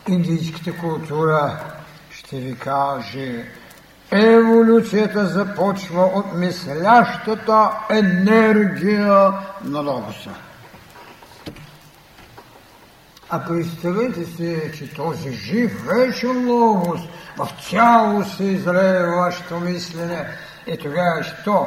индийската 0.09 0.79
култура 0.79 1.61
ще 2.11 2.37
ви 2.37 2.59
каже, 2.59 3.45
еволюцията 4.11 5.27
започва 5.27 6.03
от 6.03 6.35
мислящата 6.35 7.71
енергия 7.91 9.33
на 9.65 9.81
логоса. 9.81 10.31
А 13.31 13.45
представете 13.45 14.25
си, 14.25 14.73
че 14.79 14.95
този 14.95 15.33
жив 15.33 15.87
вечен 15.87 16.51
логос 16.51 17.01
в 17.37 17.49
цяло 17.71 18.25
се 18.25 18.45
излее 18.45 19.07
вашето 19.07 19.61
мислене. 19.61 20.27
И 20.67 20.79
тогава 20.79 21.25
що? 21.25 21.67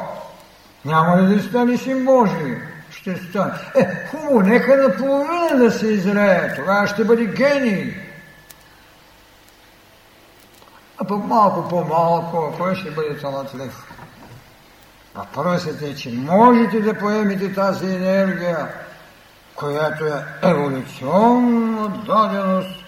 Няма 0.84 1.22
ли 1.22 1.36
да 1.36 1.42
стане 1.42 1.78
си 1.78 2.04
Божий? 2.04 2.56
Ще 3.04 3.16
стане. 3.16 3.52
Е, 3.74 4.06
хубаво, 4.06 4.40
нека 4.40 4.76
наполовина 4.76 5.56
да 5.56 5.70
се 5.70 5.86
излее. 5.86 6.54
Тогава 6.56 6.86
ще 6.86 7.04
бъде 7.04 7.26
гений. 7.26 7.94
А 10.98 11.04
пък 11.04 11.24
малко 11.24 11.68
по-малко, 11.68 12.54
кой 12.58 12.74
ще 12.74 12.90
бъде 12.90 13.18
талантлив? 13.20 13.92
Въпросът 15.14 15.82
е, 15.82 15.94
че 15.94 16.10
можете 16.12 16.80
да 16.80 16.98
поемете 16.98 17.54
тази 17.54 17.86
енергия, 17.86 18.68
която 19.54 20.06
е 20.06 20.24
еволюционна 20.42 21.88
даденост 21.88 22.84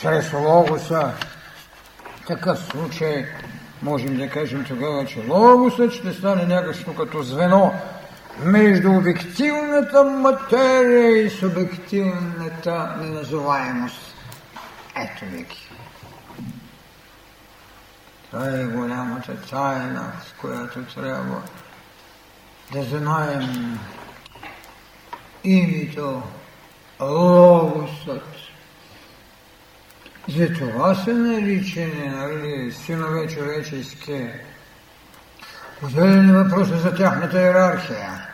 чрез 0.00 0.32
логоса. 0.32 1.12
В 2.22 2.26
такъв 2.26 2.58
случай 2.58 3.26
можем 3.82 4.16
да 4.16 4.28
кажем 4.28 4.64
тогава, 4.68 5.06
че 5.06 5.24
логосът 5.28 5.92
ще 5.92 6.12
стане 6.12 6.44
някакво 6.44 6.94
като 6.94 7.22
звено 7.22 7.72
между 8.44 8.90
обективната 8.92 10.04
материя 10.04 11.26
и 11.26 11.30
субективната 11.30 12.96
неназоваемост. 13.00 14.14
Ето 14.96 15.24
веки. 15.32 15.70
Това 18.30 18.48
е 18.48 18.64
голямата 18.64 19.36
тайна, 19.50 20.12
с 20.26 20.40
която 20.40 20.82
трябва 20.94 21.42
да 22.72 22.82
знаем 22.82 23.78
името 25.44 26.22
Логосът. 27.00 28.24
Затова 30.28 30.94
са 30.94 31.14
наричани, 31.14 32.08
нали, 32.08 32.72
синове 32.72 33.28
човечески. 33.28 34.28
Отделени 35.82 36.32
въпроса 36.32 36.76
за 36.76 36.94
тяхната 36.94 37.40
иерархия. 37.40 38.28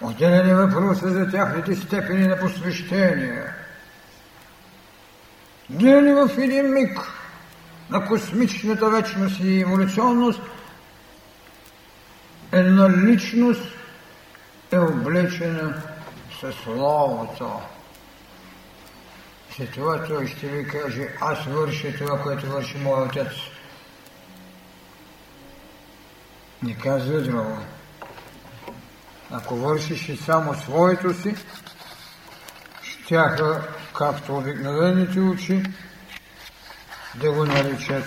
Отделени 0.00 0.54
въпроса 0.54 1.10
за 1.10 1.30
тяхните 1.30 1.76
степени 1.76 2.26
на 2.26 2.38
посвещение. 2.38 3.44
Отделени 5.70 6.12
в 6.12 6.38
един 6.38 6.72
миг 6.72 6.98
на 7.90 8.04
космичната 8.04 8.90
вечност 8.90 9.40
и 9.40 9.60
еволюционност, 9.60 10.40
една 12.52 12.90
личност 12.90 13.72
е 14.72 14.78
облечена 14.78 15.82
със 16.40 16.54
Словото. 16.54 17.60
След 19.56 19.70
това 19.70 20.04
той 20.04 20.26
ще 20.26 20.46
ви 20.46 20.68
каже, 20.68 21.08
аз 21.20 21.44
върша 21.44 21.94
това, 21.98 22.22
което 22.22 22.46
върши 22.46 22.78
моят 22.78 23.10
отец. 23.10 23.32
Не 26.62 26.74
казва 26.74 27.20
друго. 27.20 27.58
Ако 29.30 29.56
вършиш 29.56 30.18
само 30.20 30.54
своето 30.54 31.14
си, 31.14 31.34
щяха, 32.82 33.62
както 33.94 34.36
обикновените 34.36 35.20
очи, 35.20 35.62
да 37.14 37.32
го 37.32 37.44
наричат 37.44 38.04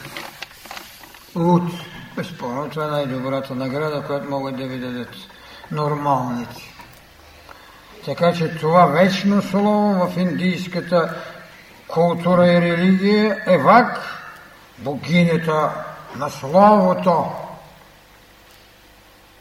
луд. 1.36 1.64
Безспорно, 2.16 2.70
това 2.70 2.86
е 2.86 2.89
най-добрата 2.89 3.56
награда, 3.56 4.04
която 4.08 4.30
могат 4.30 4.58
да 4.58 4.68
ви 4.68 4.80
дадат 4.80 5.16
нормалните. 5.72 6.74
Така 8.06 8.34
че 8.34 8.56
това 8.56 8.86
вечно 8.86 9.41
слово 9.41 10.08
в 10.08 10.18
индийската 10.18 11.16
култура 11.88 12.47
и 12.47 12.62
религия 12.62 13.43
е 13.45 13.58
вак, 13.58 14.00
богинята 14.78 15.72
на 16.16 16.30
словото, 16.30 17.26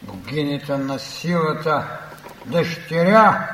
богинята 0.03 0.79
на 0.79 0.99
силата, 0.99 1.85
дъщеря 2.47 3.49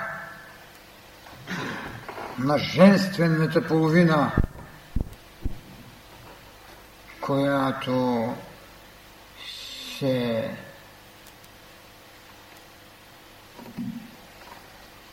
на 2.38 2.59
женствената 2.59 3.68
половина 3.68 4.32
която 7.24 8.34
се 9.99 10.51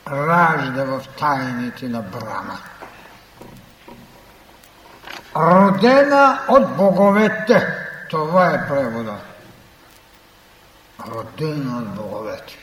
ражда 0.08 0.84
в 0.84 1.04
тайните 1.20 1.90
на 1.90 2.02
Брама. 2.02 2.60
Родена 5.36 6.40
от 6.48 6.76
боговете. 6.76 7.68
Това 8.10 8.50
е 8.50 8.68
превода. 8.68 9.18
Родена 11.08 11.78
от 11.78 11.96
боговете. 11.96 12.58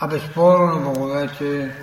А 0.00 0.06
безспорно 0.08 0.92
боговете 0.92 1.76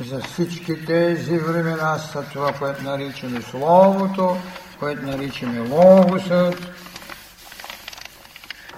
за 0.00 0.20
всички 0.20 0.86
тези 0.86 1.38
времена 1.38 1.98
са 1.98 2.22
това, 2.32 2.52
което 2.52 2.82
наричаме 2.82 3.42
Словото, 3.42 4.36
което 4.78 5.02
наричаме 5.02 5.60
логосът, 5.60 6.58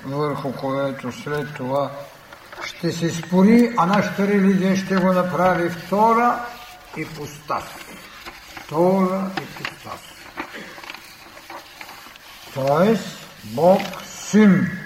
върху 0.05 0.53
което 0.53 1.13
след 1.13 1.55
това 1.55 1.91
ще 2.65 2.93
се 2.93 3.11
спори, 3.11 3.75
а 3.77 3.87
нашата 3.87 4.27
религия 4.27 4.77
ще 4.77 4.97
го 4.97 5.13
направи 5.13 5.71
втора 5.71 6.39
и 6.97 7.07
постас. 7.07 7.65
Втора 8.65 9.31
и 9.43 9.47
постас. 9.47 10.01
Тоест, 12.55 13.19
Бог 13.45 13.81
Син. 14.05 14.82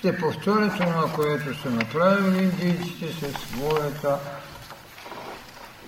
Ще 0.00 0.18
повторя 0.18 0.72
това, 0.78 1.12
което 1.14 1.62
са 1.62 1.70
направили 1.70 2.42
индийците 2.42 3.12
със 3.12 3.32
своята 3.32 4.18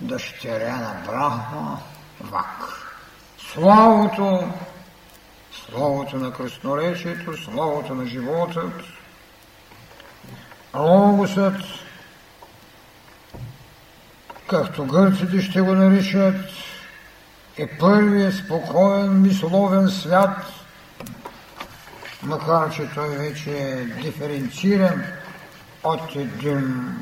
дъщеря 0.01 0.75
на 0.75 1.01
Брахма, 1.05 1.79
Вак. 2.21 2.61
Славото, 3.53 4.51
Словото 5.51 6.17
на 6.17 6.33
красноречието, 6.33 7.43
Словото 7.43 7.95
на 7.95 8.05
живота, 8.05 8.61
Логосът, 10.73 11.61
както 14.47 14.85
гърците 14.85 15.41
ще 15.41 15.61
го 15.61 15.73
наричат, 15.75 16.45
е 17.57 17.77
първият 17.77 18.35
спокоен, 18.35 19.21
мисловен 19.21 19.89
свят, 19.89 20.62
макар 22.23 22.71
че 22.71 22.89
той 22.95 23.09
вече 23.09 23.51
е 23.51 23.85
диференциран 23.85 25.03
от 25.83 26.15
един 26.15 26.95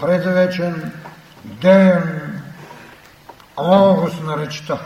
предвечен 0.00 0.92
ден 1.44 2.32
логос 3.58 4.20
на 4.20 4.36
речта. 4.36 4.78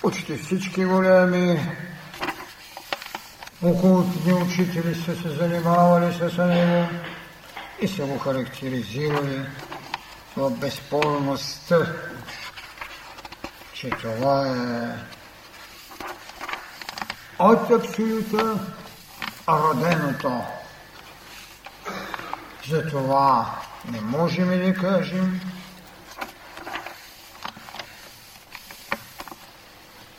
Почти 0.00 0.36
всички 0.36 0.84
голями 0.84 1.60
окултни 3.62 4.32
учители 4.32 4.94
са 4.94 5.16
се 5.16 5.28
занимавали 5.28 6.14
с 6.14 6.38
него 6.38 6.88
и 7.80 7.88
са 7.88 8.06
го 8.06 8.18
характеризирали 8.18 9.46
в 10.36 10.50
безспорността, 10.50 11.76
че 13.82 13.90
това 13.90 14.48
е 14.48 14.54
от 17.38 17.70
абсолюта 17.70 18.58
роденото. 19.48 20.42
Затова 22.68 23.46
не 23.90 24.00
можем 24.00 24.48
да 24.48 24.74
кажем, 24.74 25.40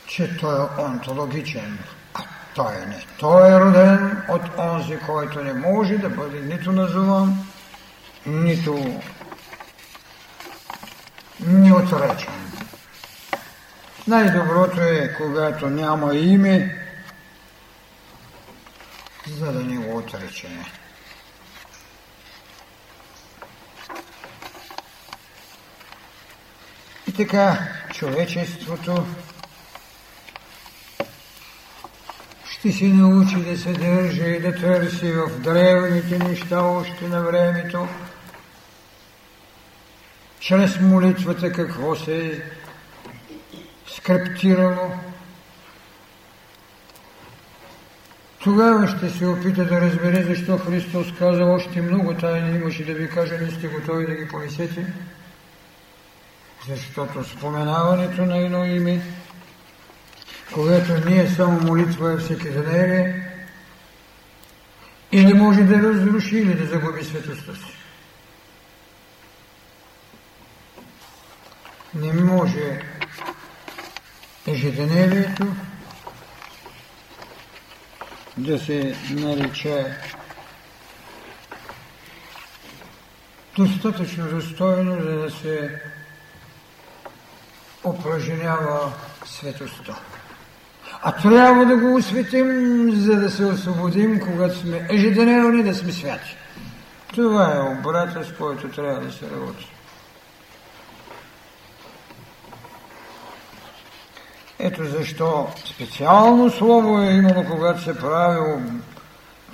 че 0.06 0.36
той 0.36 0.56
е 0.56 0.82
онтологичен. 0.82 1.78
А 2.14 2.22
той 2.54 2.86
не. 2.86 3.06
Той 3.18 3.52
е 3.52 3.60
роден 3.60 4.22
от 4.28 4.42
онзи, 4.58 4.98
който 5.06 5.44
не 5.44 5.52
може 5.52 5.98
да 5.98 6.08
бъде 6.08 6.40
нито 6.40 6.72
назован, 6.72 7.46
нито 8.26 9.00
ни 11.40 11.72
отречен. 11.72 12.63
Най-доброто 14.06 14.80
е, 14.80 15.14
когато 15.16 15.70
няма 15.70 16.16
име, 16.16 16.86
за 19.26 19.52
да 19.52 19.60
не 19.60 19.76
го 19.76 19.96
отречене. 19.96 20.64
И 27.08 27.12
така, 27.12 27.58
човечеството 27.94 29.06
ще 32.50 32.72
се 32.72 32.84
научи 32.84 33.36
да 33.36 33.58
се 33.58 33.72
държа 33.72 34.26
и 34.26 34.40
да 34.40 34.54
търси 34.54 35.12
в 35.12 35.40
древните 35.40 36.18
неща 36.18 36.62
още 36.62 37.08
на 37.08 37.22
времето, 37.22 37.88
чрез 40.40 40.80
молитвата 40.80 41.52
какво 41.52 41.96
се 41.96 42.42
е 44.08 44.18
скриптирало. 44.18 44.90
Тогава 48.38 48.88
ще 48.88 49.10
се 49.10 49.26
опита 49.26 49.64
да 49.64 49.80
разбере 49.80 50.22
защо 50.22 50.58
Христос 50.58 51.06
каза 51.18 51.44
още 51.44 51.82
много 51.82 52.14
тайни 52.14 52.56
имаше 52.56 52.84
да 52.84 52.94
ви 52.94 53.08
кажа, 53.08 53.38
не 53.38 53.50
сте 53.50 53.68
готови 53.68 54.06
да 54.06 54.14
ги 54.14 54.28
понесете. 54.28 54.92
Защото 56.68 57.24
споменаването 57.24 58.24
на 58.24 58.38
едно 58.38 58.64
име, 58.64 59.00
когато 60.52 61.08
ние 61.08 61.30
само 61.30 61.60
молитва 61.60 62.12
е 62.12 62.16
всеки 62.16 62.50
деневие, 62.50 63.30
или 65.12 65.34
може 65.34 65.62
да 65.62 65.82
разруши, 65.82 66.36
или 66.36 66.54
да 66.54 66.66
загуби 66.66 67.04
светостта 67.04 67.54
си. 67.54 67.76
Не 71.94 72.12
може 72.12 72.80
ежедневието 74.46 75.46
да 78.36 78.58
се 78.58 78.96
нарича 79.10 79.84
достатъчно 83.56 84.28
достойно, 84.28 85.02
за 85.02 85.18
да 85.18 85.30
се 85.30 85.80
упражнява 87.84 88.92
светостта. 89.26 89.96
А 91.02 91.12
трябва 91.12 91.66
да 91.66 91.76
го 91.76 91.94
осветим, 91.94 92.90
за 92.94 93.16
да 93.16 93.30
се 93.30 93.44
освободим, 93.44 94.20
когато 94.20 94.58
сме 94.58 94.86
ежедневни, 94.90 95.62
да 95.62 95.74
сме 95.74 95.92
святи. 95.92 96.36
Това 97.14 97.56
е 97.56 97.78
обрата, 97.78 98.24
с 98.24 98.36
който 98.38 98.68
трябва 98.68 99.00
да 99.00 99.12
се 99.12 99.30
работи. 99.30 99.73
Ето 104.66 104.84
защо 104.84 105.48
специално 105.64 106.50
слово 106.50 107.00
е 107.00 107.10
имало, 107.10 107.44
когато 107.50 107.82
се 107.82 107.98
правило, 107.98 108.60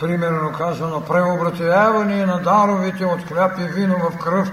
примерно 0.00 0.52
казано, 0.52 1.00
преобратяване 1.00 2.26
на 2.26 2.42
даровете 2.42 3.04
от 3.04 3.22
хляб 3.22 3.58
и 3.58 3.62
вино 3.62 3.96
в 3.98 4.18
кръв 4.18 4.50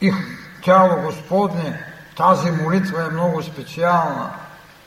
и 0.00 0.12
тяло 0.64 1.02
Господне. 1.02 1.80
Тази 2.16 2.50
молитва 2.50 3.02
е 3.02 3.12
много 3.12 3.42
специална. 3.42 4.30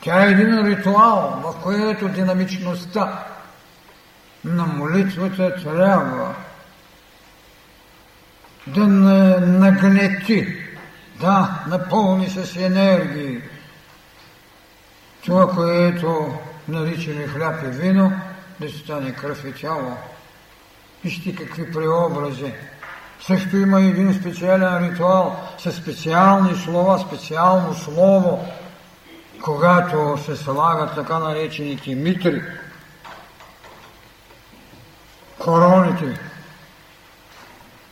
Тя 0.01 0.25
е 0.25 0.31
един 0.31 0.65
ритуал, 0.65 1.41
в 1.43 1.63
което 1.63 2.09
динамичността 2.09 3.23
на 4.45 4.65
молитвата 4.65 5.55
трябва 5.63 6.35
да 8.67 8.87
нагнети, 9.47 10.57
да 11.19 11.63
напълни 11.67 12.29
с 12.29 12.55
енергии, 12.55 13.41
това, 15.25 15.49
което 15.49 16.33
наричаме 16.67 17.27
хляб 17.27 17.63
и 17.63 17.67
вино, 17.67 18.11
да 18.59 18.69
стане 18.69 19.13
кръв 19.13 19.45
и 19.45 19.53
тяло. 19.53 19.97
Вижте 21.03 21.35
какви 21.35 21.71
преобрази. 21.71 22.53
Също 23.21 23.57
има 23.57 23.81
един 23.81 24.13
специален 24.13 24.89
ритуал 24.89 25.39
с 25.57 25.71
специални 25.71 26.55
слова, 26.55 26.99
специално 26.99 27.73
слово, 27.73 28.47
когато 29.41 30.17
се 30.25 30.35
слагат 30.35 30.95
така 30.95 31.19
наречените 31.19 31.95
митри, 31.95 32.43
короните, 35.39 36.19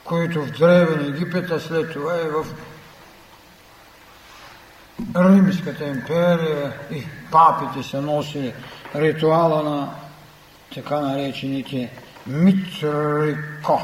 които 0.03 0.41
в 0.41 0.51
Древен 0.51 1.05
Египет, 1.05 1.51
а 1.51 1.59
след 1.59 1.93
това 1.93 2.17
и 2.17 2.29
в 2.29 2.45
Римската 5.15 5.87
империя 5.87 6.73
и 6.91 7.03
папите 7.31 7.89
са 7.89 8.01
носили 8.01 8.53
ритуала 8.95 9.63
на 9.63 9.89
така 10.75 10.99
наречените 10.99 11.91
митрико. 12.27 13.81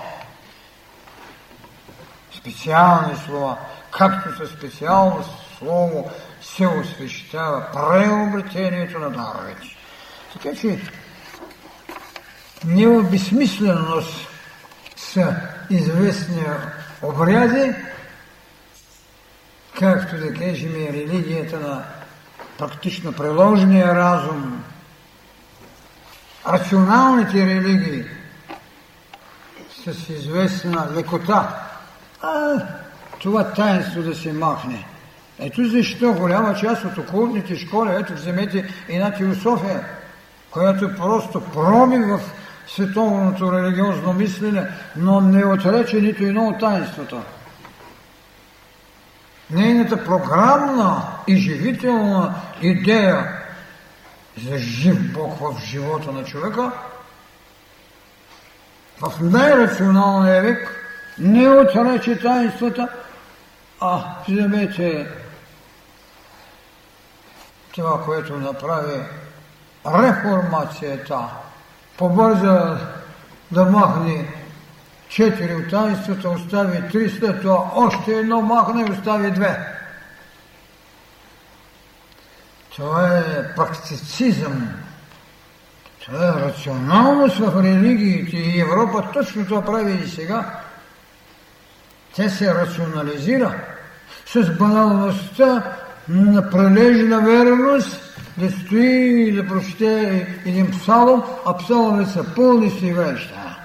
Специални 2.38 3.16
слова, 3.26 3.58
както 3.92 4.38
със 4.38 4.50
специално 4.50 5.24
слово 5.58 6.12
се 6.42 6.68
освещава 6.68 7.66
преобретението 7.74 9.00
на 9.00 9.10
даровете. 9.10 9.68
Така 10.34 10.56
че 10.56 10.80
не 12.66 12.88
в 12.88 13.12
безсмисленост 13.12 14.28
са 14.96 15.36
известни 15.70 16.44
обряди, 17.02 17.76
както 19.80 20.18
да 20.18 20.34
кажем, 20.34 20.74
религията 20.76 21.60
на 21.60 21.84
практично 22.58 23.14
приложения 23.14 23.96
разум, 23.96 24.64
рационалните 26.48 27.46
религии 27.46 28.04
с 29.86 30.10
известна 30.10 30.88
лекота, 30.96 31.60
а 32.22 32.62
това 33.20 33.44
таинство 33.44 34.02
да 34.02 34.16
се 34.16 34.34
махне. 34.34 34.86
Ето 35.40 35.70
защо 35.70 36.14
голяма 36.14 36.56
част 36.56 36.86
от 36.86 36.98
окултните 36.98 37.56
школи, 37.56 37.90
ето 37.94 38.14
вземете 38.14 38.74
една 38.90 39.12
философия, 39.12 39.86
която 40.52 40.96
просто 40.96 41.42
проби 41.42 41.98
в 41.98 42.20
световното 42.68 43.52
религиозно 43.52 44.14
мислене, 44.14 44.68
но 44.96 45.22
не 45.22 45.46
отрече 45.46 46.02
нито 46.02 46.24
едно 46.24 46.48
от 46.48 46.60
таинството 46.60 47.22
нейната 49.50 50.06
програмна 50.06 51.02
и 51.28 51.36
живителна 51.36 52.36
идея 52.62 53.42
за 54.48 54.58
жив 54.58 55.14
Бог 55.14 55.40
в 55.40 55.62
живота 55.66 56.12
на 56.12 56.24
човека, 56.24 56.72
в 59.02 59.14
най-рационалния 59.22 60.42
век 60.42 60.86
не 61.20 61.50
отрече 61.50 62.20
таинствата, 62.20 62.88
а 63.80 64.04
вземете 64.28 65.08
това, 67.76 68.04
което 68.06 68.38
направи 68.38 69.02
реформацията, 69.88 71.20
побърза 71.98 72.78
да 73.52 73.66
махне 73.66 74.45
четири 75.16 75.56
от 75.56 75.70
таинствата, 75.70 76.30
остави 76.30 76.90
три, 76.92 77.10
след 77.10 77.42
това 77.42 77.72
още 77.76 78.12
едно 78.12 78.42
махне 78.42 78.82
и 78.82 78.92
остави 78.92 79.32
две. 79.32 79.60
Това 82.76 83.08
е 83.08 83.56
практицизъм. 83.56 84.70
Това 86.06 86.28
е 86.28 86.42
рационалност 86.42 87.38
в 87.38 87.64
религиите 87.64 88.38
и 88.38 88.62
Европа 88.62 89.04
точно 89.14 89.46
това 89.46 89.62
прави 89.62 90.02
и 90.06 90.08
сега. 90.08 90.60
Тя 92.14 92.30
се 92.30 92.56
рационализира 92.56 93.56
с 94.26 94.58
баналността 94.58 95.64
на 96.10 96.50
прележна 96.50 97.22
верност 97.22 98.02
да 98.38 98.52
стои 98.52 99.30
и 99.30 99.32
да 99.32 99.48
прочете 99.48 100.28
един 100.46 100.72
псалом, 100.72 101.24
а 101.46 101.58
псаломите 101.58 102.12
са 102.12 102.36
пълни 102.36 102.70
с 102.70 102.80
веща. 102.82 103.65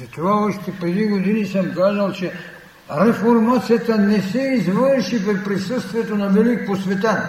Затова 0.00 0.32
още 0.32 0.78
преди 0.80 1.06
години 1.06 1.46
съм 1.46 1.74
казал, 1.74 2.12
че 2.12 2.32
реформацията 2.90 3.98
не 3.98 4.22
се 4.22 4.40
извърши 4.40 5.26
при 5.26 5.44
присъствието 5.44 6.16
на 6.16 6.28
велик 6.28 6.66
посветен. 6.66 7.22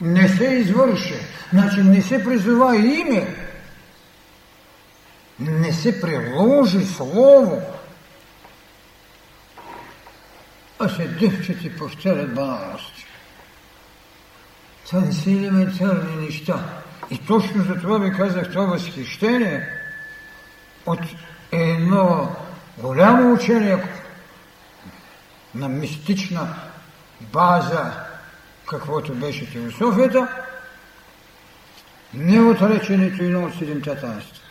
Не 0.00 0.28
се 0.28 0.44
извърши. 0.44 1.14
Значи 1.52 1.82
не 1.82 2.02
се 2.02 2.24
призова 2.24 2.76
име. 2.76 3.36
Не 5.40 5.72
се 5.72 6.00
приложи 6.00 6.86
слово. 6.86 7.62
А 10.78 10.88
се 10.88 11.08
дъвчат 11.08 11.64
и 11.64 11.76
повтарят 11.76 12.34
баналности. 12.34 13.06
Това 14.86 15.00
не 15.00 15.12
са 15.12 15.30
елементарни 15.30 16.26
неща. 16.26 16.64
И 17.10 17.18
точно 17.18 17.64
за 17.64 17.80
това 17.80 17.98
ви 17.98 18.12
казах 18.12 18.50
това 18.50 18.64
възхищение 18.64 19.79
от 20.86 21.00
едно 21.52 22.36
голямо 22.78 23.32
учение 23.32 23.84
на 25.54 25.68
мистична 25.68 26.54
база, 27.20 27.92
каквото 28.66 29.14
беше 29.14 29.46
философията, 29.46 30.28
не 32.14 32.40
отрече 32.40 32.96
нито 32.96 33.22
едно 33.22 33.44
от 33.44 33.54
седемте 33.54 33.96
таинства. 33.96 34.44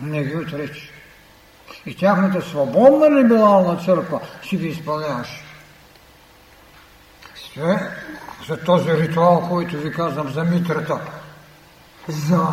Не 0.00 0.24
ги 0.24 0.36
отрече. 0.36 0.90
И 1.86 1.96
тяхната 1.96 2.42
свободна 2.42 3.10
либерална 3.10 3.84
църква 3.84 4.20
си 4.48 4.56
ги 4.56 4.66
изпълняваше. 4.68 5.44
Ще 7.34 7.78
за 8.48 8.56
този 8.64 8.92
ритуал, 8.92 9.48
който 9.48 9.76
ви 9.76 9.92
казвам 9.92 10.32
за 10.32 10.44
митрата, 10.44 11.00
за 12.08 12.46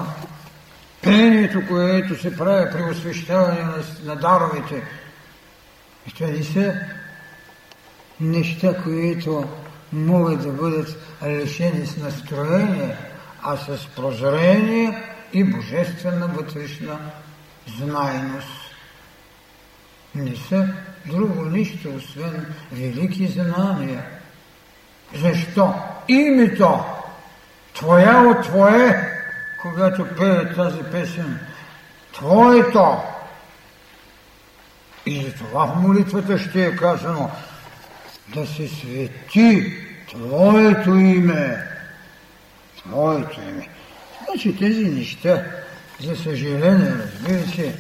пението, 1.02 1.68
което 1.68 2.22
се 2.22 2.38
прави 2.38 2.72
при 2.72 2.84
освещаване 2.84 3.64
на, 3.64 3.84
на 4.04 4.16
даровете. 4.16 4.84
И 6.08 6.14
това 6.14 6.44
са 6.54 6.74
неща, 8.20 8.74
които 8.84 9.50
могат 9.94 10.42
да 10.42 10.50
бъдат 10.50 10.98
лишени 11.26 11.86
с 11.86 11.98
настроение, 11.98 12.98
а 13.44 13.58
с 13.58 13.88
прозрение 13.96 15.04
и 15.34 15.44
божествена 15.44 16.28
вътрешна 16.28 17.00
знайност. 17.78 18.48
Не 20.16 20.36
са 20.36 20.68
друго 21.06 21.46
нищо, 21.46 21.90
освен 21.96 22.54
велики 22.72 23.28
знания. 23.28 24.04
Защо? 25.16 25.74
Името 26.08 26.80
Твоя 27.74 28.18
от 28.18 28.44
Твое, 28.44 29.11
когато 29.62 30.08
пее 30.18 30.54
тази 30.54 30.84
песен, 30.84 31.40
Твоето. 32.14 32.98
И 35.06 35.24
за 35.26 35.34
това 35.34 35.68
в 35.68 35.82
молитвата 35.82 36.40
ще 36.40 36.66
е 36.66 36.76
казано 36.76 37.32
да 38.36 38.48
се 38.48 38.68
свети 38.68 39.74
Твоето 40.10 40.96
име. 40.96 41.68
Твоето 42.78 43.42
име. 43.42 43.70
Значи 44.26 44.58
тези 44.58 44.86
неща, 44.86 45.44
за 46.00 46.16
съжаление, 46.16 46.92
разбира 46.92 47.48
се, 47.48 47.80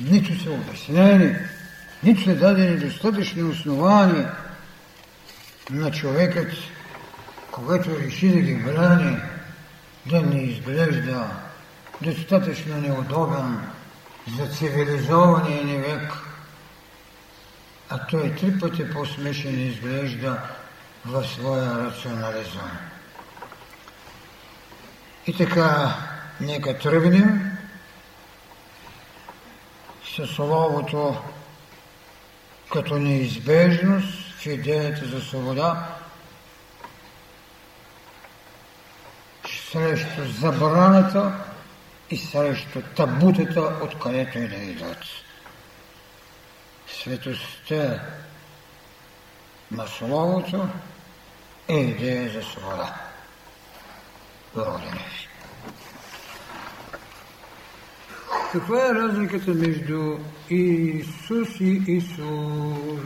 нито 0.00 0.42
са 0.42 0.50
обяснени, 0.50 1.36
нито 2.02 2.22
са 2.22 2.34
дадени 2.34 2.76
достатъчни 2.76 3.42
основания 3.42 4.32
на 5.70 5.90
човекът, 5.90 6.52
когато 7.50 7.98
реши 7.98 8.28
да 8.28 8.40
ги 8.40 8.54
брани, 8.54 9.16
да 10.06 10.22
не 10.22 10.42
изглежда 10.42 11.26
достатъчно 12.02 12.80
неудобен 12.80 13.60
за 14.38 14.46
цивилизования 14.46 15.64
ни 15.64 15.78
век, 15.78 16.12
а 17.90 18.06
той 18.06 18.34
три 18.34 18.58
пъти 18.58 18.90
по-смешен 18.90 19.68
изглежда 19.68 20.40
в 21.04 21.24
своя 21.24 21.86
рационализъм. 21.86 22.70
И 25.26 25.36
така, 25.36 25.96
нека 26.40 26.78
тръгнем 26.78 27.58
със 30.16 30.30
словото 30.30 31.16
като 32.72 32.98
неизбежност 32.98 34.34
в 34.38 34.46
идеята 34.46 35.06
за 35.06 35.20
свобода, 35.20 35.93
срещу 39.74 40.24
забраната 40.40 41.32
и 42.10 42.16
срещу 42.16 42.82
табутата, 42.96 43.76
откъдето 43.82 44.38
и 44.38 44.48
да 44.48 44.56
идват. 44.56 44.98
Светостта 46.86 48.00
на 49.70 49.86
Словото 49.86 50.68
е 51.68 51.76
идея 51.76 52.30
за 52.30 52.42
свобода. 52.42 52.94
Благодаря 54.54 54.90
ви. 54.90 55.28
Каква 58.52 58.86
е 58.86 58.94
разликата 58.94 59.50
между 59.50 60.18
Исус 60.50 61.60
и 61.60 61.82
Исус? 61.86 63.00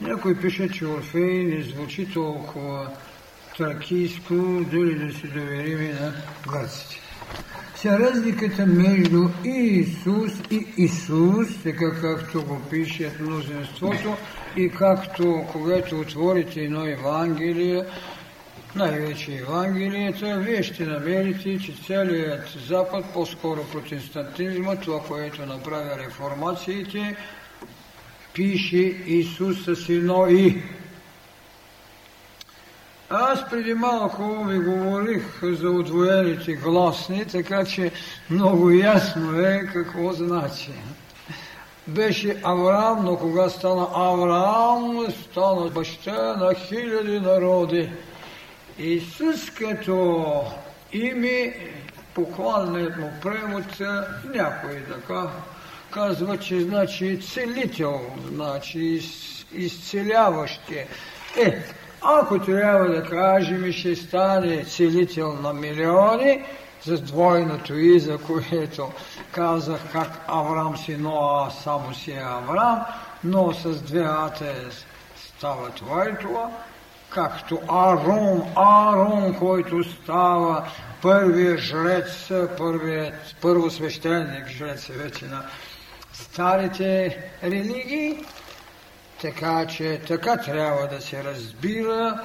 Някой 0.00 0.40
пише, 0.40 0.68
че 0.68 0.86
Орфей 0.86 1.44
не 1.44 1.62
звучи 1.62 2.12
толкова 2.12 2.90
тракийско, 3.58 4.34
дори 4.70 4.94
да 4.94 5.14
се 5.14 5.26
доверим 5.26 5.78
на 6.00 6.12
гърците. 6.52 7.00
Сега 7.76 7.98
разликата 7.98 8.66
между 8.66 9.28
Исус 9.44 10.32
и 10.50 10.66
Исус, 10.76 11.48
така 11.62 12.00
както 12.00 12.42
го 12.42 12.60
пише 12.70 13.12
мнозинството, 13.20 14.16
и 14.56 14.68
както 14.68 15.44
когато 15.52 16.00
отворите 16.00 16.60
едно 16.60 16.86
Евангелие, 16.86 17.84
най-вече 18.76 19.32
Евангелията, 19.32 20.38
вие 20.38 20.62
ще 20.62 20.86
намерите, 20.86 21.58
че 21.58 21.74
целият 21.86 22.48
Запад, 22.68 23.04
по-скоро 23.12 23.64
протестантизма, 23.72 24.76
това, 24.76 25.00
което 25.08 25.46
направя 25.46 25.98
реформациите, 25.98 27.16
пише 28.34 28.96
Исус 29.06 29.64
с 29.64 29.88
едно 29.88 30.26
и. 30.26 30.62
Аз 33.10 33.50
преди 33.50 33.74
малко 33.74 34.44
ви 34.44 34.58
говорих 34.58 35.22
за 35.42 35.70
отвоените 35.70 36.52
гласни, 36.52 37.24
така 37.24 37.64
че 37.64 37.90
много 38.30 38.70
ясно 38.70 39.40
е 39.40 39.70
какво 39.72 40.12
значи. 40.12 40.70
Беше 41.86 42.40
Авраам, 42.42 43.04
но 43.04 43.16
кога 43.16 43.48
стана 43.48 43.88
Авраам, 43.94 45.06
стана 45.22 45.70
баща 45.70 46.36
на 46.36 46.54
хиляди 46.54 47.20
народи. 47.20 47.90
Исус 48.78 49.50
като 49.50 50.24
име, 50.92 51.54
буквалният 52.14 52.96
му 52.96 53.10
превод, 53.22 53.80
някой 54.34 54.82
така 54.84 55.26
казва, 55.90 56.38
че 56.38 56.60
значи 56.60 57.20
целител, 57.20 58.00
значи 58.32 59.02
изцеляващи. 59.52 60.84
Е, 61.36 61.64
ако 62.02 62.38
трябва 62.38 62.88
да 62.88 63.02
кажем, 63.04 63.72
ще 63.72 63.96
стане 63.96 64.64
целител 64.64 65.32
на 65.32 65.52
милиони, 65.52 66.44
за 66.84 66.98
двойното 66.98 67.74
и 67.74 68.00
за 68.00 68.18
което 68.18 68.90
казах 69.32 69.80
как 69.92 70.24
Авраам 70.28 70.76
си 70.76 70.96
Ноа, 70.96 71.50
само 71.50 71.94
си 71.94 72.10
е 72.10 72.22
Авраам, 72.24 72.84
но 73.24 73.52
с 73.52 73.82
две 73.82 74.04
ате 74.04 74.54
става 75.16 75.70
това 75.70 76.04
и 76.08 76.18
това, 76.20 76.50
както 77.10 77.58
Арон, 77.68 78.42
Арон, 78.56 79.34
който 79.38 79.84
става 79.84 80.64
първият 81.02 81.60
жрец, 81.60 82.30
първият 82.58 83.14
първосвещеник, 83.42 84.48
жрец 84.48 84.88
е 84.88 84.92
вече 84.92 85.24
на 85.24 85.42
старите 86.12 87.18
религии, 87.42 88.24
така 89.22 89.66
че 89.66 90.00
така 90.08 90.36
трябва 90.36 90.86
да 90.86 91.00
се 91.00 91.24
разбира 91.24 92.20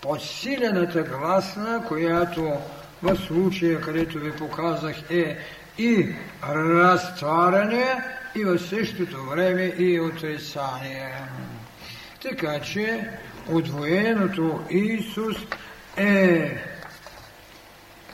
подсилената 0.00 1.02
гласна, 1.02 1.84
която 1.88 2.52
в 3.02 3.16
случая, 3.16 3.80
където 3.80 4.18
ви 4.18 4.32
показах, 4.32 5.10
е 5.10 5.38
и 5.78 6.14
разтваряне, 6.48 8.04
и 8.34 8.44
в 8.44 8.58
същото 8.58 9.24
време 9.24 9.62
и 9.78 10.00
отрицание. 10.00 11.14
Така 12.22 12.60
че 12.60 13.08
отвоеното 13.48 14.60
Исус 14.70 15.36
е 15.96 16.56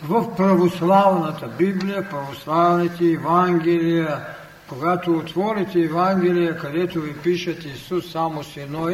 в 0.02 0.36
православната 0.36 1.46
Библия, 1.46 2.08
православните 2.08 3.04
Евангелия, 3.04 4.20
когато 4.68 5.12
отворите 5.12 5.80
Евангелие, 5.80 6.56
където 6.56 7.00
ви 7.00 7.18
пишат 7.18 7.64
Исус 7.64 8.12
само 8.12 8.44
с 8.44 8.56
едно 8.56 8.88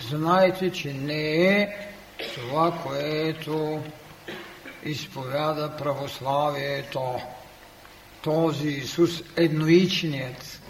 знаете, 0.00 0.70
че 0.70 0.92
не 0.92 1.46
е 1.46 1.68
това, 2.34 2.78
което 2.86 3.82
изповяда 4.84 5.76
православието. 5.76 7.00
Този 8.22 8.68
Исус 8.68 9.22
едноичният. 9.36 10.60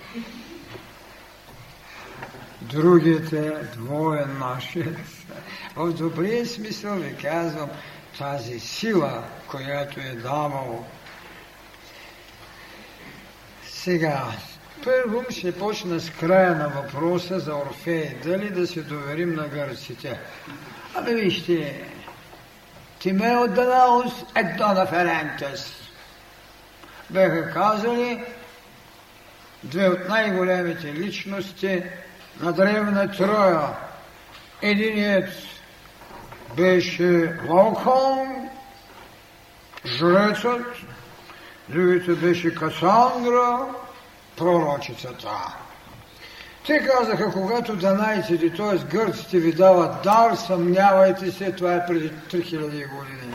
Другият 2.63 3.33
е 3.33 3.53
двоен 3.77 4.39
нашият. 4.39 4.99
В 5.77 5.93
добрия 5.93 6.47
смисъл 6.47 6.95
ви 6.95 7.17
казвам, 7.23 7.71
тази 8.19 8.61
сила, 8.61 9.25
която 9.51 10.01
е 10.01 10.15
давал 10.23 10.87
сега, 13.87 14.25
първо 14.85 15.25
ще 15.31 15.59
почна 15.59 16.01
с 16.01 16.11
края 16.11 16.55
на 16.55 16.69
въпроса 16.69 17.41
за 17.41 17.55
Орфея. 17.55 18.15
Дали 18.25 18.51
да 18.51 18.67
се 18.67 18.83
доверим 18.83 19.35
на 19.35 19.49
гърците? 19.49 20.21
Абе 20.95 21.15
вижте, 21.15 21.85
Тимео 22.99 23.49
Данаус 23.49 24.13
е 24.37 24.45
Дона 24.59 24.87
Ферентес. 24.87 25.73
Беха 27.11 27.53
казали 27.53 28.25
две 29.65 29.89
от 29.89 30.09
най-големите 30.09 30.95
личности 30.95 31.83
на 32.41 32.53
древна 32.53 33.13
Троя. 33.13 33.69
Единият 34.63 35.31
беше 36.57 37.37
Локхон, 37.49 38.49
жрецът, 39.87 40.67
Другата 41.69 42.15
беше 42.15 42.55
Касандра, 42.55 43.67
пророчицата. 44.37 45.57
Те 46.67 46.79
казаха, 46.79 47.33
когато 47.33 47.77
данайците, 47.77 48.53
т.е. 48.53 48.97
гърците 48.97 49.39
ви 49.39 49.53
дават 49.53 50.03
дар, 50.03 50.35
съмнявайте 50.35 51.33
се, 51.33 51.53
това 51.53 51.75
е 51.75 51.87
преди 51.87 52.11
3000 52.11 52.69
години. 52.69 53.35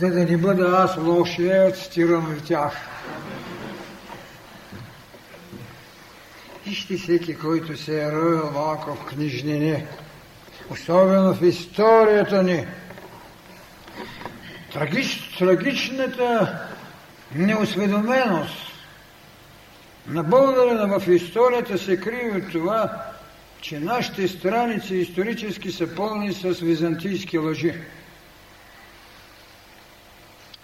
За 0.00 0.10
да 0.10 0.24
не 0.24 0.36
бъда 0.36 0.78
аз 0.78 0.96
лошия, 0.96 1.72
цитирам 1.72 2.36
в 2.36 2.46
тях. 2.46 2.72
Вижте 6.66 6.96
всеки, 6.96 7.38
който 7.38 7.76
се 7.76 8.02
е 8.02 8.12
роил 8.12 8.50
малко 8.50 8.94
в 8.94 9.04
книжнини, 9.04 9.84
особено 10.70 11.34
в 11.34 11.42
историята 11.42 12.42
ни, 12.42 12.66
трагич, 14.72 15.36
трагичната 15.38 16.58
неосведоменост 17.34 18.68
на 20.06 20.22
българина 20.22 20.98
в 20.98 21.08
историята 21.08 21.78
се 21.78 22.00
крие 22.00 22.32
от 22.36 22.52
това, 22.52 23.04
че 23.60 23.80
нашите 23.80 24.28
страници 24.28 24.96
исторически 24.96 25.72
са 25.72 25.94
пълни 25.94 26.32
с 26.32 26.50
византийски 26.50 27.38
лъжи. 27.38 27.74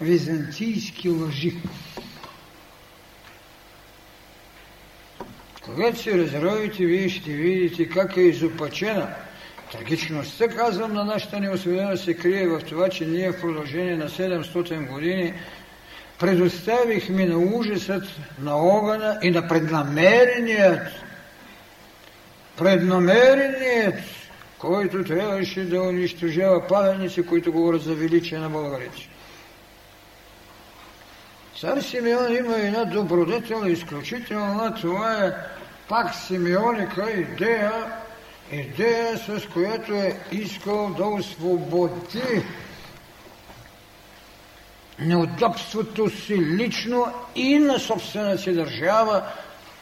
Византийски 0.01 1.09
лъжи. 1.09 1.57
Когато 5.61 5.99
се 5.99 6.17
разровите, 6.17 6.85
вие 6.85 7.09
ще 7.09 7.31
видите 7.31 7.89
как 7.89 8.17
е 8.17 8.21
изопачена. 8.21 9.15
Трагичността, 9.77 10.47
казвам, 10.47 10.93
на 10.93 11.03
нашата 11.03 11.39
неосведена 11.39 11.97
се 11.97 12.13
крие 12.13 12.47
в 12.47 12.59
това, 12.59 12.89
че 12.89 13.05
ние 13.05 13.31
в 13.31 13.41
продължение 13.41 13.95
на 13.95 14.09
700 14.09 14.87
години 14.87 15.33
предоставихме 16.19 17.25
на 17.25 17.37
ужасът, 17.37 18.03
на 18.39 18.57
огъна 18.57 19.19
и 19.21 19.31
на 19.31 19.47
преднамереният, 19.47 20.87
преднамереният, 22.57 23.99
който 24.59 25.03
трябваше 25.03 25.63
да 25.63 25.81
унищожава 25.81 26.67
паметници, 26.67 27.25
които 27.25 27.51
говорят 27.51 27.81
за 27.81 27.93
величие 27.93 28.37
на 28.37 28.49
българите. 28.49 29.09
Цар 31.59 31.81
Симеон 31.81 32.35
има 32.35 32.55
една 32.57 32.85
добродетел, 32.85 33.63
изключителна, 33.65 34.75
това 34.75 35.25
е 35.25 35.33
пак 35.89 36.15
Симеоника 36.15 37.11
идея, 37.11 37.71
идея 38.51 39.17
с 39.17 39.47
която 39.53 39.93
е 39.93 40.19
искал 40.31 40.89
да 40.89 41.05
освободи 41.05 42.43
неудобството 44.99 46.09
си 46.09 46.37
лично 46.37 47.13
и 47.35 47.59
на 47.59 47.79
собствената 47.79 48.37
си 48.37 48.53
държава 48.53 49.23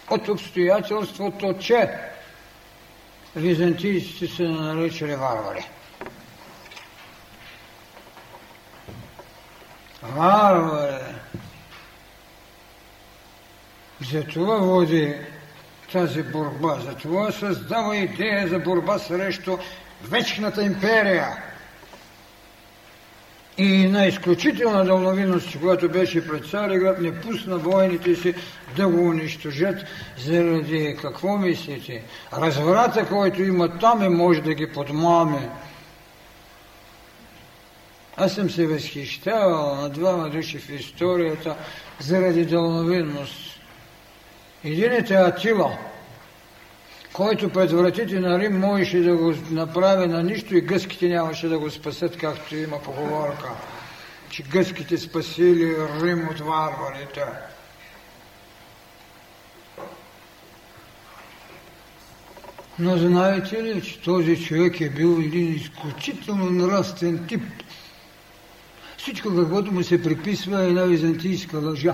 от 0.10 0.30
обстоятелството, 0.30 1.56
че 1.60 1.90
византийците 3.35 4.27
се 4.27 4.44
наричали 4.44 5.15
варвари. 5.15 5.65
Варвари. 10.03 11.14
За 14.11 14.23
това 14.23 14.57
води 14.57 15.15
тази 15.93 16.23
борба, 16.23 16.79
за 16.79 16.95
това 16.95 17.31
създава 17.31 17.97
идея 17.97 18.47
за 18.47 18.59
борба 18.59 18.99
срещу 18.99 19.57
вечната 20.03 20.63
империя 20.63 21.27
и 23.57 23.87
на 23.87 24.05
изключителна 24.05 24.85
дълновидност, 24.85 25.59
която 25.59 25.89
беше 25.89 26.27
пред 26.27 26.49
Цареград, 26.49 27.01
не 27.01 27.21
пусна 27.21 27.57
воините 27.57 28.15
си 28.15 28.33
да 28.75 28.87
го 28.87 29.09
унищожат 29.09 29.75
заради 30.17 30.97
какво 31.01 31.37
мислите? 31.37 32.03
Разврата, 32.33 33.07
който 33.07 33.43
има 33.43 33.79
там 33.79 34.03
и 34.03 34.09
може 34.09 34.41
да 34.41 34.53
ги 34.53 34.71
подмаме. 34.73 35.49
Аз 38.17 38.33
съм 38.33 38.49
се 38.49 38.67
възхищавал 38.67 39.75
на 39.75 39.89
двама 39.89 40.29
души 40.29 40.57
в 40.57 40.69
историята 40.69 41.55
заради 41.99 42.45
дълновидност. 42.45 43.52
Единият 44.64 45.11
е 45.11 45.14
Атила, 45.14 45.77
който 47.14 47.49
пред 47.49 47.72
вратите 47.72 48.19
на 48.19 48.40
Рим 48.40 48.60
можеше 48.60 48.99
да 48.99 49.15
го 49.15 49.34
направи 49.52 50.07
на 50.07 50.23
нищо 50.23 50.57
и 50.57 50.61
гъските 50.61 51.07
нямаше 51.07 51.48
да 51.48 51.60
го 51.60 51.69
спасат, 51.69 52.18
както 52.18 52.56
има 52.56 52.81
поговорка, 52.81 53.49
че 54.30 54.44
гъските 54.44 54.98
спасили 54.98 55.76
Рим 56.02 56.27
от 56.27 56.40
варварите. 56.40 57.23
Но 62.80 62.98
знаете 62.98 63.64
ли, 63.64 63.81
че 63.81 64.02
този 64.02 64.45
човек 64.45 64.81
е 64.81 64.90
бил 64.90 65.22
един 65.26 65.56
изключително 65.56 66.49
нравствен 66.49 67.27
тип. 67.27 67.44
Всичко, 68.98 69.35
каквото 69.35 69.72
му 69.72 69.84
се 69.84 70.03
приписва, 70.03 70.64
е 70.64 70.68
една 70.68 70.84
византийска 70.84 71.57
лъжа. 71.57 71.94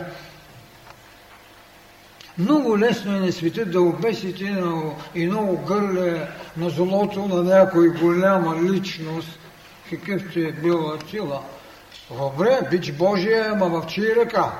Много 2.39 2.79
лесно 2.79 3.15
е 3.15 3.19
на 3.19 3.31
света 3.31 3.65
да 3.65 3.81
обесите 3.81 4.49
на, 4.49 4.91
много 5.15 5.57
гърле 5.57 6.27
на 6.57 6.69
злото 6.69 7.27
на 7.27 7.43
някой 7.43 7.89
голяма 7.89 8.55
личност, 8.63 9.39
какъвто 9.89 10.39
е 10.39 10.51
бил 10.51 10.93
Атила. 10.93 11.41
Добре, 12.17 12.59
бич 12.71 12.91
Божия, 12.91 13.51
ама 13.51 13.69
в 13.69 13.87
чия 13.87 14.15
ръка? 14.15 14.51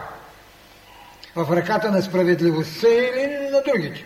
В 1.36 1.56
ръката 1.56 1.92
на 1.92 2.02
справедливостта 2.02 2.88
или 2.88 3.50
на 3.52 3.62
другите? 3.68 4.04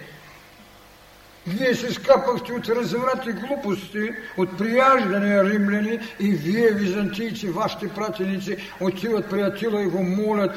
Вие 1.48 1.76
се 1.76 1.94
скапахте 1.94 2.54
от 2.54 2.70
разврат 2.70 3.26
глупости, 3.40 4.10
от 4.38 4.58
прияждане 4.58 5.44
римляни 5.44 6.00
и 6.20 6.30
вие, 6.30 6.72
византийци, 6.72 7.50
вашите 7.50 7.90
пратеници, 7.90 8.58
отиват 8.80 9.30
при 9.30 9.42
Атила 9.42 9.82
и 9.82 9.88
го 9.88 10.04
молят 10.04 10.52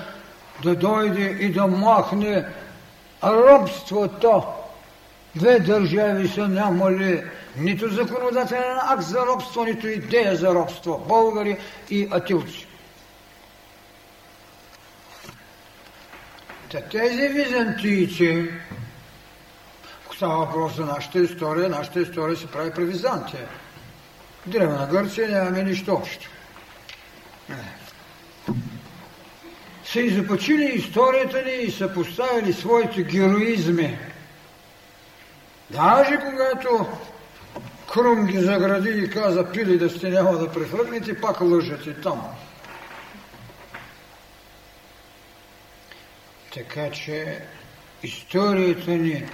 да 0.63 0.75
дойде 0.75 1.37
и 1.41 1.53
да 1.53 1.67
махне 1.67 2.45
робството. 3.23 4.43
Две 5.35 5.61
държави 5.61 6.29
са 6.29 6.49
нямали 6.49 7.25
нито 7.57 7.89
законодателен 7.89 8.79
акт 8.83 9.03
за 9.03 9.27
робство, 9.27 9.65
нито 9.65 9.89
идея 9.89 10.37
за 10.37 10.55
робство. 10.55 11.05
Българи 11.09 11.59
и 11.91 12.09
атилци. 12.11 12.67
Та 16.71 16.81
тези 16.81 17.29
византийци, 17.29 18.51
става 20.17 20.37
въпрос 20.37 20.77
за 20.77 20.85
нашата 20.85 21.19
история, 21.19 21.69
нашата 21.69 22.01
история 22.01 22.37
се 22.37 22.47
прави 22.47 22.71
при 22.71 22.85
Византия. 22.85 23.49
Древна 24.47 24.89
Гърция 24.91 25.29
нямаме 25.29 25.63
нищо 25.63 25.95
общо. 25.95 26.31
Са 29.97 30.03
изопачили 30.03 30.65
историята 30.65 31.43
ни 31.43 31.53
и 31.53 31.71
са 31.71 31.93
поставили 31.93 32.53
своите 32.53 33.03
героизми. 33.03 33.99
Даже 35.71 36.21
когато 36.21 36.87
Крум 37.93 38.27
ги 38.27 38.39
загради 38.39 38.91
и 38.91 39.11
каза, 39.11 39.53
пили 39.53 39.79
да 39.79 39.91
сте 39.91 40.11
няма 40.11 40.39
да 40.39 40.53
префръкнете, 40.53 41.21
пак 41.21 41.41
лъжат 41.41 41.87
и 41.87 41.95
там. 42.03 42.23
Така 46.55 46.91
че 46.91 47.39
историята 48.03 48.91
ни 48.91 49.25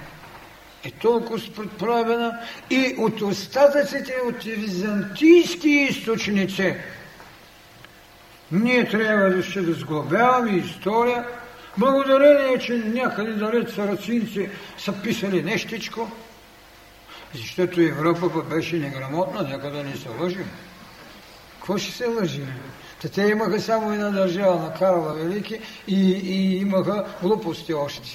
е 0.83 0.91
толкова 0.91 1.41
предправена 1.55 2.39
и 2.69 2.95
от 2.97 3.21
остатъците 3.21 4.15
от 4.27 4.43
византийски 4.43 5.69
източници– 5.69 6.75
ние 8.53 8.89
трябва 8.89 9.29
да 9.29 9.43
ще 9.43 9.61
да 9.61 9.73
сглобяваме 9.73 10.51
история, 10.51 11.25
благодарение, 11.77 12.59
че 12.59 12.73
някъде 12.73 13.31
далеч 13.31 13.69
сарацинци 13.69 14.49
са 14.77 14.93
писали 14.93 15.43
нещичко, 15.43 16.11
защото 17.35 17.81
Европа 17.81 18.43
беше 18.43 18.75
неграмотна, 18.75 19.41
нека 19.41 19.71
да 19.71 19.83
не 19.83 19.95
се 19.95 20.09
лъжим. 20.19 20.49
Какво 21.57 21.77
ще 21.77 21.91
се 21.91 22.07
лъжим? 22.07 22.47
Те 23.13 23.21
имаха 23.21 23.61
само 23.61 23.91
една 23.93 24.09
държава 24.09 24.59
на 24.59 24.73
Карла 24.73 25.13
Велики 25.13 25.59
и, 25.87 26.11
и 26.11 26.57
имаха 26.57 27.05
глупости 27.21 27.73
още. 27.73 28.09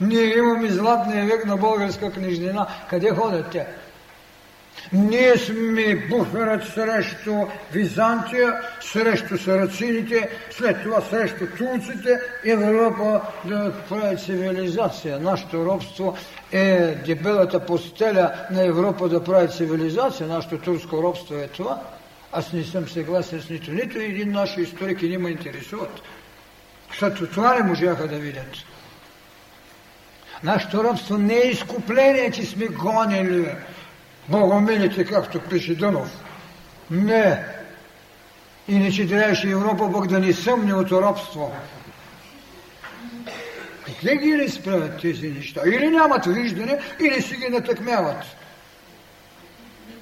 Ние 0.00 0.38
имаме 0.38 0.68
златния 0.68 1.26
век 1.26 1.44
на 1.46 1.56
българска 1.56 2.12
книжнина. 2.12 2.66
Къде 2.90 3.10
ходят 3.10 3.50
те? 3.50 3.66
Ние 4.92 5.36
сме 5.36 6.06
буферът 6.10 6.64
срещу 6.64 7.34
Византия, 7.72 8.60
срещу 8.80 9.38
сарацините, 9.38 10.28
след 10.50 10.82
това 10.82 11.00
срещу 11.00 11.46
турците, 11.46 12.20
Европа 12.44 13.20
да 13.44 13.72
прави 13.88 14.16
цивилизация. 14.16 15.18
Нашето 15.18 15.66
робство 15.66 16.16
е 16.52 16.94
дебелата 17.06 17.66
постеля 17.66 18.32
на 18.50 18.64
Европа 18.64 19.08
да 19.08 19.24
прави 19.24 19.48
цивилизация. 19.48 20.26
Нашето 20.26 20.58
турско 20.58 21.02
робство 21.02 21.34
е 21.34 21.48
това. 21.48 21.80
Аз 22.32 22.52
не 22.52 22.64
съм 22.64 22.88
съгласен 22.88 23.40
с 23.40 23.50
нито. 23.50 23.70
Нито 23.70 23.98
един 23.98 24.32
наш 24.32 24.56
историк 24.56 25.02
и 25.02 25.08
не 25.08 25.18
ме 25.18 25.30
интересуват. 25.30 26.02
Защото 26.90 27.26
това 27.26 27.54
не 27.54 27.62
можаха 27.62 28.08
да 28.08 28.16
видят. 28.16 28.56
Нашето 30.42 30.84
робство 30.84 31.18
не 31.18 31.34
е 31.34 31.48
изкупление, 31.48 32.30
че 32.30 32.46
сме 32.46 32.66
гонили 32.66 33.48
богомилите, 34.28 35.04
както 35.04 35.40
пише 35.40 35.74
Дънов. 35.74 36.24
Не. 36.90 37.44
Иначе 38.68 39.08
трябваше 39.08 39.50
Европа 39.50 39.92
пък 39.92 40.06
да 40.06 40.20
ни 40.20 40.32
съмни 40.32 40.72
от 40.72 40.92
робство. 40.92 41.52
Къде 43.86 44.16
ги 44.16 44.38
ли 44.38 44.48
справят 44.48 45.00
тези 45.00 45.28
неща? 45.28 45.60
Или 45.66 45.90
нямат 45.90 46.26
виждане, 46.26 46.80
или 47.00 47.22
си 47.22 47.36
ги 47.36 47.48
натъкмяват. 47.48 48.24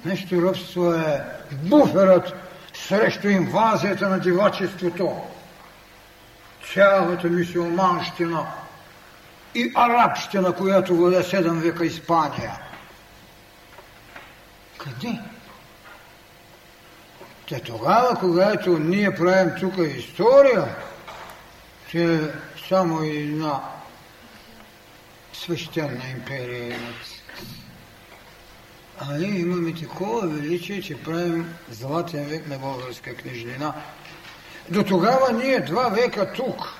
Нещо 0.05 0.41
робство 0.41 0.93
е 0.93 1.21
буферът 1.51 2.33
срещу 2.73 3.27
инвазията 3.27 4.09
на 4.09 4.19
дивачеството. 4.19 5.11
Цялата 6.73 7.27
мисиоманщина 7.27 8.45
и 9.55 9.71
арабщина, 9.75 10.51
която 10.53 10.95
владе 10.95 11.23
7 11.23 11.49
века 11.49 11.85
Испания. 11.85 12.51
Къде? 14.83 15.19
Те 17.47 17.59
тогава, 17.59 18.19
когато 18.19 18.79
ние 18.79 19.15
правим 19.15 19.51
тук 19.59 19.73
история, 19.77 20.75
че 21.89 22.21
само 22.69 23.03
една 23.03 23.61
свещена 25.33 26.09
империя 26.11 26.67
имат. 26.67 27.05
А 28.99 29.17
ние 29.17 29.39
имаме 29.39 29.73
такова 29.73 30.27
величие, 30.27 30.81
че 30.81 31.03
правим 31.03 31.55
златен 31.69 32.25
век 32.25 32.47
на 32.47 32.57
българска 32.57 33.15
книжнина. 33.15 33.73
До 34.69 34.83
тогава 34.83 35.33
ние 35.33 35.59
два 35.59 35.89
века 35.89 36.33
тук 36.33 36.73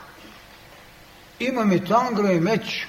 имаме 1.40 1.84
тангра 1.84 2.34
и 2.34 2.40
меч. 2.40 2.88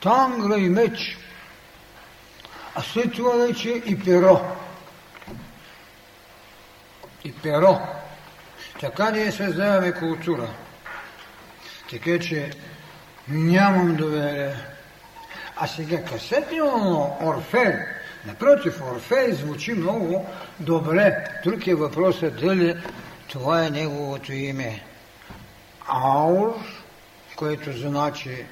Тангра 0.00 0.58
и 0.58 0.68
меч. 0.68 1.18
А 2.78 2.82
след 2.82 3.12
това 3.12 3.36
вече 3.36 3.68
и 3.68 3.98
перо. 3.98 4.40
И 7.24 7.32
перо. 7.32 7.78
Така 8.80 9.10
ние 9.10 9.32
създаваме 9.32 9.92
култура. 9.92 10.48
Така 11.90 12.18
че 12.18 12.50
нямам 13.28 13.96
доверие. 13.96 14.54
А 15.56 15.66
сега 15.66 16.04
касетно 16.04 17.16
Орфей, 17.22 17.74
напротив, 18.26 18.82
Орфей 18.82 19.32
звучи 19.32 19.74
много 19.74 20.28
добре. 20.60 21.24
Друг 21.44 21.66
е 21.66 21.74
въпросът 21.74 22.40
дали 22.40 22.76
това 23.28 23.64
е 23.64 23.70
неговото 23.70 24.32
име. 24.32 24.82
Аур, 25.88 26.54
което 27.36 27.72
значи 27.72 28.44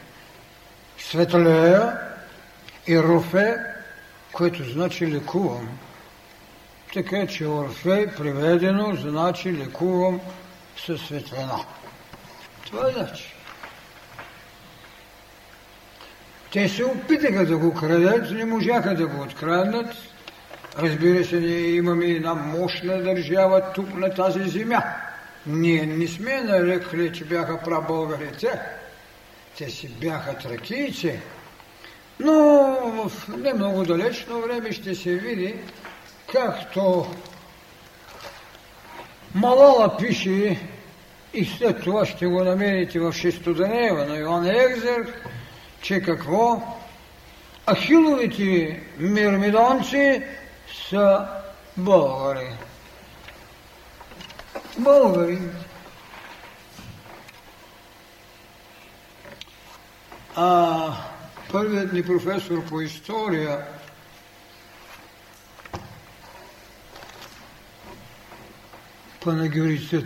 светлея, 0.99 1.99
и 2.87 2.99
Руфе, 2.99 3.74
което 4.35 4.65
значи 4.65 5.07
лекувам. 5.07 5.79
Така 6.95 7.27
че 7.27 7.47
Орфей 7.47 8.07
приведено 8.07 8.97
значи 8.97 9.53
лекувам 9.53 10.21
със 10.87 11.01
светлина. 11.01 11.59
Това 12.67 12.89
е 12.89 12.93
значи. 12.93 13.35
Те 16.53 16.69
се 16.69 16.85
опитаха 16.85 17.47
да 17.47 17.57
го 17.59 17.75
крадат, 17.75 18.31
не 18.31 18.45
можаха 18.45 18.95
да 18.95 19.07
го 19.07 19.23
откраднат. 19.23 19.95
Разбира 20.79 21.25
се, 21.25 21.41
ние 21.41 21.69
имаме 21.69 22.07
една 22.07 22.35
мощна 22.35 23.03
държава 23.03 23.73
тук 23.75 23.95
на 23.95 24.15
тази 24.15 24.49
земя. 24.49 24.83
Ние 25.47 25.87
не 25.87 26.09
сме 26.09 26.41
нарекли, 26.41 27.13
че 27.13 27.25
бяха 27.25 27.61
прабългарите. 27.61 28.61
Те 29.59 29.71
си 29.71 29.89
бяха 29.89 30.39
тракийци. 30.39 31.21
Но 32.21 33.11
не 33.29 33.55
много 33.55 33.83
далечно 33.83 34.41
време 34.41 34.73
ще 34.73 34.95
се 34.95 35.15
види, 35.15 35.55
както 36.33 37.07
Малала 39.35 39.97
пише 39.97 40.61
и 41.35 41.45
след 41.45 41.83
това 41.83 42.07
ще 42.07 42.27
го 42.27 42.45
намерите 42.45 43.01
в 43.01 43.13
Шестоденева 43.13 44.07
на 44.07 44.17
Йоан 44.17 44.47
Екзер, 44.47 45.13
че 45.83 46.01
какво? 46.01 46.63
Ахиловите 47.71 48.81
мирмидонци 48.99 50.23
са 50.89 51.27
българи. 51.77 52.49
Българи. 54.79 55.39
А 60.37 60.93
първият 61.55 61.93
ни 61.93 62.03
професор 62.03 62.65
по 62.65 62.81
история 62.81 63.67
Панагюрицец 69.25 70.05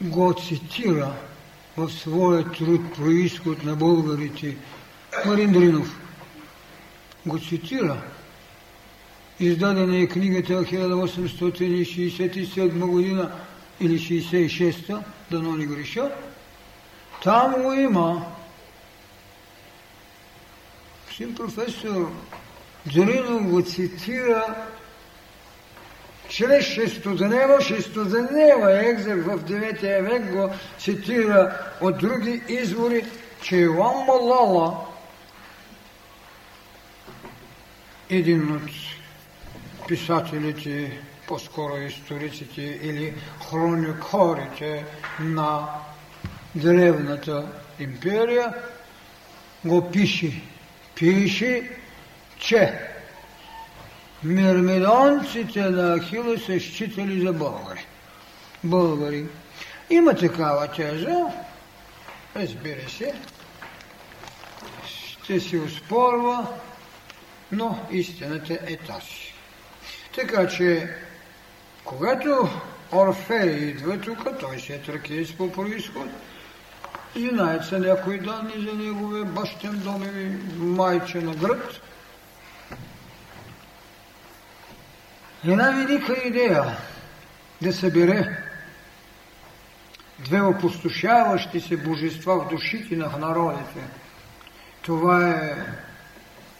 го 0.00 0.34
цитира 0.48 1.12
в 1.76 1.90
своя 1.90 2.52
труд 2.52 2.94
происход 2.94 3.64
на 3.64 3.76
българите. 3.76 4.56
Марин 5.26 5.52
Дринов 5.52 6.00
го 7.26 7.38
цитира. 7.38 8.02
Издадена 9.40 9.96
е 9.96 10.06
книгата 10.06 10.52
1867 10.52 12.86
година 12.86 13.32
или 13.80 13.98
66-та, 13.98 15.02
дано 15.30 15.56
не 15.56 15.66
греша. 15.66 16.10
Там 17.22 17.62
го 17.62 17.72
има. 17.72 18.26
Син 21.16 21.34
професор 21.34 22.12
Дринов 22.86 23.50
го 23.50 23.62
цитира 23.62 24.54
чрез 26.28 26.64
шестоднева, 26.64 27.60
шестоднева 27.60 28.88
екзер 28.88 29.16
в 29.16 29.38
9 29.38 30.02
век 30.02 30.32
го 30.32 30.50
цитира 30.78 31.58
от 31.80 31.98
други 31.98 32.42
извори, 32.48 33.06
че 33.42 33.56
Иван 33.56 34.04
Малала, 34.06 34.76
един 38.10 38.56
от 38.56 38.70
писателите, 39.88 41.00
по-скоро 41.28 41.76
историците 41.76 42.62
или 42.62 43.14
хроникорите 43.50 44.84
на 45.20 45.68
древната 46.54 47.46
империя, 47.80 48.54
го 49.64 49.90
пише. 49.90 50.42
Пише, 50.94 51.70
че 52.38 52.78
мирмидонците 54.24 55.62
на 55.62 55.98
Ахила 55.98 56.38
се 56.38 56.60
считали 56.60 57.26
за 57.26 57.32
българи. 57.32 57.86
Българи. 58.64 59.26
Има 59.90 60.14
такава 60.14 60.68
теза, 60.68 61.16
разбира 62.36 62.90
се, 62.90 63.14
ще 64.86 65.40
се 65.40 65.58
успорва, 65.58 66.46
но 67.52 67.78
истината 67.90 68.54
е 68.54 68.76
тази. 68.76 69.32
Така 70.14 70.48
че, 70.48 70.94
когато 71.84 72.48
Орфей 72.92 73.50
идва 73.50 74.00
тук, 74.00 74.40
той 74.40 74.58
се 74.58 74.74
е 74.74 74.82
тракиец 74.82 75.32
по 75.32 75.52
происход, 75.52 76.06
знаят 77.20 77.64
се 77.64 77.78
някои 77.78 78.18
данни 78.18 78.52
за 78.56 78.74
неговия 78.74 79.24
бащен 79.24 79.78
дом 79.78 80.02
и 80.02 80.38
майче 80.58 81.20
на 81.20 81.34
град, 81.34 81.80
Една 85.44 85.70
велика 85.70 86.12
идея 86.24 86.76
да 87.62 87.72
събере 87.72 88.36
две 90.18 90.40
опустошаващи 90.40 91.60
се 91.60 91.76
божества 91.76 92.40
в 92.40 92.48
душите 92.48 92.96
на 92.96 93.18
народите. 93.18 93.80
Това 94.82 95.30
е 95.30 95.56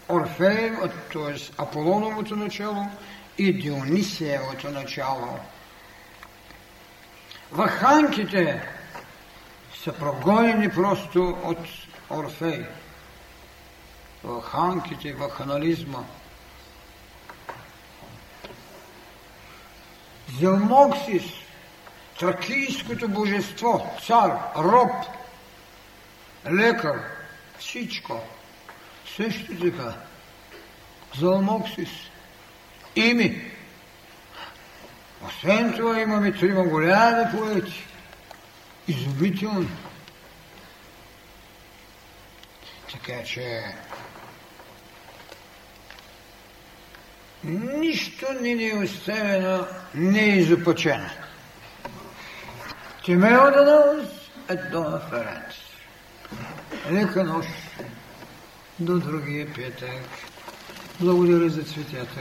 Орфей, 0.09 0.73
т.е. 1.13 1.63
Аполоновото 1.63 2.37
начало 2.37 2.87
и 3.39 3.53
Дионисиевото 3.53 4.71
начало. 4.71 5.39
Ваханките 7.53 8.63
са 9.85 9.93
прогонени 9.93 10.71
просто 10.71 11.39
от 11.45 11.59
Орфей. 12.11 12.67
Ваханките, 14.25 15.13
ваханализма– 15.13 16.05
Зелмоксис, 20.41 21.25
тракийското 22.19 23.09
божество, 23.09 23.97
цар, 24.07 24.39
роб, 24.57 24.93
лекар, 26.53 27.01
всичко. 27.59 28.21
Също 29.17 29.59
така. 29.61 29.95
Зелмоксис. 31.19 31.91
Ими. 32.97 33.51
Освен 35.27 35.73
това 35.77 36.01
имаме 36.01 36.33
трима 36.33 36.65
голями 36.65 37.31
поети. 37.31 37.87
Изумително. 38.89 39.69
Така 42.93 43.25
че 43.25 43.65
нищо 47.45 48.27
не 48.41 48.55
ни 48.55 48.69
е 48.69 48.77
оставено 48.77 49.67
неизопочено. 49.95 51.11
Тимео 53.05 53.51
да 53.51 53.65
наус 53.65 54.09
е 54.49 54.57
дома 54.57 54.99
Ференц. 54.99 55.55
Лека 56.91 57.25
нощ 57.25 57.49
до 58.79 58.99
другия 58.99 59.55
петък. 59.55 60.01
Благодаря 61.01 61.51
за 61.51 61.63
цветята. 61.63 62.21